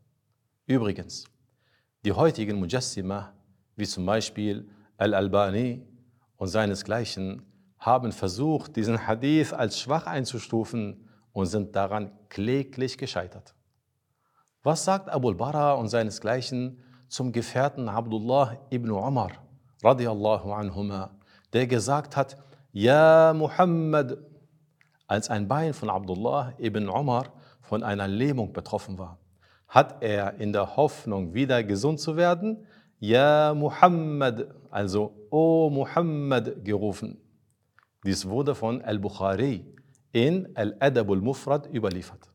Übrigens, 0.66 1.24
die 2.04 2.12
heutigen 2.12 2.60
Mujassima 2.60 3.34
wie 3.78 3.86
zum 3.86 4.06
Beispiel 4.06 4.68
Al-Albani 4.98 5.86
und 6.38 6.48
seinesgleichen, 6.48 7.44
haben 7.80 8.12
versucht, 8.12 8.76
diesen 8.76 9.08
Hadith 9.08 9.54
als 9.54 9.80
schwach 9.80 10.08
einzustufen 10.08 11.08
und 11.32 11.46
sind 11.46 11.76
daran 11.76 12.12
kläglich 12.30 12.98
gescheitert. 12.98 13.54
Was 14.64 14.84
sagt 14.84 15.10
Abu 15.10 15.30
al-Bara 15.30 15.74
und 15.74 15.88
seinesgleichen 15.88 16.80
zum 17.08 17.32
Gefährten 17.32 17.88
Abdullah 17.88 18.58
ibn 18.72 18.90
Umar, 18.90 19.32
radiallahu 19.84 20.52
anhuma, 20.52 21.12
der 21.54 21.68
gesagt 21.68 22.18
hat, 22.18 22.38
Ja 22.72 23.34
Muhammad, 23.34 24.18
als 25.08 25.30
ein 25.30 25.48
Bein 25.48 25.74
von 25.74 25.90
Abdullah 25.90 26.54
ibn 26.58 26.90
Umar 26.90 27.28
von 27.62 27.84
einer 27.84 28.08
Lähmung 28.08 28.52
betroffen 28.52 28.98
war, 28.98 29.20
hat 29.68 30.02
er 30.02 30.36
in 30.36 30.52
der 30.52 30.76
Hoffnung, 30.76 31.34
wieder 31.34 31.64
gesund 31.64 32.00
zu 32.00 32.18
werden, 32.18 32.66
Ja 33.00 33.54
Muhammad, 33.54 34.48
also 34.72 35.14
O 35.30 35.70
Muhammad 35.70 36.66
gerufen. 36.66 37.22
Dies 38.04 38.28
wurde 38.28 38.56
von 38.56 38.82
Al-Bukhari 38.82 39.66
in 40.14 40.50
Al-Adab 40.56 41.12
al-Mufrad 41.12 41.72
überliefert. 41.72 42.32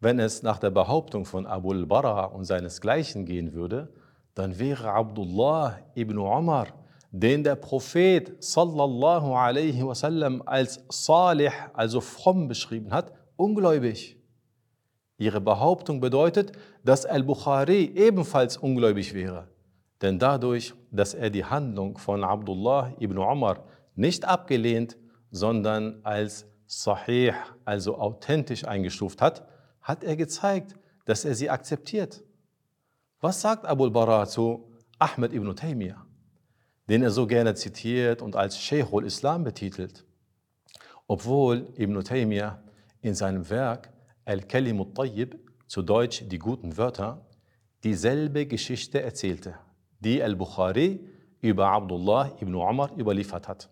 Wenn 0.00 0.18
es 0.18 0.42
nach 0.42 0.58
der 0.58 0.70
Behauptung 0.70 1.24
von 1.24 1.46
Abu 1.46 1.72
al-Bara 1.72 2.26
und 2.26 2.44
seinesgleichen 2.44 3.24
gehen 3.24 3.54
würde, 3.54 3.90
dann 4.34 4.58
wäre 4.58 4.92
Abdullah 4.92 5.78
ibn 5.94 6.18
Umar, 6.18 6.66
den 7.10 7.42
der 7.42 7.56
Prophet 7.56 8.36
sallallahu 8.44 9.34
alaihi 9.34 9.82
wasallam 9.82 10.42
als 10.44 10.84
salih, 10.90 11.52
also 11.72 12.02
fromm 12.02 12.48
beschrieben 12.48 12.92
hat, 12.92 13.14
ungläubig. 13.36 14.17
Ihre 15.18 15.40
Behauptung 15.40 16.00
bedeutet, 16.00 16.52
dass 16.84 17.04
Al-Bukhari 17.04 17.92
ebenfalls 17.96 18.56
ungläubig 18.56 19.14
wäre. 19.14 19.48
Denn 20.00 20.20
dadurch, 20.20 20.74
dass 20.92 21.12
er 21.12 21.28
die 21.28 21.44
Handlung 21.44 21.98
von 21.98 22.22
Abdullah 22.22 22.94
ibn 23.00 23.18
Umar 23.18 23.64
nicht 23.96 24.24
abgelehnt, 24.24 24.96
sondern 25.32 25.98
als 26.04 26.46
sahih, 26.66 27.32
also 27.64 27.98
authentisch 27.98 28.64
eingestuft 28.64 29.20
hat, 29.20 29.46
hat 29.82 30.04
er 30.04 30.14
gezeigt, 30.14 30.76
dass 31.04 31.24
er 31.24 31.34
sie 31.34 31.50
akzeptiert. 31.50 32.22
Was 33.20 33.40
sagt 33.40 33.66
Abu 33.66 33.84
al-Bara 33.84 34.26
zu 34.26 34.70
Ahmed 35.00 35.32
ibn 35.32 35.54
Taymiyyah, 35.56 36.06
den 36.88 37.02
er 37.02 37.10
so 37.10 37.26
gerne 37.26 37.54
zitiert 37.54 38.22
und 38.22 38.36
als 38.36 38.56
Sheikh 38.56 38.92
al-Islam 38.92 39.42
betitelt? 39.42 40.04
Obwohl 41.08 41.72
Ibn 41.74 42.04
Taymiyyah 42.04 42.62
in 43.00 43.14
seinem 43.14 43.48
Werk 43.50 43.90
Al-Kalim 44.28 44.78
al-Tayyib, 44.82 45.38
zu 45.66 45.80
Deutsch 45.80 46.22
die 46.28 46.38
guten 46.38 46.76
Wörter, 46.76 47.26
dieselbe 47.82 48.44
Geschichte 48.44 49.00
erzählte, 49.00 49.54
die 50.00 50.22
Al-Bukhari 50.22 51.00
über 51.40 51.68
Abdullah 51.68 52.36
ibn 52.38 52.54
Umar 52.54 52.94
überliefert 52.98 53.48
hat. 53.48 53.70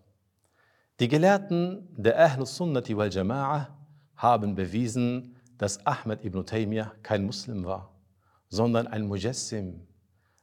Die 0.99 1.07
Gelehrten 1.07 1.87
der 1.95 2.17
Ahl 2.17 2.43
sunnati 2.47 2.97
wal 2.97 3.09
Jama'ah 3.09 3.67
haben 4.15 4.55
bewiesen, 4.55 5.35
dass 5.59 5.85
Ahmed 5.85 6.25
ibn 6.25 6.43
Taymiyyah 6.43 6.91
kein 7.03 7.23
Muslim 7.23 7.63
war, 7.63 7.93
sondern 8.49 8.87
ein 8.87 9.05
Mujassim, 9.05 9.85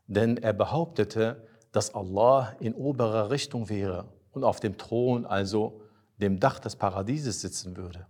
denn 0.06 0.36
er 0.36 0.52
behauptete, 0.52 1.48
dass 1.72 1.92
Allah 1.92 2.54
in 2.60 2.72
oberer 2.74 3.30
Richtung 3.30 3.68
wäre 3.68 4.12
und 4.30 4.44
auf 4.44 4.60
dem 4.60 4.78
Thron, 4.78 5.26
also 5.26 5.80
dem 6.18 6.38
Dach 6.38 6.60
des 6.60 6.76
Paradieses 6.76 7.40
sitzen 7.40 7.76
würde. 7.76 8.06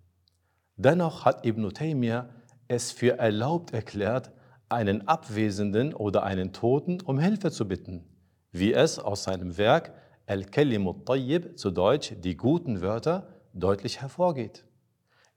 Dennoch 0.76 1.24
hat 1.24 1.46
Ibn 1.46 1.70
Taymiyyah 1.70 2.28
es 2.68 2.90
für 2.90 3.18
erlaubt 3.18 3.72
erklärt, 3.72 4.32
einen 4.68 5.06
Abwesenden 5.06 5.94
oder 5.94 6.24
einen 6.24 6.52
Toten 6.52 7.00
um 7.02 7.18
Hilfe 7.18 7.50
zu 7.50 7.68
bitten, 7.68 8.04
wie 8.50 8.72
es 8.72 8.98
aus 8.98 9.24
seinem 9.24 9.56
Werk 9.56 9.92
Al-Kalimut 10.26 11.06
Tayyib, 11.06 11.58
zu 11.58 11.70
Deutsch 11.70 12.14
die 12.18 12.36
guten 12.36 12.80
Wörter, 12.80 13.28
deutlich 13.52 14.00
hervorgeht. 14.00 14.64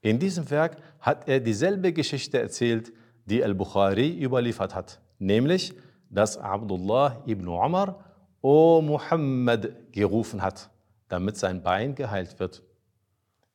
In 0.00 0.18
diesem 0.18 0.50
Werk 0.50 0.78
hat 1.00 1.28
er 1.28 1.40
dieselbe 1.40 1.92
Geschichte 1.92 2.40
erzählt, 2.40 2.92
die 3.26 3.44
Al-Bukhari 3.44 4.18
überliefert 4.20 4.74
hat, 4.74 5.00
nämlich, 5.18 5.74
dass 6.08 6.38
Abdullah 6.38 7.22
ibn 7.26 7.46
Umar 7.48 8.04
O 8.40 8.80
Muhammad 8.80 9.92
gerufen 9.92 10.40
hat, 10.42 10.70
damit 11.08 11.36
sein 11.36 11.62
Bein 11.62 11.94
geheilt 11.94 12.38
wird. 12.38 12.62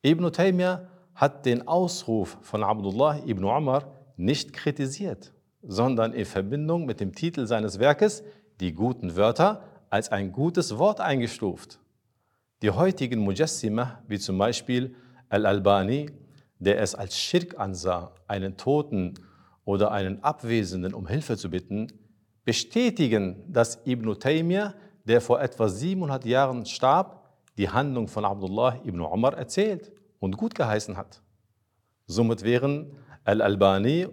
Ibn 0.03 0.31
Taymiyyah 0.31 0.87
hat 1.15 1.45
den 1.45 1.67
Ausruf 1.67 2.37
von 2.41 2.63
Abdullah 2.63 3.19
ibn 3.25 3.43
Umar 3.43 3.91
nicht 4.17 4.53
kritisiert, 4.53 5.33
sondern 5.61 6.13
in 6.13 6.25
Verbindung 6.25 6.85
mit 6.85 6.99
dem 6.99 7.13
Titel 7.13 7.45
seines 7.47 7.79
Werkes, 7.79 8.23
die 8.59 8.73
guten 8.73 9.15
Wörter, 9.15 9.63
als 9.89 10.11
ein 10.11 10.31
gutes 10.31 10.77
Wort 10.77 10.99
eingestuft. 10.99 11.79
Die 12.61 12.71
heutigen 12.71 13.19
Mujassimah, 13.19 14.01
wie 14.07 14.17
zum 14.19 14.37
Beispiel 14.37 14.95
Al-Albani, 15.29 16.09
der 16.59 16.81
es 16.81 16.95
als 16.95 17.17
Schirk 17.17 17.59
ansah, 17.59 18.13
einen 18.27 18.57
Toten 18.57 19.15
oder 19.65 19.91
einen 19.91 20.23
Abwesenden 20.23 20.93
um 20.93 21.07
Hilfe 21.07 21.37
zu 21.37 21.49
bitten, 21.49 21.87
bestätigen, 22.45 23.43
dass 23.47 23.79
Ibn 23.85 24.19
Taymiyyah, 24.19 24.73
der 25.05 25.21
vor 25.21 25.41
etwa 25.41 25.67
700 25.67 26.25
Jahren 26.25 26.65
starb, 26.65 27.23
die 27.57 27.69
Handlung 27.69 28.07
von 28.07 28.25
Abdullah 28.25 28.79
ibn 28.83 29.01
Umar 29.01 29.35
erzählt 29.35 29.91
und 30.23 30.37
gut 30.37 30.55
geheißen 30.55 30.95
hat. 30.95 31.21
Somit 32.07 32.43
wären 32.43 32.95
Al-Albani, 33.25 34.07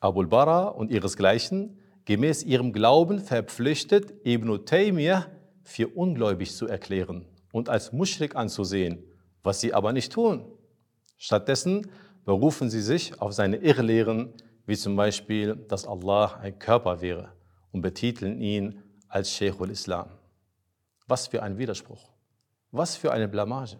Abu 0.00 0.22
al-Bara 0.22 0.66
und 0.66 0.90
ihresgleichen 0.90 1.78
gemäß 2.04 2.42
ihrem 2.42 2.72
Glauben 2.72 3.20
verpflichtet, 3.20 4.12
Ibn 4.26 4.64
Taymiyyah 4.64 5.28
für 5.62 5.86
ungläubig 5.86 6.52
zu 6.52 6.66
erklären 6.66 7.26
und 7.52 7.68
als 7.68 7.92
Muschrik 7.92 8.34
anzusehen, 8.34 9.04
was 9.44 9.60
sie 9.60 9.72
aber 9.72 9.92
nicht 9.92 10.12
tun. 10.12 10.44
Stattdessen 11.16 11.92
berufen 12.24 12.68
sie 12.68 12.82
sich 12.82 13.20
auf 13.20 13.32
seine 13.32 13.58
Irrlehren, 13.58 14.32
wie 14.66 14.76
zum 14.76 14.96
Beispiel, 14.96 15.54
dass 15.54 15.86
Allah 15.86 16.38
ein 16.42 16.58
Körper 16.58 17.00
wäre 17.00 17.28
und 17.70 17.82
betiteln 17.82 18.40
ihn 18.40 18.82
als 19.06 19.30
Sheikh 19.30 19.62
al-Islam. 19.62 20.08
Was 21.06 21.28
für 21.28 21.40
ein 21.44 21.56
Widerspruch. 21.56 22.10
Was 22.72 22.96
für 22.96 23.12
eine 23.12 23.28
Blamage. 23.28 23.78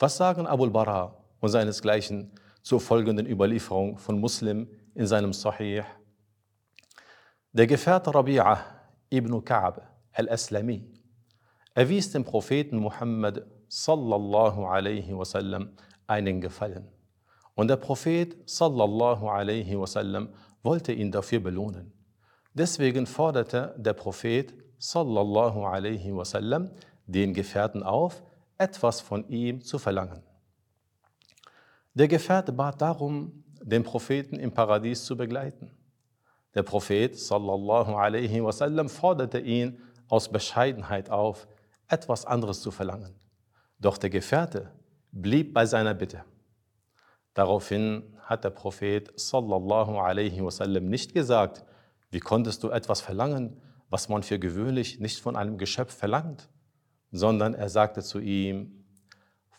Was 0.00 0.16
sagen 0.16 0.46
Abu 0.46 0.62
al-Bara 0.62 1.12
und 1.40 1.48
seinesgleichen 1.48 2.30
zur 2.62 2.80
folgenden 2.80 3.26
Überlieferung 3.26 3.98
von 3.98 4.20
Muslim 4.20 4.68
in 4.94 5.08
seinem 5.08 5.32
Sahih? 5.32 5.82
Der 7.52 7.66
Gefährte 7.66 8.10
Rabi'ah 8.10 8.58
ibn 9.10 9.44
Ka'b 9.44 9.82
al-Aslami 10.12 10.84
erwies 11.74 12.12
dem 12.12 12.24
Propheten 12.24 12.78
Muhammad 12.78 13.44
sallallahu 13.66 14.66
alaihi 14.66 15.18
wasallam 15.18 15.72
einen 16.06 16.40
Gefallen. 16.40 16.86
Und 17.56 17.66
der 17.66 17.76
Prophet 17.76 18.36
sallallahu 18.48 19.28
alaihi 19.28 19.76
wasallam 19.76 20.28
wollte 20.62 20.92
ihn 20.92 21.10
dafür 21.10 21.40
belohnen. 21.40 21.92
Deswegen 22.54 23.04
forderte 23.04 23.74
der 23.76 23.94
Prophet 23.94 24.54
sallallahu 24.78 25.64
alaihi 25.64 26.14
wasallam 26.14 26.70
den 27.06 27.34
Gefährten 27.34 27.82
auf, 27.82 28.22
etwas 28.58 29.00
von 29.00 29.26
ihm 29.28 29.62
zu 29.62 29.78
verlangen. 29.78 30.22
Der 31.94 32.08
Gefährte 32.08 32.52
bat 32.52 32.80
darum, 32.80 33.44
den 33.62 33.82
Propheten 33.82 34.36
im 34.36 34.52
Paradies 34.52 35.04
zu 35.04 35.16
begleiten. 35.16 35.70
Der 36.54 36.62
Prophet 36.62 37.18
sallallahu 37.18 37.94
alaihi 37.94 38.42
wasallam 38.42 38.88
forderte 38.88 39.38
ihn 39.38 39.80
aus 40.08 40.30
Bescheidenheit 40.30 41.10
auf, 41.10 41.46
etwas 41.88 42.24
anderes 42.24 42.60
zu 42.60 42.70
verlangen. 42.70 43.14
Doch 43.78 43.98
der 43.98 44.10
Gefährte 44.10 44.70
blieb 45.12 45.54
bei 45.54 45.66
seiner 45.66 45.94
Bitte. 45.94 46.24
Daraufhin 47.34 48.16
hat 48.22 48.44
der 48.44 48.50
Prophet 48.50 49.12
sallallahu 49.18 49.98
alaihi 49.98 50.44
wasallam 50.44 50.86
nicht 50.86 51.14
gesagt, 51.14 51.64
wie 52.10 52.20
konntest 52.20 52.62
du 52.62 52.70
etwas 52.70 53.00
verlangen, 53.00 53.60
was 53.90 54.08
man 54.08 54.22
für 54.22 54.38
gewöhnlich 54.38 54.98
nicht 55.00 55.20
von 55.20 55.36
einem 55.36 55.58
Geschöpf 55.58 55.94
verlangt? 55.94 56.48
sondern 57.11 57.53
er 57.53 57.69
sagte 57.69 58.01
zu 58.01 58.19
ihm, 58.19 58.83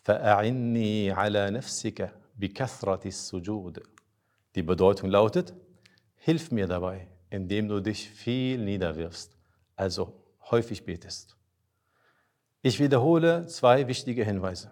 فَأَعِنِّي 0.05 1.11
عَلَى 1.13 1.51
نَفْسِكَ 1.51 2.11
بِكَثْرَةِ 2.39 3.05
السُّجُودِ 3.05 3.81
Die 4.55 4.63
Bedeutung 4.63 5.09
lautet, 5.09 5.53
hilf 6.15 6.51
mir 6.51 6.67
dabei, 6.67 7.07
indem 7.29 7.67
du 7.67 7.79
dich 7.79 8.09
viel 8.09 8.59
niederwirfst, 8.59 9.35
also 9.75 10.13
häufig 10.51 10.85
betest. 10.85 11.35
Ich 12.61 12.79
wiederhole 12.79 13.45
zwei 13.47 13.87
wichtige 13.87 14.23
Hinweise. 14.23 14.71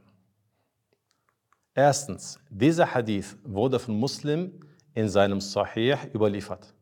Erstens, 1.76 2.40
dieser 2.50 2.94
Hadith 2.94 3.36
wurde 3.44 3.80
von 3.80 4.00
Muslim 4.00 4.60
in 4.94 5.10
seinem 5.10 5.42
Sahih 5.42 5.98
überliefert. 6.14 6.74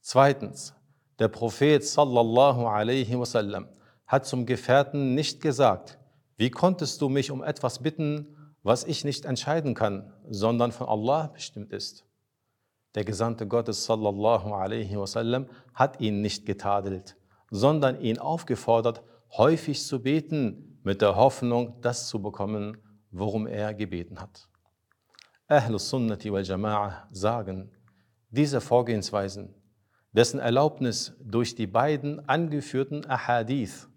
Zweitens, 0.00 0.74
der 1.18 1.28
Prophet 1.28 1.84
sallallahu 1.84 2.66
alaihi 2.66 3.18
wasallam 3.18 3.68
hat 4.09 4.25
zum 4.25 4.45
Gefährten 4.45 5.15
nicht 5.15 5.39
gesagt, 5.39 5.99
wie 6.35 6.49
konntest 6.49 7.01
du 7.01 7.09
mich 7.09 7.31
um 7.31 7.43
etwas 7.43 7.79
bitten, 7.79 8.35
was 8.63 8.83
ich 8.83 9.05
nicht 9.05 9.23
entscheiden 9.23 9.75
kann, 9.75 10.11
sondern 10.27 10.71
von 10.71 10.87
Allah 10.87 11.27
bestimmt 11.27 11.71
ist. 11.71 12.05
Der 12.95 13.05
Gesandte 13.05 13.47
Gottes 13.47 13.85
sallallahu 13.85 14.51
alaihi 14.51 14.97
wasallam 14.97 15.45
hat 15.75 16.01
ihn 16.01 16.21
nicht 16.21 16.47
getadelt, 16.47 17.17
sondern 17.51 18.01
ihn 18.01 18.17
aufgefordert, 18.17 19.03
häufig 19.37 19.85
zu 19.85 20.01
beten, 20.01 20.79
mit 20.83 21.01
der 21.01 21.15
Hoffnung, 21.15 21.79
das 21.81 22.07
zu 22.07 22.21
bekommen, 22.21 22.77
worum 23.11 23.45
er 23.45 23.73
gebeten 23.73 24.19
hat. 24.19 24.49
Ahlus 25.47 25.89
Sunnati 25.89 26.31
wal 26.31 26.41
Jama'ah 26.41 27.03
sagen, 27.11 27.69
diese 28.29 28.59
Vorgehensweisen, 28.61 29.53
dessen 30.13 30.39
Erlaubnis 30.39 31.13
durch 31.21 31.53
die 31.53 31.67
beiden 31.67 32.27
angeführten 32.27 33.05
Ahadith 33.05 33.88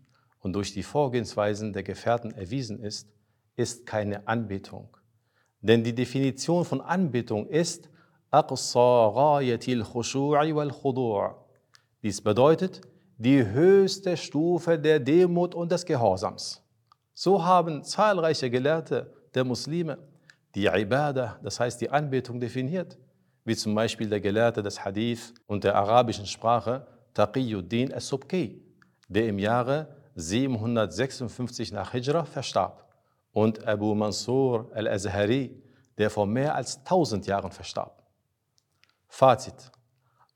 und 0.43 0.53
durch 0.53 0.73
die 0.73 0.83
Vorgehensweisen 0.83 1.73
der 1.73 1.83
Gefährten 1.83 2.33
erwiesen 2.33 2.81
ist, 2.81 3.09
ist 3.57 3.87
keine 3.87 4.27
Anbetung. 4.29 4.97
Denn 5.61 5.85
die 5.85 5.95
Definition 5.95 6.65
von 6.65 6.81
Anbetung 6.81 7.47
ist 7.47 7.89
Dies 12.03 12.21
bedeutet 12.21 12.81
die 13.19 13.47
höchste 13.47 14.17
Stufe 14.17 14.79
der 14.79 14.99
Demut 14.99 15.55
und 15.55 15.71
des 15.71 15.85
Gehorsams. 15.85 16.63
So 17.15 17.45
haben 17.45 17.85
zahlreiche 17.85 18.51
Gelehrte 18.51 19.13
der 19.35 19.45
Muslime 19.45 19.99
die 20.55 20.67
Ibadah, 20.67 21.39
das 21.43 21.61
heißt 21.61 21.81
die 21.81 21.91
Anbetung, 21.91 22.41
definiert, 22.41 22.99
wie 23.45 23.55
zum 23.55 23.75
Beispiel 23.75 24.09
der 24.09 24.21
Gelehrte 24.21 24.63
des 24.63 24.85
Hadith 24.85 25.33
und 25.47 25.65
der 25.65 25.77
arabischen 25.77 26.27
Sprache 26.27 26.87
Taqiyuddin 27.15 27.93
as-Subki, 27.93 28.63
der 29.09 29.29
im 29.29 29.39
Jahre 29.39 30.02
756 30.15 31.73
nach 31.73 31.93
Hijrah 31.93 32.25
verstarb, 32.25 32.89
und 33.33 33.67
Abu 33.67 33.95
Mansur 33.95 34.71
al-Azhari, 34.75 35.63
der 35.99 36.11
vor 36.11 36.27
mehr 36.27 36.55
als 36.55 36.79
1000 36.79 37.27
Jahren 37.27 37.51
verstarb. 37.51 38.03
Fazit. 39.09 39.71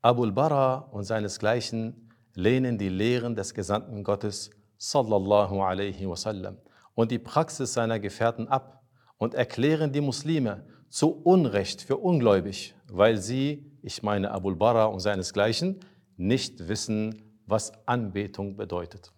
Abu 0.01 0.23
al-Bara 0.23 0.89
und 0.91 1.03
seinesgleichen 1.03 2.11
lehnen 2.33 2.77
die 2.77 2.89
Lehren 2.89 3.35
des 3.35 3.53
Gesandten 3.53 4.03
Gottes 4.03 4.51
sallallahu 4.77 5.61
alaihi 5.61 6.07
wasallam 6.07 6.57
und 6.93 7.11
die 7.11 7.19
Praxis 7.19 7.73
seiner 7.73 7.99
Gefährten 7.99 8.47
ab 8.47 8.83
und 9.17 9.33
erklären 9.33 9.91
die 9.91 10.01
Muslime 10.01 10.65
zu 10.89 11.09
Unrecht 11.09 11.81
für 11.81 11.97
ungläubig, 11.97 12.75
weil 12.87 13.17
sie, 13.17 13.71
ich 13.81 14.03
meine 14.03 14.31
Abu 14.31 14.49
al-Bara 14.49 14.85
und 14.85 14.99
seinesgleichen, 14.99 15.79
nicht 16.15 16.67
wissen, 16.67 17.39
was 17.45 17.71
Anbetung 17.87 18.55
bedeutet. 18.55 19.11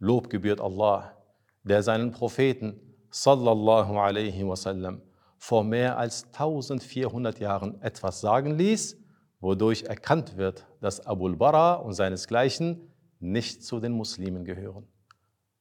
Lob 0.00 0.30
gebührt 0.30 0.60
Allah, 0.60 1.16
der 1.62 1.82
seinen 1.82 2.10
Propheten 2.10 2.80
sallallahu 3.10 3.98
alaihi 3.98 4.46
wasallam 4.48 5.02
vor 5.36 5.62
mehr 5.62 5.98
als 5.98 6.24
1400 6.32 7.38
Jahren 7.38 7.80
etwas 7.82 8.20
sagen 8.20 8.56
ließ, 8.56 8.98
wodurch 9.40 9.84
erkannt 9.84 10.36
wird, 10.36 10.66
dass 10.80 11.06
Abul 11.06 11.36
Bara 11.36 11.74
und 11.74 11.92
seinesgleichen 11.92 12.92
nicht 13.18 13.64
zu 13.64 13.78
den 13.78 13.92
Muslimen 13.92 14.44
gehören. 14.44 14.86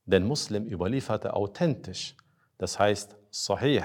Denn 0.06 0.26
Muslim 0.26 0.68
überlieferte 0.68 1.34
authentisch, 1.34 2.16
das 2.58 2.80
heißt 2.80 3.18
sahih, 3.32 3.84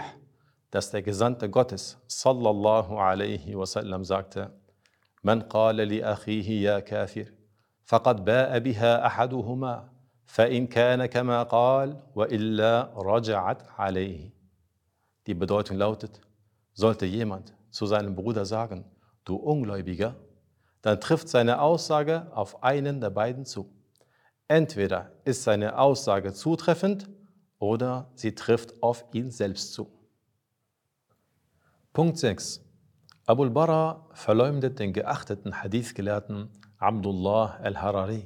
dass 0.70 0.90
der 0.90 1.02
Gesandte 1.02 1.50
Gottes 1.50 1.98
sallallahu 2.06 2.96
alaihi 2.96 3.56
wasallam 3.56 4.04
sagte, 4.04 4.52
Man 5.22 5.48
qala 5.48 5.84
li 5.84 6.02
akhihi 6.02 6.62
ya 6.62 6.80
kafir, 6.80 7.32
faqad 7.84 8.26
ba'a 8.26 8.60
biha 8.60 9.02
ahaduhuma 9.02 9.93
فإن 10.25 10.67
كان 10.67 11.05
كما 11.05 11.43
قال 11.43 12.01
وإلا 12.15 12.93
رجعت 12.95 13.63
عليه. 13.77 14.31
Die 15.27 15.33
Bedeutung 15.33 15.77
lautet, 15.77 16.21
sollte 16.73 17.05
jemand 17.05 17.53
zu 17.71 17.85
seinem 17.85 18.15
Bruder 18.15 18.45
sagen, 18.45 18.85
du 19.25 19.35
Ungläubiger, 19.35 20.15
dann 20.81 20.99
trifft 21.01 21.29
seine 21.29 21.61
Aussage 21.61 22.27
auf 22.33 22.63
einen 22.63 23.01
der 23.01 23.09
beiden 23.09 23.45
zu. 23.45 23.69
Entweder 24.47 25.11
ist 25.25 25.43
seine 25.43 25.77
Aussage 25.77 26.33
zutreffend 26.33 27.09
oder 27.59 28.09
sie 28.15 28.33
trifft 28.33 28.81
auf 28.81 29.05
ihn 29.13 29.29
selbst 29.31 29.73
zu. 29.73 29.91
Punkt 31.93 32.17
6. 32.17 32.61
Abul 33.25 33.49
Bara 33.49 34.07
verleumdet 34.13 34.79
den 34.79 34.93
geachteten 34.93 35.61
Hadith-Gelehrten 35.61 36.49
Abdullah 36.77 37.57
al-Harari 37.61 38.25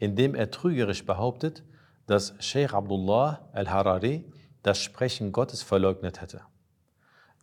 indem 0.00 0.34
er 0.34 0.50
trügerisch 0.50 1.04
behauptet, 1.04 1.62
dass 2.06 2.34
Sheikh 2.38 2.74
Abdullah 2.74 3.48
al-Harari 3.52 4.24
das 4.62 4.78
Sprechen 4.78 5.32
Gottes 5.32 5.62
verleugnet 5.62 6.20
hätte. 6.20 6.42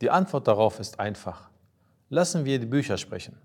Die 0.01 0.09
Antwort 0.09 0.47
darauf 0.47 0.79
ist 0.79 0.99
einfach. 0.99 1.49
Lassen 2.09 2.45
wir 2.45 2.59
die 2.59 2.65
Bücher 2.65 2.97
sprechen. 2.97 3.37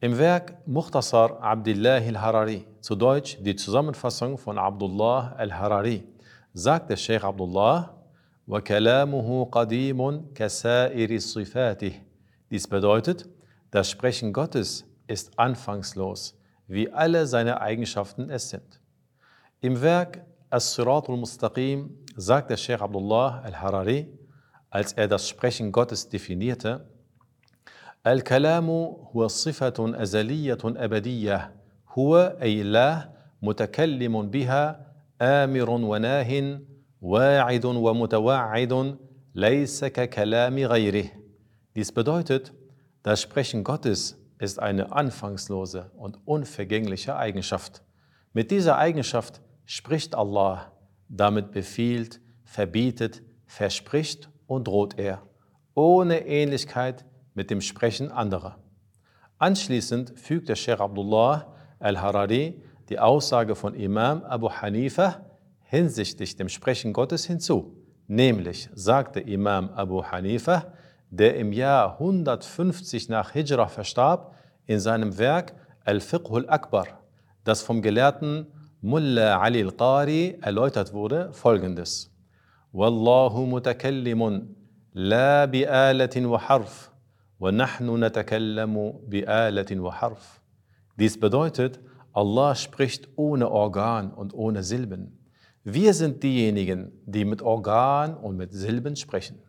Im 0.00 0.18
Werk 0.18 0.66
Mukhtasar 0.66 1.42
Abdullah 1.42 1.96
al-Harari, 1.96 2.66
zu 2.80 2.94
Deutsch 2.94 3.38
die 3.40 3.56
Zusammenfassung 3.56 4.36
von 4.38 4.58
Abdullah 4.58 5.32
al-Harari, 5.36 6.04
sagt 6.52 6.90
der 6.90 6.96
Sheikh 6.96 7.24
Abdullah, 7.24 7.94
وَكَلَامُهُ 8.46 9.50
قَدِيمٌ 9.50 10.34
كَسَائِرِ 10.34 11.18
صِفَاتِهِ 11.18 11.94
Dies 12.50 12.68
bedeutet, 12.68 13.26
das 13.70 13.90
Sprechen 13.90 14.32
Gottes 14.32 14.84
ist 15.06 15.38
anfangslos, 15.38 16.37
wie 16.69 16.89
alle 16.89 17.25
seine 17.25 17.59
Eigenschaften 17.59 18.29
es 18.29 18.49
sind. 18.49 18.79
Im 19.59 19.81
Werk 19.81 20.23
As-Sirat 20.49 21.09
al-Mustaqim 21.09 21.89
sagt 22.15 22.49
der 22.49 22.57
Sheikh 22.57 22.81
Abdullah 22.81 23.41
al-Harari, 23.43 24.07
als 24.69 24.93
er 24.93 25.07
das 25.07 25.27
Sprechen 25.27 25.71
Gottes 25.71 26.07
definierte, 26.07 26.85
الكلام 28.07 28.69
هو 29.13 29.27
صفة 29.27 29.73
أزلية 29.79 30.57
أبدية 30.65 31.55
هو 31.89 32.37
أي 32.41 32.61
الله 32.61 33.09
متكلم 33.41 34.29
بها 34.29 34.93
آمر 35.21 35.69
وناه 35.69 36.59
واعد 37.01 37.65
ومتوعد 37.65 38.97
ليس 39.35 39.85
ككلام 39.85 40.59
غيره. 40.59 41.05
Dies 41.75 41.91
bedeutet, 41.91 42.53
das 43.03 43.21
Sprechen 43.21 43.63
Gottes 43.63 44.18
ist 44.39 44.59
eine 44.59 44.91
anfangslose 44.93 45.91
und 45.95 46.17
unvergängliche 46.25 47.15
Eigenschaft. 47.15 47.83
Mit 48.33 48.51
dieser 48.51 48.77
Eigenschaft 48.77 49.41
spricht 49.65 50.15
Allah, 50.15 50.71
damit 51.09 51.51
befiehlt, 51.51 52.21
verbietet, 52.43 53.21
verspricht 53.45 54.29
und 54.47 54.67
droht 54.67 54.97
er, 54.97 55.21
ohne 55.75 56.25
Ähnlichkeit 56.25 57.05
mit 57.33 57.51
dem 57.51 57.61
Sprechen 57.61 58.11
anderer. 58.11 58.57
Anschließend 59.37 60.17
fügt 60.17 60.49
der 60.49 60.55
Sheikh 60.55 60.81
Abdullah 60.81 61.53
al-Harari 61.79 62.61
die 62.89 62.99
Aussage 62.99 63.55
von 63.55 63.73
Imam 63.73 64.23
Abu 64.23 64.49
Hanifa 64.49 65.25
hinsichtlich 65.63 66.35
dem 66.35 66.49
Sprechen 66.49 66.93
Gottes 66.93 67.25
hinzu. 67.25 67.75
Nämlich 68.07 68.69
sagte 68.73 69.19
Imam 69.19 69.69
Abu 69.69 70.03
Hanifa, 70.03 70.73
der 71.09 71.35
im 71.37 71.51
Jahr 71.51 71.99
150 71.99 73.09
nach 73.09 73.31
Hijrah 73.31 73.67
verstarb, 73.67 74.35
in 74.65 74.79
seinem 74.79 75.17
Werk 75.17 75.53
Al-Fiqh 75.83 76.29
al-Akbar, 76.31 76.87
das 77.43 77.63
vom 77.63 77.81
Gelehrten 77.81 78.47
Mullah 78.81 79.41
Ali 79.41 79.63
al-Qari 79.63 80.37
erläutert 80.41 80.93
wurde, 80.93 81.33
folgendes. 81.33 82.11
Wallahu 82.71 83.45
mutakallimun 83.45 84.55
la 84.93 85.47
bi'alatin 85.47 86.29
wa 86.29 86.39
harf 86.47 86.91
wa 87.39 87.51
nahnu 87.51 87.97
natakallamu 87.97 89.01
bi'alatin 89.09 89.81
wa 89.81 89.99
harf. 89.99 90.39
Dies 90.97 91.19
bedeutet, 91.19 91.79
Allah 92.13 92.55
spricht 92.55 93.09
ohne 93.15 93.49
Organ 93.49 94.13
und 94.13 94.33
ohne 94.33 94.63
Silben. 94.63 95.19
Wir 95.63 95.93
sind 95.93 96.23
diejenigen, 96.23 96.91
die 97.05 97.25
mit 97.25 97.41
Organ 97.41 98.15
und 98.15 98.37
mit 98.37 98.53
Silben 98.53 98.95
sprechen. 98.95 99.41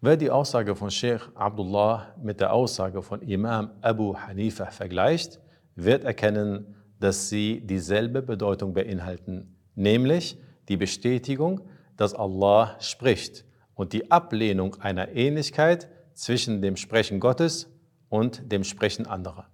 Wer 0.00 0.16
die 0.16 0.30
Aussage 0.30 0.76
von 0.76 0.92
Sheikh 0.92 1.24
Abdullah 1.34 2.14
mit 2.22 2.38
der 2.38 2.52
Aussage 2.52 3.02
von 3.02 3.20
Imam 3.20 3.72
Abu 3.80 4.16
Hanifa 4.16 4.66
vergleicht, 4.66 5.40
wird 5.74 6.04
erkennen, 6.04 6.76
dass 7.00 7.28
sie 7.28 7.60
dieselbe 7.66 8.22
Bedeutung 8.22 8.74
beinhalten, 8.74 9.56
nämlich 9.74 10.38
die 10.68 10.76
Bestätigung, 10.76 11.62
dass 11.96 12.14
Allah 12.14 12.76
spricht 12.78 13.44
und 13.74 13.92
die 13.92 14.08
Ablehnung 14.08 14.76
einer 14.76 15.08
Ähnlichkeit 15.08 15.88
zwischen 16.14 16.62
dem 16.62 16.76
Sprechen 16.76 17.18
Gottes 17.18 17.68
und 18.08 18.52
dem 18.52 18.62
Sprechen 18.62 19.04
anderer. 19.04 19.48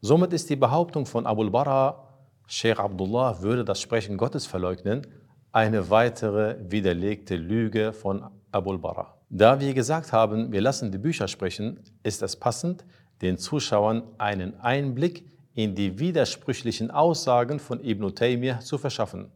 Somit 0.00 0.32
ist 0.32 0.48
die 0.50 0.56
Behauptung 0.56 1.04
von 1.04 1.26
Abu 1.26 1.50
Bara, 1.50 2.14
Sheikh 2.46 2.80
Abdullah 2.80 3.42
würde 3.42 3.64
das 3.64 3.80
Sprechen 3.80 4.18
Gottes 4.18 4.46
verleugnen, 4.46 5.04
eine 5.50 5.90
weitere 5.90 6.58
widerlegte 6.60 7.34
Lüge 7.34 7.92
von 7.92 8.24
Abu 8.52 8.78
Bara. 8.78 9.17
Da 9.30 9.60
wir 9.60 9.74
gesagt 9.74 10.12
haben, 10.12 10.52
wir 10.52 10.62
lassen 10.62 10.90
die 10.90 10.96
Bücher 10.96 11.28
sprechen, 11.28 11.80
ist 12.02 12.22
es 12.22 12.34
passend, 12.34 12.86
den 13.20 13.36
Zuschauern 13.36 14.02
einen 14.16 14.58
Einblick 14.60 15.26
in 15.54 15.74
die 15.74 15.98
widersprüchlichen 15.98 16.90
Aussagen 16.90 17.58
von 17.58 17.84
Ibn 17.84 18.14
Taymiyyah 18.14 18.60
zu 18.60 18.78
verschaffen, 18.78 19.30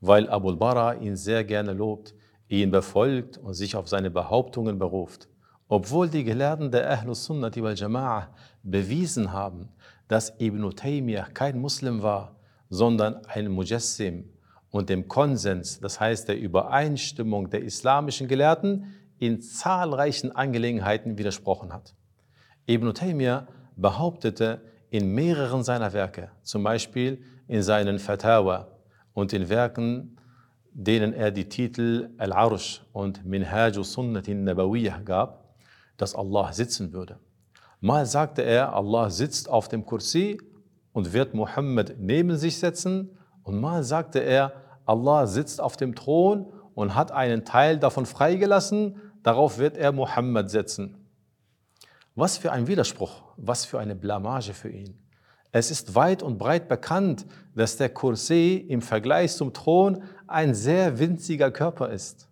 weil 0.00 0.30
Abu 0.30 0.54
Bara 0.54 0.94
ihn 0.94 1.16
sehr 1.16 1.42
gerne 1.42 1.72
lobt, 1.72 2.14
ihn 2.46 2.70
befolgt 2.70 3.36
und 3.38 3.54
sich 3.54 3.74
auf 3.74 3.88
seine 3.88 4.10
Behauptungen 4.10 4.78
beruft. 4.78 5.28
Obwohl 5.66 6.08
die 6.08 6.22
Gelehrten 6.22 6.70
der 6.70 6.88
Ahlus 6.88 7.24
Sunnati 7.24 7.62
wal 7.64 7.74
Jama'ah 7.74 8.28
bewiesen 8.62 9.32
haben, 9.32 9.70
dass 10.06 10.38
Ibn 10.38 10.70
Taymiyyah 10.70 11.30
kein 11.34 11.58
Muslim 11.58 12.00
war, 12.00 12.36
sondern 12.68 13.24
ein 13.26 13.48
Mujassim 13.48 14.28
und 14.70 14.88
dem 14.88 15.08
Konsens, 15.08 15.80
das 15.80 15.98
heißt 15.98 16.28
der 16.28 16.38
Übereinstimmung 16.38 17.50
der 17.50 17.62
islamischen 17.62 18.28
Gelehrten, 18.28 19.01
in 19.22 19.40
zahlreichen 19.40 20.34
Angelegenheiten 20.34 21.16
widersprochen 21.16 21.72
hat. 21.72 21.94
Ibn 22.66 22.92
Taymiyyah 22.92 23.46
behauptete 23.76 24.62
in 24.90 25.14
mehreren 25.14 25.62
seiner 25.62 25.92
Werke, 25.92 26.32
zum 26.42 26.64
Beispiel 26.64 27.22
in 27.46 27.62
seinen 27.62 28.00
Fatawa 28.00 28.66
und 29.14 29.32
in 29.32 29.48
Werken, 29.48 30.18
denen 30.72 31.12
er 31.12 31.30
die 31.30 31.48
Titel 31.48 32.10
Al-Arsh 32.18 32.84
und 32.92 33.24
Minhaju 33.24 33.84
Sunnatin 33.84 34.42
Nabawiyah 34.42 34.98
gab, 35.04 35.54
dass 35.98 36.16
Allah 36.16 36.52
sitzen 36.52 36.92
würde. 36.92 37.20
Mal 37.78 38.06
sagte 38.06 38.42
er, 38.42 38.74
Allah 38.74 39.08
sitzt 39.08 39.48
auf 39.48 39.68
dem 39.68 39.86
Kursi 39.86 40.40
und 40.92 41.12
wird 41.12 41.32
Muhammad 41.32 41.94
neben 41.96 42.36
sich 42.36 42.58
setzen. 42.58 43.16
Und 43.44 43.60
mal 43.60 43.84
sagte 43.84 44.18
er, 44.18 44.52
Allah 44.84 45.28
sitzt 45.28 45.60
auf 45.60 45.76
dem 45.76 45.94
Thron 45.94 46.52
und 46.74 46.96
hat 46.96 47.12
einen 47.12 47.44
Teil 47.44 47.78
davon 47.78 48.04
freigelassen, 48.04 48.96
darauf 49.22 49.58
wird 49.58 49.76
er 49.76 49.92
Muhammad 49.92 50.50
setzen. 50.50 51.08
Was 52.14 52.38
für 52.38 52.52
ein 52.52 52.66
Widerspruch, 52.66 53.22
was 53.36 53.64
für 53.64 53.78
eine 53.78 53.94
Blamage 53.94 54.52
für 54.52 54.68
ihn. 54.68 54.98
Es 55.50 55.70
ist 55.70 55.94
weit 55.94 56.22
und 56.22 56.38
breit 56.38 56.68
bekannt, 56.68 57.26
dass 57.54 57.76
der 57.76 57.90
Kursi 57.90 58.56
im 58.68 58.80
Vergleich 58.80 59.34
zum 59.34 59.52
Thron 59.52 60.02
ein 60.26 60.54
sehr 60.54 60.98
winziger 60.98 61.50
Körper 61.50 61.90
ist. 61.90 62.28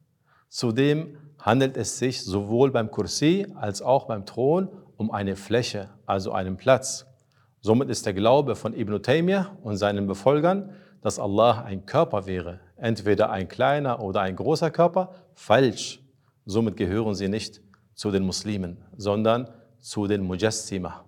Zudem 0.49 1.19
handelt 1.39 1.77
es 1.77 1.99
sich 1.99 2.25
sowohl 2.25 2.71
beim 2.71 2.91
Kursi 2.91 3.47
als 3.55 3.83
auch 3.83 4.07
beim 4.07 4.25
Thron 4.27 4.69
um 4.97 5.11
eine 5.11 5.37
Fläche, 5.37 5.91
also 6.07 6.33
einen 6.33 6.57
Platz. 6.57 7.07
Somit 7.61 7.91
ist 7.91 8.07
der 8.07 8.15
Glaube 8.15 8.57
von 8.57 8.75
Ibn 8.75 9.03
Taymiyyah 9.03 9.57
und 9.63 9.77
seinen 9.77 10.07
Befolgern, 10.07 10.75
dass 11.03 11.19
Allah 11.19 11.63
ein 11.63 11.85
Körper 11.87 12.27
wäre, 12.27 12.61
entweder 12.77 13.31
ein 13.31 13.49
kleiner 13.49 14.01
oder 14.01 14.23
ein 14.23 14.37
großer 14.37 14.71
Körper, 14.71 15.15
falsch. 15.35 16.00
Somit 16.51 16.77
gehören 16.77 17.15
sie 17.15 17.29
nicht 17.29 17.61
zu 17.95 18.11
den 18.11 18.25
Muslimen, 18.25 18.79
sondern 18.97 19.49
zu 19.79 20.09
den 20.09 20.23
Mujassima. 20.25 21.05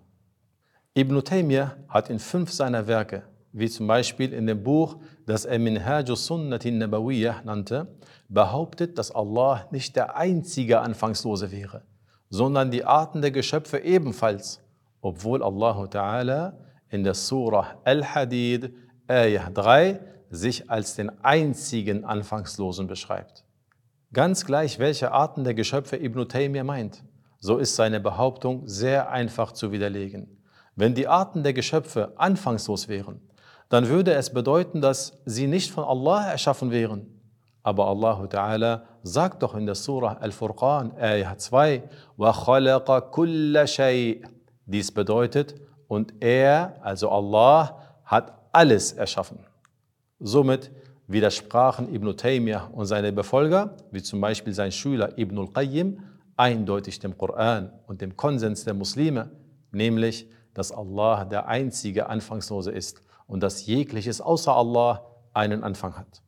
Ibn 0.94 1.24
Taymiyyah 1.24 1.78
hat 1.88 2.10
in 2.10 2.20
fünf 2.20 2.52
seiner 2.52 2.86
Werke, 2.86 3.24
wie 3.50 3.68
zum 3.68 3.88
Beispiel 3.88 4.32
in 4.32 4.46
dem 4.46 4.62
Buch, 4.62 4.98
das 5.26 5.44
er 5.44 5.58
Minhajus 5.58 6.26
Sunnatin 6.26 6.78
Nabawiyyah 6.78 7.42
nannte, 7.42 7.88
behauptet, 8.28 8.96
dass 8.98 9.10
Allah 9.10 9.66
nicht 9.72 9.96
der 9.96 10.16
einzige 10.16 10.78
Anfangslose 10.78 11.50
wäre, 11.50 11.82
sondern 12.30 12.70
die 12.70 12.84
Arten 12.84 13.20
der 13.20 13.32
Geschöpfe 13.32 13.78
ebenfalls, 13.80 14.60
obwohl 15.00 15.42
Allah 15.42 15.86
Ta'ala 15.86 16.52
in 16.88 17.02
der 17.02 17.14
Surah 17.14 17.80
Al-Hadid, 17.82 18.72
Ayah 19.08 19.50
3, 19.50 19.98
sich 20.30 20.70
als 20.70 20.94
den 20.94 21.10
einzigen 21.24 22.04
Anfangslosen 22.04 22.86
beschreibt. 22.86 23.41
Ganz 24.13 24.45
gleich, 24.45 24.79
welche 24.79 25.11
Arten 25.11 25.43
der 25.43 25.53
Geschöpfe 25.53 25.97
Ibn 25.97 26.27
Taymiyyah 26.27 26.63
meint, 26.63 27.03
so 27.39 27.57
ist 27.57 27.75
seine 27.75 27.99
Behauptung 27.99 28.67
sehr 28.67 29.09
einfach 29.09 29.51
zu 29.51 29.71
widerlegen. 29.71 30.41
Wenn 30.75 30.95
die 30.95 31.07
Arten 31.07 31.43
der 31.43 31.53
Geschöpfe 31.53 32.13
anfangslos 32.17 32.87
wären, 32.87 33.21
dann 33.69 33.89
würde 33.89 34.13
es 34.13 34.31
bedeuten, 34.31 34.81
dass 34.81 35.17
sie 35.25 35.47
nicht 35.47 35.71
von 35.71 35.83
Allah 35.83 36.31
erschaffen 36.31 36.71
wären. 36.71 37.07
Aber 37.63 37.87
Allah 37.87 38.23
Ta'ala 38.27 38.83
sagt 39.03 39.43
doch 39.43 39.55
in 39.55 39.65
der 39.65 39.75
Surah 39.75 40.13
Al-Furqan, 40.13 40.93
Ayah 40.97 41.37
2, 41.37 41.83
وَخَلَقَ 42.17 43.11
كُلَّ 43.11 43.67
شَيْءٍ 43.67 44.25
Dies 44.65 44.91
bedeutet, 44.91 45.55
und 45.87 46.13
er, 46.21 46.75
also 46.81 47.09
Allah, 47.09 47.81
hat 48.05 48.33
alles 48.51 48.93
erschaffen. 48.93 49.39
Somit 50.19 50.71
widersprachen 51.12 51.94
Ibn 51.94 52.16
Taymiyyah 52.16 52.68
und 52.72 52.86
seine 52.86 53.12
Befolger, 53.12 53.76
wie 53.90 54.02
zum 54.02 54.20
Beispiel 54.20 54.52
sein 54.52 54.72
Schüler 54.72 55.18
Ibn 55.18 55.38
al-Qayyim, 55.38 56.00
eindeutig 56.36 56.98
dem 56.98 57.16
Koran 57.16 57.72
und 57.86 58.00
dem 58.00 58.16
Konsens 58.16 58.64
der 58.64 58.74
Muslime, 58.74 59.30
nämlich, 59.70 60.28
dass 60.54 60.72
Allah 60.72 61.24
der 61.24 61.48
einzige 61.48 62.08
Anfangslose 62.08 62.70
ist 62.70 63.02
und 63.26 63.42
dass 63.42 63.66
jegliches 63.66 64.20
außer 64.20 64.54
Allah 64.54 65.06
einen 65.32 65.62
Anfang 65.62 65.96
hat. 65.96 66.22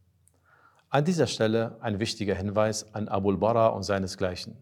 An 0.89 1.05
dieser 1.05 1.27
Stelle 1.27 1.77
ein 1.81 1.99
wichtiger 1.99 2.35
Hinweis 2.35 2.95
an 2.95 3.09
Abul 3.09 3.37
Bara 3.37 3.69
und 3.69 3.83
seinesgleichen. 3.83 4.57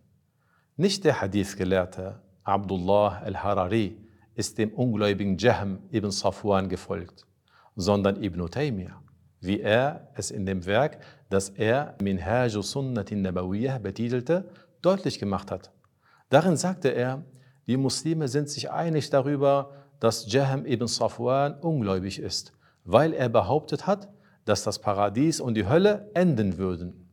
Nicht 0.76 1.04
der 1.04 1.20
Hadith-Gelehrte 1.20 2.20
Abdullah 2.44 3.20
al-Harari 3.24 3.96
ist 4.34 4.58
dem 4.58 4.72
ungläubigen 4.72 5.36
Jahm 5.36 5.78
ibn 5.90 6.10
Safwan 6.10 6.68
gefolgt, 6.68 7.26
sondern 7.76 8.22
Ibn 8.22 8.50
Taymiyyah, 8.50 9.01
wie 9.42 9.60
er 9.60 10.08
es 10.14 10.30
in 10.30 10.46
dem 10.46 10.64
Werk, 10.66 10.98
das 11.28 11.50
er 11.50 11.96
Minhaj 12.00 12.50
Sunnatin 12.50 13.22
Nabawiyah 13.22 13.78
betitelte, 13.78 14.48
deutlich 14.80 15.18
gemacht 15.18 15.50
hat. 15.50 15.70
Darin 16.30 16.56
sagte 16.56 16.88
er, 16.88 17.24
die 17.66 17.76
Muslime 17.76 18.28
sind 18.28 18.48
sich 18.48 18.70
einig 18.70 19.10
darüber, 19.10 19.72
dass 20.00 20.32
Jahm 20.32 20.64
ibn 20.64 20.86
Safwan 20.86 21.58
ungläubig 21.60 22.18
ist, 22.18 22.52
weil 22.84 23.12
er 23.12 23.28
behauptet 23.28 23.86
hat, 23.86 24.08
dass 24.44 24.64
das 24.64 24.80
Paradies 24.80 25.40
und 25.40 25.54
die 25.54 25.68
Hölle 25.68 26.10
enden 26.14 26.56
würden. 26.58 27.10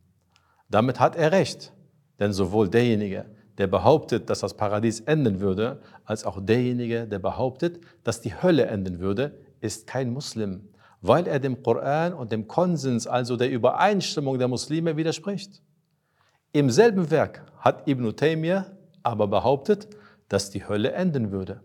Damit 0.68 1.00
hat 1.00 1.16
er 1.16 1.32
recht, 1.32 1.72
denn 2.18 2.32
sowohl 2.32 2.68
derjenige, 2.68 3.26
der 3.58 3.66
behauptet, 3.66 4.30
dass 4.30 4.40
das 4.40 4.56
Paradies 4.56 5.00
enden 5.00 5.40
würde, 5.40 5.80
als 6.04 6.24
auch 6.24 6.40
derjenige, 6.40 7.06
der 7.06 7.18
behauptet, 7.18 7.80
dass 8.04 8.20
die 8.20 8.34
Hölle 8.34 8.66
enden 8.66 9.00
würde, 9.00 9.38
ist 9.60 9.86
kein 9.86 10.12
Muslim, 10.12 10.68
weil 11.00 11.26
er 11.26 11.40
dem 11.40 11.62
Koran 11.62 12.12
und 12.12 12.32
dem 12.32 12.46
Konsens, 12.46 13.06
also 13.06 13.36
der 13.36 13.50
Übereinstimmung 13.50 14.38
der 14.38 14.48
Muslime 14.48 14.96
widerspricht. 14.96 15.62
Im 16.52 16.70
selben 16.70 17.10
Werk 17.10 17.46
hat 17.58 17.88
Ibn 17.88 18.14
Taymiyyah 18.16 18.66
aber 19.02 19.28
behauptet, 19.28 19.88
dass 20.28 20.50
die 20.50 20.66
Hölle 20.66 20.92
enden 20.92 21.30
würde 21.30 21.62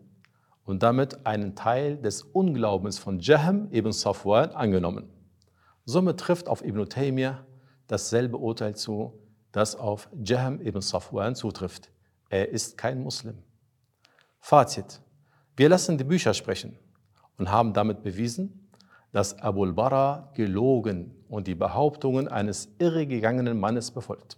und 0.63 0.83
damit 0.83 1.25
einen 1.25 1.55
Teil 1.55 1.97
des 1.97 2.23
Unglaubens 2.23 2.97
von 2.97 3.19
Jahm 3.19 3.69
ibn 3.71 3.91
Safwan 3.91 4.51
angenommen. 4.51 5.09
Somit 5.85 6.19
trifft 6.19 6.47
auf 6.47 6.63
Ibn 6.63 6.87
Taymiyyah 6.89 7.45
dasselbe 7.87 8.37
Urteil 8.37 8.75
zu, 8.75 9.19
das 9.51 9.75
auf 9.75 10.09
Jahm 10.23 10.59
ibn 10.61 10.81
Safwan 10.81 11.35
zutrifft. 11.35 11.91
Er 12.29 12.49
ist 12.49 12.77
kein 12.77 13.03
Muslim. 13.03 13.37
Fazit. 14.39 15.01
Wir 15.55 15.69
lassen 15.69 15.97
die 15.97 16.03
Bücher 16.03 16.33
sprechen 16.33 16.77
und 17.37 17.51
haben 17.51 17.73
damit 17.73 18.03
bewiesen, 18.03 18.64
dass 19.15 19.39
Abul 19.39 19.71
Bara 19.71 20.29
gelogen 20.33 21.15
und 21.29 21.47
die 21.47 21.55
Behauptungen 21.55 22.27
eines 22.27 22.67
irregegangenen 22.79 23.57
Mannes 23.57 23.91
befolgt. 23.91 24.37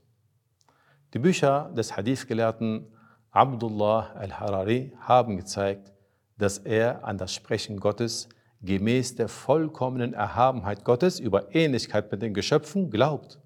Die 1.15 1.17
Bücher 1.17 1.71
des 1.75 1.97
Hadith-Gelehrten 1.97 2.85
Abdullah 3.31 4.11
al-Harari 4.13 4.93
haben 4.99 5.35
gezeigt, 5.35 5.93
dass 6.37 6.59
er 6.59 7.03
an 7.03 7.17
das 7.17 7.33
Sprechen 7.33 7.79
Gottes 7.79 8.29
gemäß 8.61 9.15
der 9.15 9.29
vollkommenen 9.29 10.13
Erhabenheit 10.13 10.85
Gottes 10.85 11.19
über 11.19 11.55
Ähnlichkeit 11.55 12.11
mit 12.11 12.21
den 12.21 12.35
Geschöpfen 12.35 12.91
glaubt, 12.91 13.39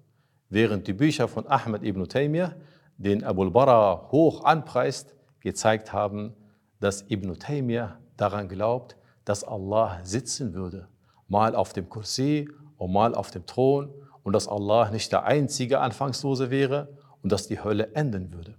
während 0.50 0.86
die 0.86 0.92
Bücher 0.92 1.28
von 1.28 1.46
Ahmed 1.48 1.82
ibn 1.82 2.06
Taymiyyah, 2.06 2.56
den 2.98 3.24
Abul 3.24 3.50
Bara 3.50 4.10
hoch 4.12 4.44
anpreist, 4.44 5.14
gezeigt 5.40 5.94
haben, 5.94 6.34
dass 6.78 7.10
Ibn 7.10 7.38
Taymiyyah 7.38 7.98
daran 8.18 8.48
glaubt, 8.48 8.98
dass 9.24 9.44
Allah 9.44 9.98
sitzen 10.02 10.52
würde, 10.52 10.88
mal 11.32 11.56
auf 11.56 11.72
dem 11.72 11.88
Kursi 11.88 12.46
und 12.76 12.92
mal 12.92 13.14
auf 13.14 13.30
dem 13.30 13.46
Thron 13.46 13.90
und 14.22 14.34
dass 14.34 14.46
Allah 14.46 14.90
nicht 14.90 15.10
der 15.12 15.24
einzige 15.24 15.80
Anfangslose 15.80 16.50
wäre 16.50 16.96
und 17.22 17.32
dass 17.32 17.48
die 17.48 17.64
Hölle 17.64 17.94
enden 17.94 18.34
würde. 18.34 18.54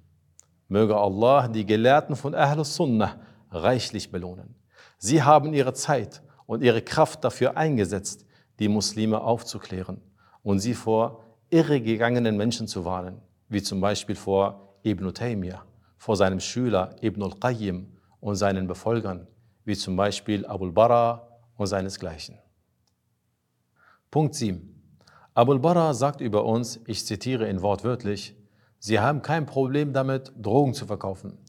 Möge 0.70 0.98
Allah 0.98 1.48
die 1.48 1.68
Gelehrten 1.68 2.16
von 2.16 2.34
Ahlus 2.34 2.76
Sunnah 2.76 3.20
reichlich 3.52 4.12
belohnen. 4.12 4.56
Sie 4.98 5.22
haben 5.22 5.54
ihre 5.54 5.74
Zeit 5.74 6.24
und 6.48 6.64
ihre 6.64 6.82
Kraft 6.82 7.24
dafür 7.24 7.58
eingesetzt, 7.58 8.26
die 8.58 8.70
Muslime 8.70 9.22
aufzuklären 9.22 10.02
und 10.42 10.58
sie 10.58 10.74
vor 10.74 11.24
irregegangenen 11.52 12.36
Menschen 12.36 12.68
zu 12.68 12.86
warnen, 12.86 13.22
wie 13.50 13.62
zum 13.62 13.82
Beispiel 13.82 14.16
vor 14.16 14.80
Ibn 14.84 15.14
Taymiyyah, 15.14 15.64
vor 15.98 16.16
seinem 16.16 16.40
Schüler 16.40 16.96
Ibn 17.04 17.22
al-Qayyim 17.22 17.88
und 18.20 18.36
seinen 18.36 18.66
Befolgern, 18.66 19.28
wie 19.64 19.76
zum 19.76 19.96
Beispiel 19.96 20.44
Abul 20.48 20.72
Bara 20.72 21.28
und 21.56 21.68
seinesgleichen. 21.68 22.40
Punkt 24.14 24.36
7. 24.36 24.62
Abul 25.34 25.58
Bara 25.58 25.92
sagt 25.96 26.22
über 26.22 26.46
uns, 26.46 26.80
ich 26.86 27.04
zitiere 27.04 27.50
ihn 27.50 27.64
wortwörtlich, 27.64 28.36
Sie 28.78 29.00
haben 29.00 29.24
kein 29.24 29.48
Problem 29.48 29.92
damit, 29.92 30.32
Drogen 30.40 30.76
zu 30.76 30.86
verkaufen. 30.86 31.40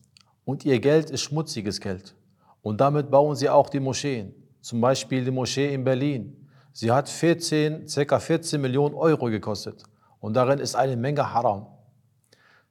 Und 0.46 0.64
ihr 0.64 0.80
Geld 0.80 1.10
ist 1.10 1.20
schmutziges 1.20 1.78
Geld. 1.78 2.14
Und 2.62 2.80
damit 2.80 3.10
bauen 3.10 3.36
sie 3.36 3.50
auch 3.50 3.68
die 3.68 3.80
Moscheen. 3.80 4.34
Zum 4.62 4.80
Beispiel 4.80 5.26
die 5.26 5.30
Moschee 5.30 5.74
in 5.74 5.84
Berlin. 5.84 6.48
Sie 6.72 6.90
hat 6.90 7.10
14, 7.10 7.84
ca. 7.84 8.18
14 8.18 8.58
Millionen 8.58 8.94
Euro 8.94 9.26
gekostet. 9.26 9.82
Und 10.18 10.32
darin 10.32 10.58
ist 10.58 10.74
eine 10.74 10.96
Menge 10.96 11.34
Haram. 11.34 11.66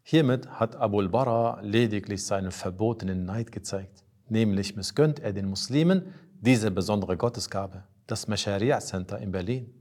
Hiermit 0.02 0.50
hat 0.50 0.76
Abul 0.76 1.08
Bara 1.08 1.62
lediglich 1.62 2.26
seinen 2.26 2.50
verbotenen 2.50 3.26
Neid 3.26 3.52
gezeigt. 3.52 4.04
Nämlich 4.28 4.76
missgönnt 4.76 5.20
er 5.20 5.34
den 5.34 5.48
Muslimen 5.48 6.16
diese 6.42 6.72
besondere 6.72 7.16
Gottesgabe, 7.16 7.84
das 8.08 8.28
Mesharia 8.28 8.80
Center 8.80 9.20
in 9.20 9.32
Berlin, 9.32 9.72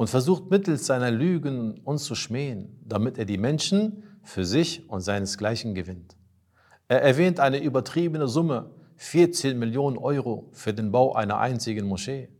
und 0.00 0.08
versucht 0.08 0.50
mittels 0.50 0.86
seiner 0.86 1.10
Lügen 1.10 1.78
uns 1.84 2.04
zu 2.04 2.14
schmähen, 2.14 2.74
damit 2.86 3.18
er 3.18 3.26
die 3.26 3.36
Menschen 3.36 4.02
für 4.22 4.46
sich 4.46 4.88
und 4.88 5.02
seinesgleichen 5.02 5.74
gewinnt. 5.74 6.16
Er 6.88 7.02
erwähnt 7.02 7.38
eine 7.38 7.62
übertriebene 7.62 8.26
Summe, 8.26 8.70
14 8.96 9.58
Millionen 9.58 9.98
Euro 9.98 10.48
für 10.52 10.72
den 10.72 10.90
Bau 10.90 11.12
einer 11.12 11.38
einzigen 11.38 11.86
Moschee, 11.86 12.30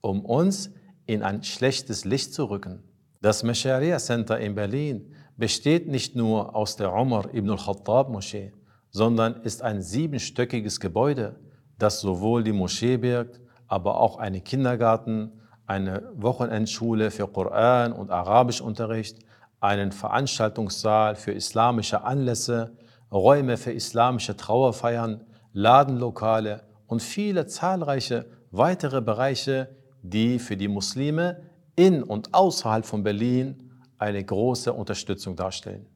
um 0.00 0.24
uns 0.24 0.70
in 1.04 1.22
ein 1.22 1.42
schlechtes 1.42 2.06
Licht 2.06 2.32
zu 2.32 2.46
rücken. 2.46 2.84
Das 3.20 3.42
Mesharia 3.42 3.98
Center 3.98 4.40
in 4.40 4.54
Berlin 4.54 5.12
besteht 5.36 5.88
nicht 5.88 6.16
nur 6.16 6.56
aus 6.56 6.76
der 6.76 6.90
Umar 6.90 7.34
ibn 7.34 7.50
al-Khattab 7.50 8.08
Moschee, 8.08 8.54
sondern 8.88 9.42
ist 9.42 9.60
ein 9.60 9.82
siebenstöckiges 9.82 10.80
Gebäude, 10.80 11.38
das 11.76 12.00
sowohl 12.00 12.44
die 12.44 12.52
Moschee 12.52 12.96
birgt, 12.96 13.42
aber 13.66 14.00
auch 14.00 14.16
einen 14.16 14.42
Kindergarten, 14.42 15.32
eine 15.70 16.02
Wochenendschule 16.16 17.12
für 17.12 17.28
Koran 17.28 17.92
und 17.92 18.10
Arabischunterricht, 18.10 19.20
einen 19.60 19.92
Veranstaltungssaal 19.92 21.14
für 21.14 21.30
islamische 21.30 22.02
Anlässe, 22.02 22.76
Räume 23.12 23.56
für 23.56 23.70
islamische 23.70 24.36
Trauerfeiern, 24.36 25.22
Ladenlokale 25.52 26.64
und 26.88 27.02
viele 27.02 27.46
zahlreiche 27.46 28.26
weitere 28.50 29.00
Bereiche, 29.00 29.76
die 30.02 30.40
für 30.40 30.56
die 30.56 30.66
Muslime 30.66 31.42
in 31.76 32.02
und 32.02 32.34
außerhalb 32.34 32.84
von 32.84 33.04
Berlin 33.04 33.70
eine 33.96 34.24
große 34.24 34.72
Unterstützung 34.72 35.36
darstellen. 35.36 35.86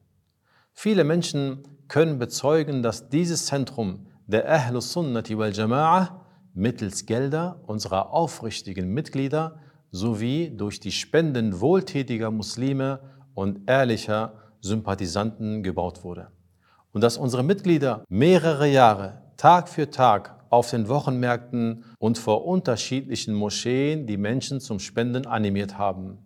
Viele 0.71 1.03
Menschen 1.03 1.63
können 1.89 2.17
bezeugen, 2.17 2.81
dass 2.81 3.09
dieses 3.09 3.47
Zentrum 3.47 4.07
der 4.25 4.49
Ahlus 4.49 4.93
Sunnati 4.93 5.37
wal 5.37 5.51
Jama'ah 5.51 6.11
mittels 6.53 7.05
Gelder 7.05 7.61
unserer 7.67 8.13
aufrichtigen 8.13 8.87
Mitglieder 8.93 9.59
sowie 9.95 10.49
durch 10.49 10.79
die 10.79 10.91
Spenden 10.91 11.61
wohltätiger 11.61 12.29
Muslime 12.29 12.99
und 13.33 13.69
ehrlicher 13.69 14.33
Sympathisanten 14.59 15.63
gebaut 15.63 16.03
wurde. 16.03 16.27
Und 16.91 17.01
dass 17.01 17.17
unsere 17.17 17.43
Mitglieder 17.43 18.03
mehrere 18.09 18.67
Jahre 18.67 19.21
Tag 19.37 19.69
für 19.69 19.89
Tag 19.89 20.35
auf 20.49 20.69
den 20.69 20.87
Wochenmärkten 20.87 21.83
und 21.97 22.17
vor 22.17 22.45
unterschiedlichen 22.45 23.33
Moscheen 23.33 24.05
die 24.05 24.17
Menschen 24.17 24.59
zum 24.59 24.79
Spenden 24.79 25.25
animiert 25.25 25.77
haben. 25.77 26.19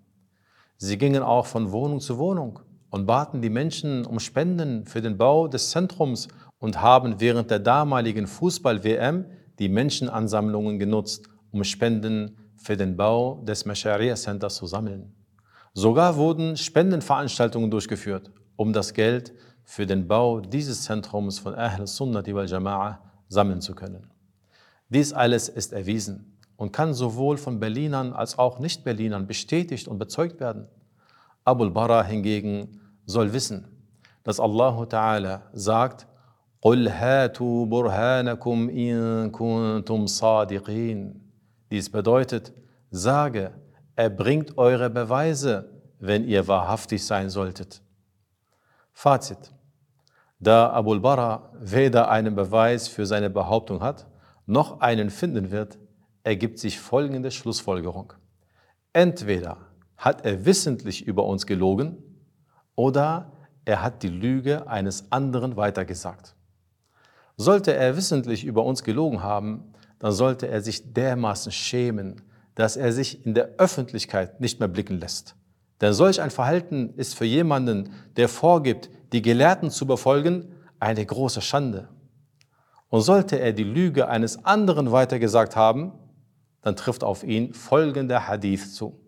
Sie 0.77 0.97
gingen 0.97 1.23
auch 1.23 1.45
von 1.45 1.71
Wohnung 1.71 1.99
zu 1.99 2.17
Wohnung 2.17 2.59
und 2.89 3.05
baten 3.05 3.41
die 3.41 3.49
Menschen 3.49 4.05
um 4.05 4.19
Spenden 4.19 4.85
für 4.85 5.01
den 5.01 5.17
Bau 5.17 5.47
des 5.47 5.71
Zentrums 5.71 6.27
und 6.59 6.81
haben 6.81 7.19
während 7.19 7.51
der 7.51 7.59
damaligen 7.59 8.27
Fußball-WM 8.27 9.25
die 9.59 9.69
Menschenansammlungen 9.69 10.79
genutzt, 10.79 11.29
um 11.51 11.63
Spenden 11.63 12.37
für 12.58 12.76
den 12.76 12.96
Bau 12.96 13.42
des 13.44 13.64
Masharia 13.64 14.14
Centers 14.14 14.56
zu 14.56 14.66
sammeln. 14.66 15.12
Sogar 15.72 16.16
wurden 16.16 16.56
Spendenveranstaltungen 16.56 17.70
durchgeführt, 17.70 18.30
um 18.56 18.72
das 18.72 18.94
Geld 18.94 19.32
für 19.64 19.86
den 19.86 20.06
Bau 20.06 20.40
dieses 20.40 20.84
Zentrums 20.84 21.38
von 21.38 21.54
Ahl 21.54 21.86
Sunnati 21.86 22.34
wal 22.34 22.46
Jama'ah 22.46 22.98
sammeln 23.28 23.60
zu 23.60 23.74
können. 23.74 24.06
Dies 24.88 25.12
alles 25.12 25.48
ist 25.48 25.72
erwiesen 25.72 26.38
und 26.56 26.72
kann 26.72 26.94
sowohl 26.94 27.36
von 27.36 27.58
Berlinern 27.58 28.12
als 28.12 28.38
auch 28.38 28.58
Nicht-Berlinern 28.58 29.26
bestätigt 29.26 29.88
und 29.88 29.98
bezeugt 29.98 30.40
werden. 30.40 30.68
Abul 31.44 31.70
Bara 31.70 32.04
hingegen 32.04 32.80
soll 33.06 33.32
wissen, 33.32 33.66
dass 34.22 34.38
Allah 34.38 34.82
Ta'ala 34.84 35.40
sagt, 35.52 36.06
قُلْ 36.62 36.88
هَاتُوا 36.88 37.66
بُرْهَانَكُمْ 37.66 38.70
إِن 38.70 39.30
كُنْتُمْ 39.30 40.06
صَادِقِينَ 40.06 41.20
dies 41.71 41.91
bedeutet, 41.91 42.53
sage, 42.91 43.51
erbringt 43.95 44.57
eure 44.57 44.89
Beweise, 44.89 45.81
wenn 45.99 46.23
ihr 46.23 46.47
wahrhaftig 46.47 47.05
sein 47.05 47.29
solltet. 47.29 47.81
Fazit. 48.93 49.53
Da 50.39 50.69
Abul 50.69 51.01
Bara 51.01 51.51
weder 51.59 52.09
einen 52.09 52.33
Beweis 52.35 52.87
für 52.87 53.05
seine 53.05 53.29
Behauptung 53.29 53.81
hat, 53.81 54.07
noch 54.45 54.79
einen 54.79 55.09
finden 55.09 55.51
wird, 55.51 55.77
ergibt 56.23 56.59
sich 56.59 56.79
folgende 56.79 57.31
Schlussfolgerung. 57.31 58.13
Entweder 58.93 59.57
hat 59.97 60.25
er 60.25 60.45
wissentlich 60.45 61.05
über 61.05 61.25
uns 61.25 61.45
gelogen 61.45 61.97
oder 62.75 63.33
er 63.65 63.83
hat 63.83 64.01
die 64.01 64.09
Lüge 64.09 64.67
eines 64.67 65.11
anderen 65.11 65.57
weitergesagt. 65.57 66.35
Sollte 67.35 67.73
er 67.73 67.95
wissentlich 67.95 68.45
über 68.45 68.63
uns 68.63 68.83
gelogen 68.83 69.21
haben, 69.21 69.68
dann 69.98 70.12
sollte 70.12 70.48
er 70.48 70.60
sich 70.60 70.92
dermaßen 70.92 71.52
schämen, 71.52 72.22
dass 72.54 72.76
er 72.76 72.92
sich 72.92 73.24
in 73.24 73.34
der 73.34 73.50
Öffentlichkeit 73.58 74.40
nicht 74.40 74.60
mehr 74.60 74.68
blicken 74.68 74.98
lässt. 74.98 75.34
Denn 75.80 75.92
solch 75.92 76.20
ein 76.20 76.30
Verhalten 76.30 76.94
ist 76.96 77.14
für 77.14 77.24
jemanden, 77.24 77.92
der 78.16 78.28
vorgibt, 78.28 78.90
die 79.12 79.22
Gelehrten 79.22 79.70
zu 79.70 79.86
befolgen, 79.86 80.54
eine 80.78 81.04
große 81.04 81.40
Schande. 81.40 81.88
Und 82.88 83.00
sollte 83.00 83.40
er 83.40 83.52
die 83.52 83.64
Lüge 83.64 84.08
eines 84.08 84.44
anderen 84.44 84.92
weitergesagt 84.92 85.56
haben, 85.56 85.92
dann 86.62 86.76
trifft 86.76 87.02
auf 87.02 87.24
ihn 87.24 87.52
folgender 87.52 88.28
Hadith 88.28 88.74
zu. 88.74 89.00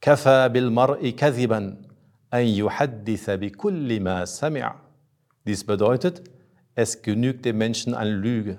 كفى 0.00 0.48
بالمرء 0.48 1.10
كذبا 1.10 1.76
أن 2.34 2.40
يحدث 2.40 3.30
بكل 3.30 4.00
ما 4.00 4.24
سمع. 4.24 4.74
Dies 5.46 5.64
bedeutet, 5.64 6.22
es 6.74 7.02
genügt 7.02 7.44
dem 7.44 7.58
Menschen 7.58 7.94
an 7.94 8.08
Lüge, 8.08 8.58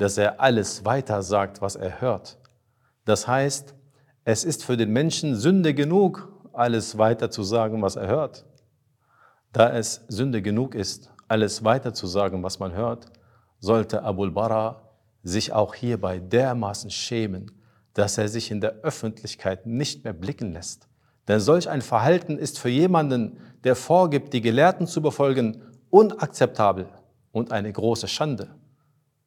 dass 0.00 0.16
er 0.16 0.40
alles 0.40 0.86
weiter 0.86 1.22
sagt, 1.22 1.60
was 1.60 1.76
er 1.76 2.00
hört. 2.00 2.38
Das 3.04 3.28
heißt, 3.28 3.74
es 4.24 4.44
ist 4.44 4.64
für 4.64 4.78
den 4.78 4.90
Menschen 4.94 5.36
Sünde 5.36 5.74
genug, 5.74 6.40
alles 6.54 6.96
weiter 6.96 7.30
zu 7.30 7.42
sagen, 7.42 7.82
was 7.82 7.96
er 7.96 8.06
hört. 8.06 8.46
Da 9.52 9.70
es 9.76 10.06
Sünde 10.08 10.40
genug 10.40 10.74
ist, 10.74 11.12
alles 11.28 11.64
weiter 11.64 11.92
zu 11.92 12.06
sagen, 12.06 12.42
was 12.42 12.58
man 12.58 12.72
hört, 12.72 13.12
sollte 13.58 14.02
Abul 14.02 14.30
Bara 14.30 14.88
sich 15.22 15.52
auch 15.52 15.74
hierbei 15.74 16.18
dermaßen 16.18 16.90
schämen, 16.90 17.50
dass 17.92 18.16
er 18.16 18.28
sich 18.28 18.50
in 18.50 18.62
der 18.62 18.76
Öffentlichkeit 18.82 19.66
nicht 19.66 20.04
mehr 20.04 20.14
blicken 20.14 20.54
lässt. 20.54 20.88
Denn 21.28 21.40
solch 21.40 21.68
ein 21.68 21.82
Verhalten 21.82 22.38
ist 22.38 22.58
für 22.58 22.70
jemanden, 22.70 23.38
der 23.64 23.76
vorgibt, 23.76 24.32
die 24.32 24.40
Gelehrten 24.40 24.86
zu 24.86 25.02
befolgen, 25.02 25.62
unakzeptabel 25.90 26.88
und 27.32 27.52
eine 27.52 27.70
große 27.70 28.08
Schande. 28.08 28.48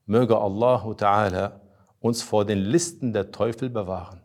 Möge 0.06 0.38
Allah 0.38 0.84
Ta'ala 0.98 1.62
uns 2.00 2.22
vor 2.22 2.46
den 2.46 2.60
Listen 2.60 3.14
der 3.14 3.32
Teufel 3.32 3.70
bewahren. 3.70 4.22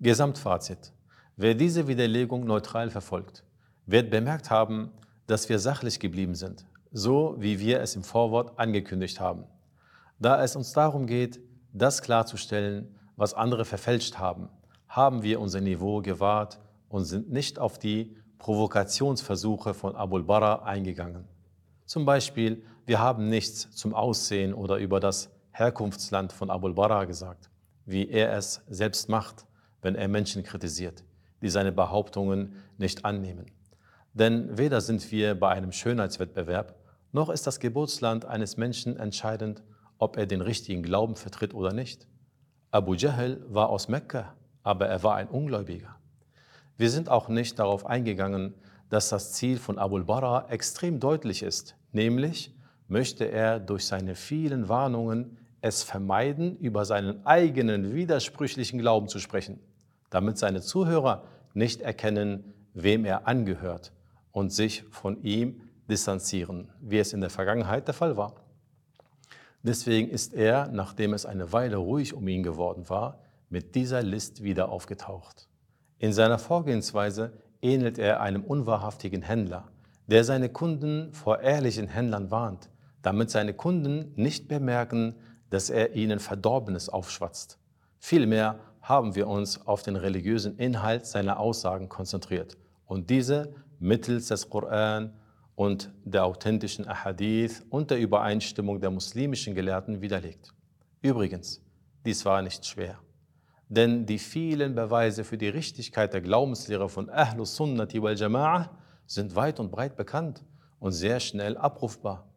Gesamtfazit. 0.00 0.92
Wer 1.36 1.54
diese 1.54 1.86
Widerlegung 1.86 2.44
neutral 2.44 2.88
verfolgt, 2.88 3.44
wird 3.84 4.10
bemerkt 4.10 4.50
haben, 4.50 4.90
dass 5.26 5.48
wir 5.50 5.58
sachlich 5.58 6.00
geblieben 6.00 6.34
sind, 6.34 6.64
so 6.92 7.36
wie 7.38 7.58
wir 7.58 7.80
es 7.80 7.94
im 7.94 8.02
Vorwort 8.02 8.58
angekündigt 8.58 9.20
haben. 9.20 9.44
Da 10.18 10.42
es 10.42 10.56
uns 10.56 10.72
darum 10.72 11.06
geht, 11.06 11.40
das 11.74 12.00
klarzustellen, 12.00 12.98
was 13.16 13.34
andere 13.34 13.66
verfälscht 13.66 14.16
haben, 14.16 14.48
haben 14.88 15.22
wir 15.22 15.40
unser 15.40 15.60
Niveau 15.60 16.00
gewahrt 16.00 16.58
und 16.88 17.04
sind 17.04 17.30
nicht 17.30 17.58
auf 17.58 17.78
die 17.78 18.16
Provokationsversuche 18.38 19.74
von 19.74 19.94
Abul 19.96 20.22
Bara 20.22 20.62
eingegangen. 20.62 21.26
Zum 21.84 22.04
Beispiel, 22.06 22.64
wir 22.86 22.98
haben 22.98 23.28
nichts 23.28 23.70
zum 23.70 23.94
Aussehen 23.94 24.52
oder 24.52 24.76
über 24.76 25.00
das 25.00 25.30
Herkunftsland 25.52 26.32
von 26.32 26.50
Abul 26.50 26.74
Bara 26.74 27.04
gesagt, 27.04 27.50
wie 27.86 28.08
er 28.08 28.32
es 28.32 28.62
selbst 28.68 29.08
macht, 29.08 29.46
wenn 29.82 29.94
er 29.94 30.08
Menschen 30.08 30.42
kritisiert, 30.42 31.04
die 31.42 31.48
seine 31.48 31.72
Behauptungen 31.72 32.56
nicht 32.76 33.04
annehmen. 33.04 33.46
Denn 34.12 34.56
weder 34.58 34.80
sind 34.80 35.10
wir 35.10 35.34
bei 35.34 35.50
einem 35.50 35.72
Schönheitswettbewerb, 35.72 36.74
noch 37.12 37.28
ist 37.30 37.46
das 37.46 37.60
Geburtsland 37.60 38.24
eines 38.24 38.56
Menschen 38.56 38.96
entscheidend, 38.96 39.62
ob 39.98 40.16
er 40.16 40.26
den 40.26 40.40
richtigen 40.40 40.82
Glauben 40.82 41.16
vertritt 41.16 41.54
oder 41.54 41.72
nicht. 41.72 42.08
Abu 42.70 42.94
Jahl 42.94 43.40
war 43.48 43.68
aus 43.68 43.88
Mekka, 43.88 44.34
aber 44.62 44.88
er 44.88 45.02
war 45.02 45.14
ein 45.14 45.28
Ungläubiger. 45.28 45.96
Wir 46.76 46.90
sind 46.90 47.08
auch 47.08 47.28
nicht 47.28 47.58
darauf 47.58 47.86
eingegangen, 47.86 48.54
dass 48.88 49.08
das 49.08 49.32
Ziel 49.32 49.58
von 49.58 49.78
Abul 49.78 50.04
Bara 50.04 50.48
extrem 50.48 50.98
deutlich 50.98 51.42
ist, 51.42 51.76
nämlich 51.92 52.52
möchte 52.88 53.24
er 53.24 53.60
durch 53.60 53.86
seine 53.86 54.14
vielen 54.14 54.68
Warnungen 54.68 55.38
es 55.60 55.82
vermeiden, 55.82 56.58
über 56.58 56.84
seinen 56.84 57.24
eigenen 57.24 57.94
widersprüchlichen 57.94 58.78
Glauben 58.78 59.08
zu 59.08 59.18
sprechen, 59.18 59.60
damit 60.10 60.36
seine 60.36 60.60
Zuhörer 60.60 61.24
nicht 61.54 61.80
erkennen, 61.80 62.52
wem 62.74 63.04
er 63.04 63.26
angehört 63.26 63.92
und 64.32 64.52
sich 64.52 64.84
von 64.90 65.22
ihm 65.22 65.62
distanzieren, 65.88 66.70
wie 66.80 66.98
es 66.98 67.12
in 67.12 67.20
der 67.20 67.30
Vergangenheit 67.30 67.86
der 67.86 67.94
Fall 67.94 68.16
war. 68.16 68.34
Deswegen 69.62 70.10
ist 70.10 70.34
er, 70.34 70.68
nachdem 70.68 71.14
es 71.14 71.24
eine 71.24 71.52
Weile 71.52 71.76
ruhig 71.76 72.12
um 72.12 72.28
ihn 72.28 72.42
geworden 72.42 72.90
war, 72.90 73.20
mit 73.48 73.74
dieser 73.74 74.02
List 74.02 74.42
wieder 74.42 74.68
aufgetaucht. 74.68 75.48
In 75.98 76.12
seiner 76.12 76.38
Vorgehensweise 76.38 77.32
ähnelt 77.62 77.98
er 77.98 78.20
einem 78.20 78.44
unwahrhaftigen 78.44 79.22
Händler, 79.22 79.68
der 80.06 80.24
seine 80.24 80.50
Kunden 80.50 81.14
vor 81.14 81.40
ehrlichen 81.40 81.88
Händlern 81.88 82.30
warnt, 82.30 82.68
damit 83.04 83.30
seine 83.30 83.52
Kunden 83.52 84.12
nicht 84.16 84.48
bemerken, 84.48 85.14
dass 85.50 85.70
er 85.70 85.94
ihnen 85.94 86.18
Verdorbenes 86.18 86.88
aufschwatzt. 86.88 87.58
Vielmehr 87.98 88.58
haben 88.80 89.14
wir 89.14 89.28
uns 89.28 89.66
auf 89.66 89.82
den 89.82 89.96
religiösen 89.96 90.56
Inhalt 90.56 91.06
seiner 91.06 91.38
Aussagen 91.38 91.88
konzentriert 91.88 92.56
und 92.86 93.10
diese 93.10 93.54
mittels 93.78 94.28
des 94.28 94.48
Koran 94.48 95.12
und 95.54 95.92
der 96.04 96.24
authentischen 96.24 96.88
Ahadith 96.88 97.62
und 97.68 97.90
der 97.90 97.98
Übereinstimmung 97.98 98.80
der 98.80 98.90
muslimischen 98.90 99.54
Gelehrten 99.54 100.00
widerlegt. 100.00 100.54
Übrigens, 101.02 101.62
dies 102.06 102.24
war 102.24 102.40
nicht 102.40 102.66
schwer, 102.66 102.98
denn 103.68 104.06
die 104.06 104.18
vielen 104.18 104.74
Beweise 104.74 105.24
für 105.24 105.36
die 105.36 105.48
Richtigkeit 105.48 106.14
der 106.14 106.22
Glaubenslehre 106.22 106.88
von 106.88 107.10
Ahlus 107.10 107.54
Sunnati 107.56 108.02
wal 108.02 108.14
Jama'ah 108.14 108.70
sind 109.06 109.36
weit 109.36 109.60
und 109.60 109.70
breit 109.70 109.94
bekannt 109.96 110.42
und 110.78 110.92
sehr 110.92 111.20
schnell 111.20 111.56
abrufbar. 111.58 112.33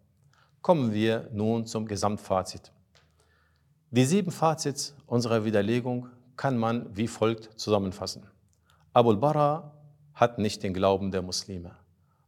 Kommen 0.61 0.93
wir 0.93 1.29
nun 1.31 1.65
zum 1.65 1.87
Gesamtfazit. 1.87 2.71
Die 3.91 4.03
sieben 4.03 4.31
Fazits 4.31 4.95
unserer 5.05 5.45
Widerlegung 5.45 6.07
kann 6.35 6.57
man 6.57 6.95
wie 6.95 7.07
folgt 7.07 7.59
zusammenfassen. 7.59 8.25
Abul 8.93 9.17
Bara 9.17 9.73
hat 10.13 10.39
nicht 10.39 10.63
den 10.63 10.73
Glauben 10.73 11.11
der 11.11 11.21
Muslime, 11.21 11.71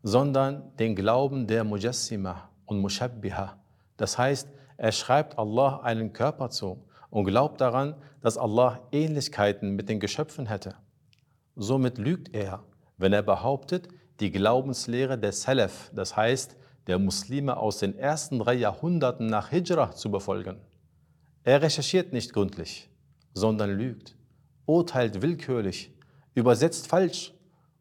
sondern 0.04 0.76
den 0.78 0.96
Glauben 0.96 1.48
der 1.48 1.64
Mujassima 1.64 2.50
und 2.66 2.80
Mushabbiha. 2.80 3.58
Das 3.98 4.18
heißt, 4.18 4.48
er 4.78 4.92
schreibt 4.94 5.38
Allah 5.38 5.82
einen 5.82 6.14
Körper 6.14 6.50
zu 6.50 6.86
und 7.10 7.26
glaubt 7.26 7.60
daran, 7.60 7.96
dass 8.22 8.38
Allah 8.38 8.80
Ähnlichkeiten 8.92 9.76
mit 9.76 9.90
den 9.90 10.00
Geschöpfen 10.00 10.46
hätte. 10.46 10.76
Somit 11.56 11.98
lügt 11.98 12.34
er, 12.34 12.64
wenn 12.98 13.12
er 13.12 13.24
behauptet, 13.24 13.90
die 14.20 14.32
Glaubenslehre 14.32 15.18
der 15.18 15.34
Salaf, 15.34 15.92
das 15.94 16.16
heißt 16.16 16.56
der 16.90 16.98
Muslime 16.98 17.56
aus 17.56 17.78
den 17.78 17.96
ersten 18.00 18.40
drei 18.40 18.56
Jahrhunderten 18.56 19.28
nach 19.28 19.50
Hijrah 19.50 19.92
zu 19.92 20.10
befolgen. 20.10 20.58
Er 21.44 21.62
recherchiert 21.62 22.14
nicht 22.14 22.34
gründlich, 22.34 22.90
sondern 23.32 23.70
lügt, 23.70 24.18
urteilt 24.66 25.22
willkürlich, 25.22 25.94
übersetzt 26.34 26.88
falsch 26.88 27.32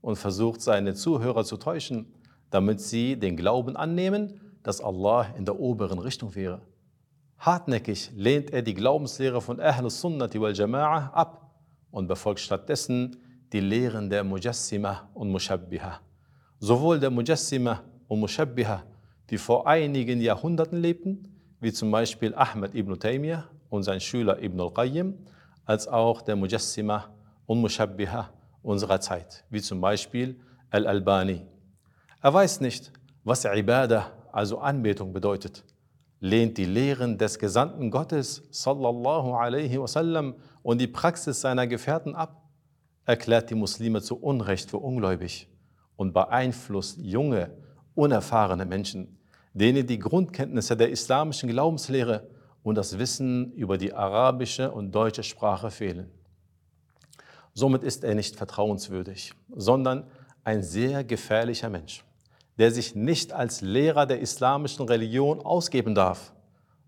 und 0.03 0.17
versucht 0.17 0.61
seine 0.61 0.93
Zuhörer 0.93 1.45
zu 1.45 1.57
täuschen, 1.57 2.13
damit 2.51 2.83
sie 2.83 3.19
den 3.19 3.35
Glauben 3.39 3.79
annehmen, 3.79 4.41
dass 4.63 4.83
Allah 4.83 5.35
in 5.39 5.47
der 5.47 5.59
oberen 5.59 6.01
Richtung 6.01 6.35
wäre. 6.35 6.61
Hartnäckig 7.39 8.11
lehnt 8.15 8.51
er 8.51 8.61
die 8.61 8.75
Glaubenslehre 8.75 9.41
von 9.41 9.59
Ahlus 9.59 10.03
Sunnati 10.03 10.39
wal 10.39 10.53
Jama'ah 10.53 11.13
ab 11.13 11.55
und 11.91 12.09
befolgt 12.09 12.41
stattdessen 12.41 13.17
die 13.55 13.61
Lehren 13.61 14.11
der 14.11 14.23
Mujassima 14.23 15.09
und 15.15 15.31
Mushabbiha. 15.31 16.01
Sowohl 16.59 17.01
der 17.01 17.11
Mujassima 17.11 17.83
und 18.07 18.21
Mushabbiha, 18.21 18.83
die 19.31 19.39
vor 19.39 19.67
einigen 19.67 20.21
Jahrhunderten 20.21 20.81
lebten, 20.81 21.29
wie 21.61 21.73
zum 21.73 21.91
Beispiel 21.91 22.35
Ahmed 22.35 22.75
ibn 22.75 22.99
Taymiyyah 22.99 23.45
und 23.69 23.83
sein 23.83 24.01
Schüler 24.01 24.43
Ibn 24.43 24.61
al-Qayyim, 24.61 25.15
als 25.65 25.87
auch 25.87 26.23
der 26.23 26.37
Mujassima 26.37 27.11
und 27.47 27.61
Mushabbiha 27.61 28.31
unserer 28.63 29.01
Zeit, 29.01 29.45
wie 29.51 29.61
zum 29.61 29.81
Beispiel 29.81 30.41
Al-Albani. 30.71 31.47
Er 32.23 32.35
weiß 32.35 32.61
nicht, 32.61 32.93
was 33.25 33.45
Ibadah, 33.45 34.13
also 34.33 34.59
Anbetung, 34.59 35.13
bedeutet, 35.13 35.65
lehnt 36.21 36.59
die 36.59 36.65
Lehren 36.65 37.19
des 37.19 37.39
Gesandten 37.39 37.91
Gottes 37.91 38.49
sallallahu 38.51 39.35
alaihi 39.35 39.81
wasallam 39.81 40.35
und 40.63 40.81
die 40.81 40.87
Praxis 40.87 41.41
seiner 41.41 41.67
Gefährten 41.67 42.15
ab, 42.15 42.43
erklärt 43.05 43.51
die 43.51 43.55
Muslime 43.55 44.03
zu 44.03 44.17
Unrecht 44.17 44.71
für 44.71 44.79
ungläubig 44.79 45.49
und 45.97 46.13
beeinflusst 46.13 46.99
junge, 46.99 47.51
unerfahrene 47.95 48.65
Menschen 48.65 49.18
denen 49.59 49.87
die 49.87 49.99
Grundkenntnisse 49.99 50.77
der 50.77 50.91
islamischen 50.91 51.49
Glaubenslehre 51.49 52.29
und 52.63 52.77
das 52.77 52.99
Wissen 52.99 53.53
über 53.53 53.77
die 53.77 53.93
arabische 53.93 54.71
und 54.71 54.93
deutsche 54.93 55.23
Sprache 55.23 55.71
fehlen. 55.71 56.11
Somit 57.55 57.83
ist 57.83 58.05
er 58.05 58.15
nicht 58.15 58.37
vertrauenswürdig, 58.37 59.33
sondern 59.55 60.05
ein 60.45 60.63
sehr 60.63 61.03
gefährlicher 61.03 61.71
Mensch, 61.71 62.05
der 62.57 62.71
sich 62.71 62.95
nicht 62.95 63.33
als 63.33 63.61
Lehrer 63.61 64.07
der 64.07 64.21
islamischen 64.21 64.87
Religion 64.87 65.41
ausgeben 65.41 65.95
darf, 65.95 66.33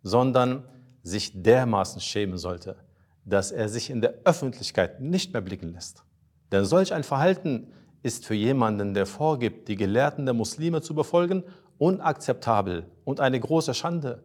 sondern 0.03 0.65
sich 1.03 1.43
dermaßen 1.43 2.01
schämen 2.01 2.39
sollte, 2.39 2.77
dass 3.25 3.51
er 3.51 3.69
sich 3.69 3.91
in 3.91 4.01
der 4.01 4.15
Öffentlichkeit 4.25 5.01
nicht 5.01 5.33
mehr 5.33 5.43
blicken 5.43 5.73
lässt. 5.73 6.05
Denn 6.53 6.65
solch 6.65 6.93
ein 6.93 7.05
Verhalten 7.05 7.73
ist 8.03 8.25
für 8.25 8.35
jemanden, 8.35 8.95
der 8.95 9.07
vorgibt, 9.07 9.69
die 9.69 9.77
Gelehrten 9.77 10.25
der 10.25 10.35
Muslime 10.35 10.83
zu 10.83 10.95
befolgen 10.95 11.45
unakzeptabel 11.81 12.85
und 13.05 13.21
eine 13.21 13.41
große 13.41 13.73
Schande. 13.73 14.23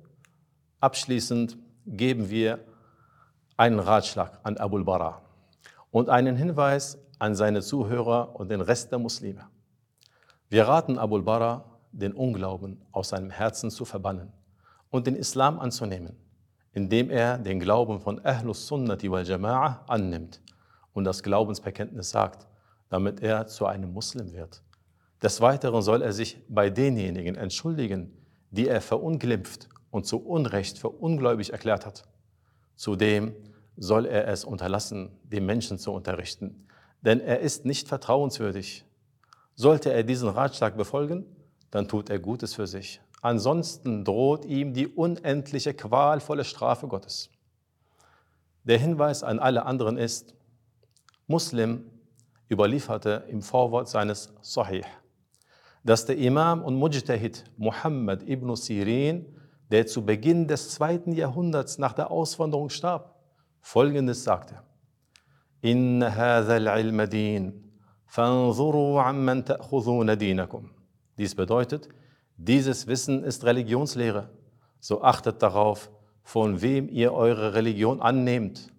Abschließend 0.82 1.58
geben 1.88 2.30
wir 2.30 2.60
einen 3.56 3.80
Ratschlag 3.80 4.40
an 4.44 4.58
Abul 4.58 4.84
Bara 4.84 5.22
und 5.90 6.10
einen 6.10 6.36
Hinweis 6.36 6.98
an 7.18 7.34
seine 7.34 7.62
Zuhörer 7.62 8.36
und 8.36 8.52
den 8.52 8.60
Rest 8.60 8.92
der 8.92 9.00
Muslime. 9.00 9.48
Wir 10.50 10.68
raten 10.68 10.98
Abul 10.98 11.24
Bara, 11.24 11.64
den 11.94 12.12
Unglauben 12.12 12.82
aus 12.92 13.10
seinem 13.10 13.30
Herzen 13.30 13.72
zu 13.72 13.86
verbannen 13.86 14.34
und 14.90 15.08
den 15.08 15.16
Islam 15.16 15.58
anzunehmen, 15.58 16.18
indem 16.74 17.10
er 17.10 17.38
den 17.38 17.62
Glauben 17.62 18.02
von 18.02 18.20
Ahlus 18.26 18.68
Sunnati 18.68 19.10
wal 19.10 19.24
Jama'ah 19.24 19.88
annimmt 19.88 20.42
und 20.92 21.06
das 21.06 21.24
Glaubensbekenntnis 21.24 22.10
sagt, 22.10 22.48
damit 22.90 23.22
er 23.22 23.48
zu 23.48 23.66
einem 23.66 23.94
Muslim 23.94 24.34
wird. 24.34 24.62
Des 25.22 25.42
Weiteren 25.42 25.82
soll 25.82 26.02
er 26.02 26.14
sich 26.14 26.42
bei 26.50 26.70
denjenigen 26.70 27.36
entschuldigen, 27.36 28.12
die 28.52 28.68
er 28.68 28.82
verunglimpft 28.82 29.70
und 29.92 30.06
zu 30.06 30.18
Unrecht 30.18 30.78
für 30.78 30.90
ungläubig 30.90 31.54
erklärt 31.54 31.86
hat. 31.86 32.04
Zudem 32.76 33.34
soll 33.78 34.06
er 34.06 34.28
es 34.28 34.44
unterlassen, 34.44 35.18
die 35.24 35.40
Menschen 35.40 35.80
zu 35.80 35.92
unterrichten, 35.92 36.68
denn 37.02 37.22
er 37.22 37.40
ist 37.40 37.66
nicht 37.66 37.88
vertrauenswürdig. 37.88 38.86
Sollte 39.56 39.92
er 39.92 40.04
diesen 40.04 40.30
Ratschlag 40.30 40.76
befolgen, 40.76 41.26
dann 41.72 41.88
tut 41.88 42.10
er 42.10 42.20
Gutes 42.20 42.54
für 42.54 42.68
sich. 42.68 43.02
Ansonsten 43.22 44.04
droht 44.04 44.46
ihm 44.46 44.74
die 44.74 44.88
unendliche 44.88 45.74
qualvolle 45.74 46.44
Strafe 46.44 46.88
Gottes. 46.88 47.30
Der 48.66 48.78
Hinweis 48.78 49.24
an 49.24 49.40
alle 49.40 49.66
anderen 49.66 49.98
ist, 49.98 50.36
Muslim 51.28 51.86
überlieferte 52.50 53.24
im 53.30 53.42
Vorwort 53.42 53.88
seines 53.88 54.34
Sahih 54.42 54.84
dass 55.86 56.06
der 56.08 56.18
Imam 56.18 56.64
und 56.64 56.76
Mujtahid 56.76 57.44
Muhammad 57.58 58.28
ibn 58.28 58.54
Sirin, 58.56 59.28
der 59.70 59.86
zu 59.86 60.04
Beginn 60.04 60.48
des 60.48 60.72
zweiten 60.72 61.12
Jahrhunderts 61.14 61.78
nach 61.78 61.94
der 61.94 62.10
Auswanderung 62.10 62.70
starb, 62.70 63.16
folgendes 63.62 64.24
sagte: 64.24 64.56
In 65.62 66.02
al-ilm 66.02 67.08
din, 67.08 67.72
fanzuru 68.08 68.98
amman 68.98 69.46
ta'khudhuna 69.46 70.16
dinakum. 70.16 70.72
Dies 71.20 71.36
bedeutet, 71.36 71.88
dieses 72.36 72.88
Wissen 72.88 73.24
ist 73.24 73.46
Religionslehre. 73.46 74.32
So 74.80 75.04
achtet 75.04 75.42
darauf, 75.42 75.92
von 76.24 76.64
wem 76.64 76.90
ihr 76.90 77.14
eure 77.14 77.54
Religion 77.54 78.02
annehmt. 78.02 78.74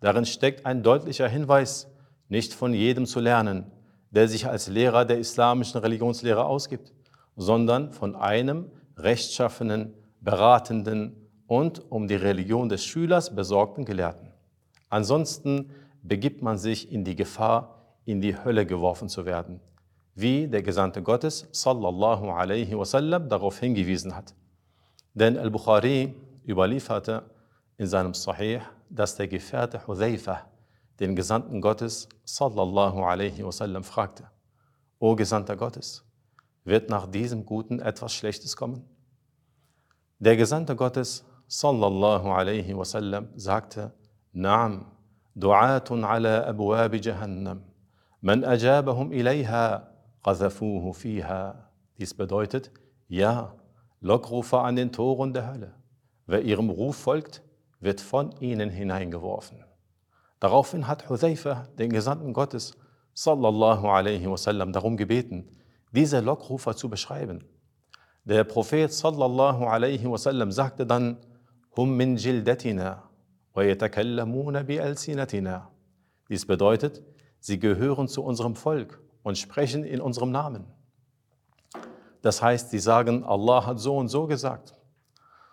Darin 0.00 0.24
steckt 0.24 0.66
ein 0.66 0.84
deutlicher 0.84 1.28
Hinweis, 1.28 1.90
nicht 2.28 2.54
von 2.54 2.72
jedem 2.72 3.06
zu 3.06 3.18
lernen, 3.18 3.72
der 4.14 4.28
sich 4.28 4.46
als 4.46 4.68
Lehrer 4.68 5.04
der 5.04 5.18
islamischen 5.18 5.80
Religionslehre 5.80 6.44
ausgibt, 6.44 6.92
sondern 7.36 7.92
von 7.92 8.14
einem 8.14 8.70
rechtschaffenen, 8.96 9.94
beratenden 10.20 11.16
und 11.48 11.90
um 11.90 12.06
die 12.06 12.14
Religion 12.14 12.68
des 12.68 12.84
Schülers 12.84 13.34
besorgten 13.34 13.84
Gelehrten. 13.84 14.28
Ansonsten 14.88 15.70
begibt 16.02 16.42
man 16.42 16.58
sich 16.58 16.92
in 16.92 17.04
die 17.04 17.16
Gefahr, 17.16 17.98
in 18.04 18.20
die 18.20 18.36
Hölle 18.36 18.66
geworfen 18.66 19.08
zu 19.08 19.26
werden, 19.26 19.60
wie 20.14 20.46
der 20.46 20.62
Gesandte 20.62 21.02
Gottes 21.02 21.48
sallallahu 21.50 22.30
alaihi 22.30 22.78
wasallam 22.78 23.28
darauf 23.28 23.58
hingewiesen 23.58 24.14
hat. 24.14 24.34
Denn 25.12 25.36
Al-Bukhari 25.36 26.14
überlieferte 26.46 27.24
in 27.78 27.86
seinem 27.86 28.14
Sahih, 28.14 28.60
dass 28.88 29.16
der 29.16 29.26
Gefährte 29.26 29.84
Hudhaifa 29.86 30.46
den 31.00 31.16
Gesandten 31.16 31.60
Gottes 31.60 32.08
sallallahu 32.24 33.02
alaihi 33.02 33.44
wasallam 33.44 33.84
fragte, 33.84 34.30
O 34.98 35.16
Gesandter 35.16 35.56
Gottes, 35.56 36.04
wird 36.64 36.88
nach 36.88 37.06
diesem 37.06 37.44
Guten 37.44 37.80
etwas 37.80 38.14
Schlechtes 38.14 38.56
kommen? 38.56 38.84
Der 40.18 40.36
Gesandte 40.36 40.76
Gottes 40.76 41.24
sallallahu 41.48 42.30
alaihi 42.30 42.76
wasallam 42.76 43.28
sagte, 43.34 43.92
Naam, 44.32 44.86
du'atun 45.36 46.04
ala 46.04 46.46
abwab 46.46 46.94
jahannam, 46.94 47.62
man 48.20 48.44
ajabahum 48.44 49.12
ilayha, 49.12 49.90
qazafuhu 50.24 50.92
fiha. 50.92 51.68
Dies 51.98 52.14
bedeutet, 52.14 52.70
ja, 53.08 53.54
Lockrufer 54.00 54.64
an 54.64 54.76
den 54.76 54.92
Toren 54.92 55.32
der 55.32 55.50
Hölle. 55.50 55.74
Wer 56.26 56.42
ihrem 56.42 56.70
Ruf 56.70 56.96
folgt, 56.96 57.42
wird 57.80 58.00
von 58.00 58.32
ihnen 58.40 58.70
hineingeworfen. 58.70 59.64
Daraufhin 60.44 60.86
hat 60.86 61.08
Hudhaifa 61.08 61.68
den 61.78 61.90
Gesandten 61.90 62.34
Gottes 62.34 62.76
sallallahu 63.14 63.88
alaihi 63.88 64.28
wasallam 64.30 64.74
darum 64.74 64.98
gebeten, 64.98 65.48
diese 65.92 66.20
Lockrufer 66.20 66.76
zu 66.76 66.90
beschreiben. 66.90 67.46
Der 68.26 68.44
Prophet 68.44 68.92
sallallahu 68.92 69.64
alaihi 69.64 70.04
wasallam 70.04 70.52
sagte 70.52 70.84
dann, 70.84 71.16
Hum 71.74 71.96
min 71.96 72.18
jildatina 72.18 73.04
wa 73.54 73.62
yatakallamuna 73.62 74.64
bi 74.64 74.78
alsinatina. 74.78 75.70
Dies 76.28 76.46
bedeutet, 76.46 77.02
sie 77.40 77.58
gehören 77.58 78.06
zu 78.06 78.22
unserem 78.22 78.54
Volk 78.54 79.00
und 79.22 79.38
sprechen 79.38 79.82
in 79.82 80.02
unserem 80.02 80.30
Namen. 80.30 80.66
Das 82.20 82.42
heißt, 82.42 82.68
sie 82.68 82.80
sagen, 82.80 83.24
Allah 83.24 83.64
hat 83.64 83.80
so 83.80 83.96
und 83.96 84.08
so 84.08 84.26
gesagt 84.26 84.74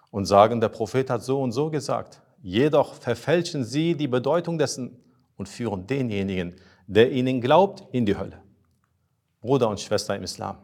und 0.10 0.26
sagen, 0.26 0.60
der 0.60 0.68
Prophet 0.68 1.10
hat 1.10 1.24
so 1.24 1.42
und 1.42 1.54
so 1.54 1.70
gesagt 1.70 2.22
Jedoch 2.42 2.96
verfälschen 2.96 3.64
sie 3.64 3.96
die 3.96 4.08
Bedeutung 4.08 4.58
dessen 4.58 4.98
und 5.38 5.48
führen 5.48 5.86
denjenigen, 5.88 6.56
der 6.88 7.12
ihnen 7.12 7.40
glaubt, 7.42 7.84
in 7.92 8.06
die 8.06 8.18
Hölle. 8.18 8.42
Bruder 9.42 9.70
und 9.70 9.80
Schwester 9.80 10.16
im 10.16 10.24
Islam. 10.24 10.58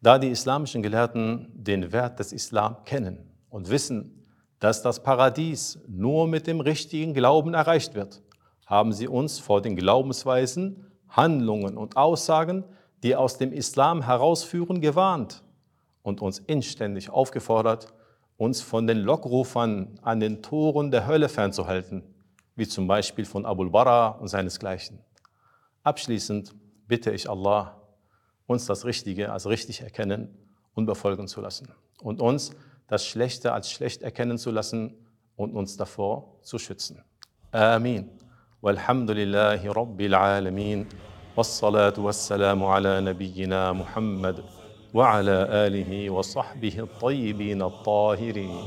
Da 0.00 0.18
die 0.18 0.28
islamischen 0.28 0.82
Gelehrten 0.82 1.48
den 1.54 1.92
Wert 1.92 2.18
des 2.18 2.32
Islam 2.32 2.84
kennen 2.84 3.18
und 3.50 3.68
wissen, 3.68 4.26
dass 4.60 4.82
das 4.82 5.02
Paradies 5.02 5.78
nur 5.88 6.26
mit 6.26 6.46
dem 6.46 6.60
richtigen 6.60 7.14
Glauben 7.14 7.54
erreicht 7.54 7.94
wird, 7.94 8.22
haben 8.66 8.92
sie 8.92 9.08
uns 9.08 9.38
vor 9.38 9.62
den 9.62 9.76
Glaubensweisen, 9.76 10.86
Handlungen 11.08 11.76
und 11.76 11.96
Aussagen, 11.96 12.64
die 13.02 13.16
aus 13.16 13.38
dem 13.38 13.52
Islam 13.52 14.02
herausführen, 14.02 14.80
gewarnt 14.80 15.42
und 16.02 16.20
uns 16.20 16.38
inständig 16.40 17.10
aufgefordert, 17.10 17.92
uns 18.37 18.61
von 18.61 18.87
den 18.87 18.99
Lockrufern 18.99 19.99
an 20.01 20.19
den 20.19 20.41
Toren 20.41 20.91
der 20.91 21.07
Hölle 21.07 21.29
fernzuhalten, 21.29 22.03
wie 22.55 22.67
zum 22.67 22.87
Beispiel 22.87 23.25
von 23.25 23.45
Abul 23.45 23.69
Bara 23.69 24.09
und 24.09 24.27
seinesgleichen. 24.27 24.99
Abschließend 25.83 26.53
bitte 26.87 27.11
ich 27.11 27.29
Allah, 27.29 27.81
uns 28.47 28.65
das 28.65 28.85
Richtige 28.85 29.31
als 29.31 29.47
richtig 29.47 29.81
erkennen 29.81 30.29
und 30.73 30.85
befolgen 30.85 31.27
zu 31.27 31.41
lassen 31.41 31.69
und 32.01 32.21
uns 32.21 32.51
das 32.87 33.05
Schlechte 33.05 33.53
als 33.53 33.71
schlecht 33.71 34.01
erkennen 34.01 34.37
zu 34.37 34.51
lassen 34.51 34.95
und 35.35 35.55
uns 35.55 35.77
davor 35.77 36.39
zu 36.41 36.59
schützen. 36.59 37.03
Amin. 37.51 38.09
والحمد 38.63 39.11
لله 39.11 39.71
رب 39.71 40.01
العالمين 40.01 40.87
والصلاة 41.37 41.93
والسلام 41.97 42.63
على 42.63 43.01
نبينا 43.01 43.73
محمد 43.73 44.43
وعلى 44.94 45.46
آله 45.50 46.10
وصحبه 46.10 46.78
الطيبين 46.78 47.62
الطاهرين. 47.62 48.64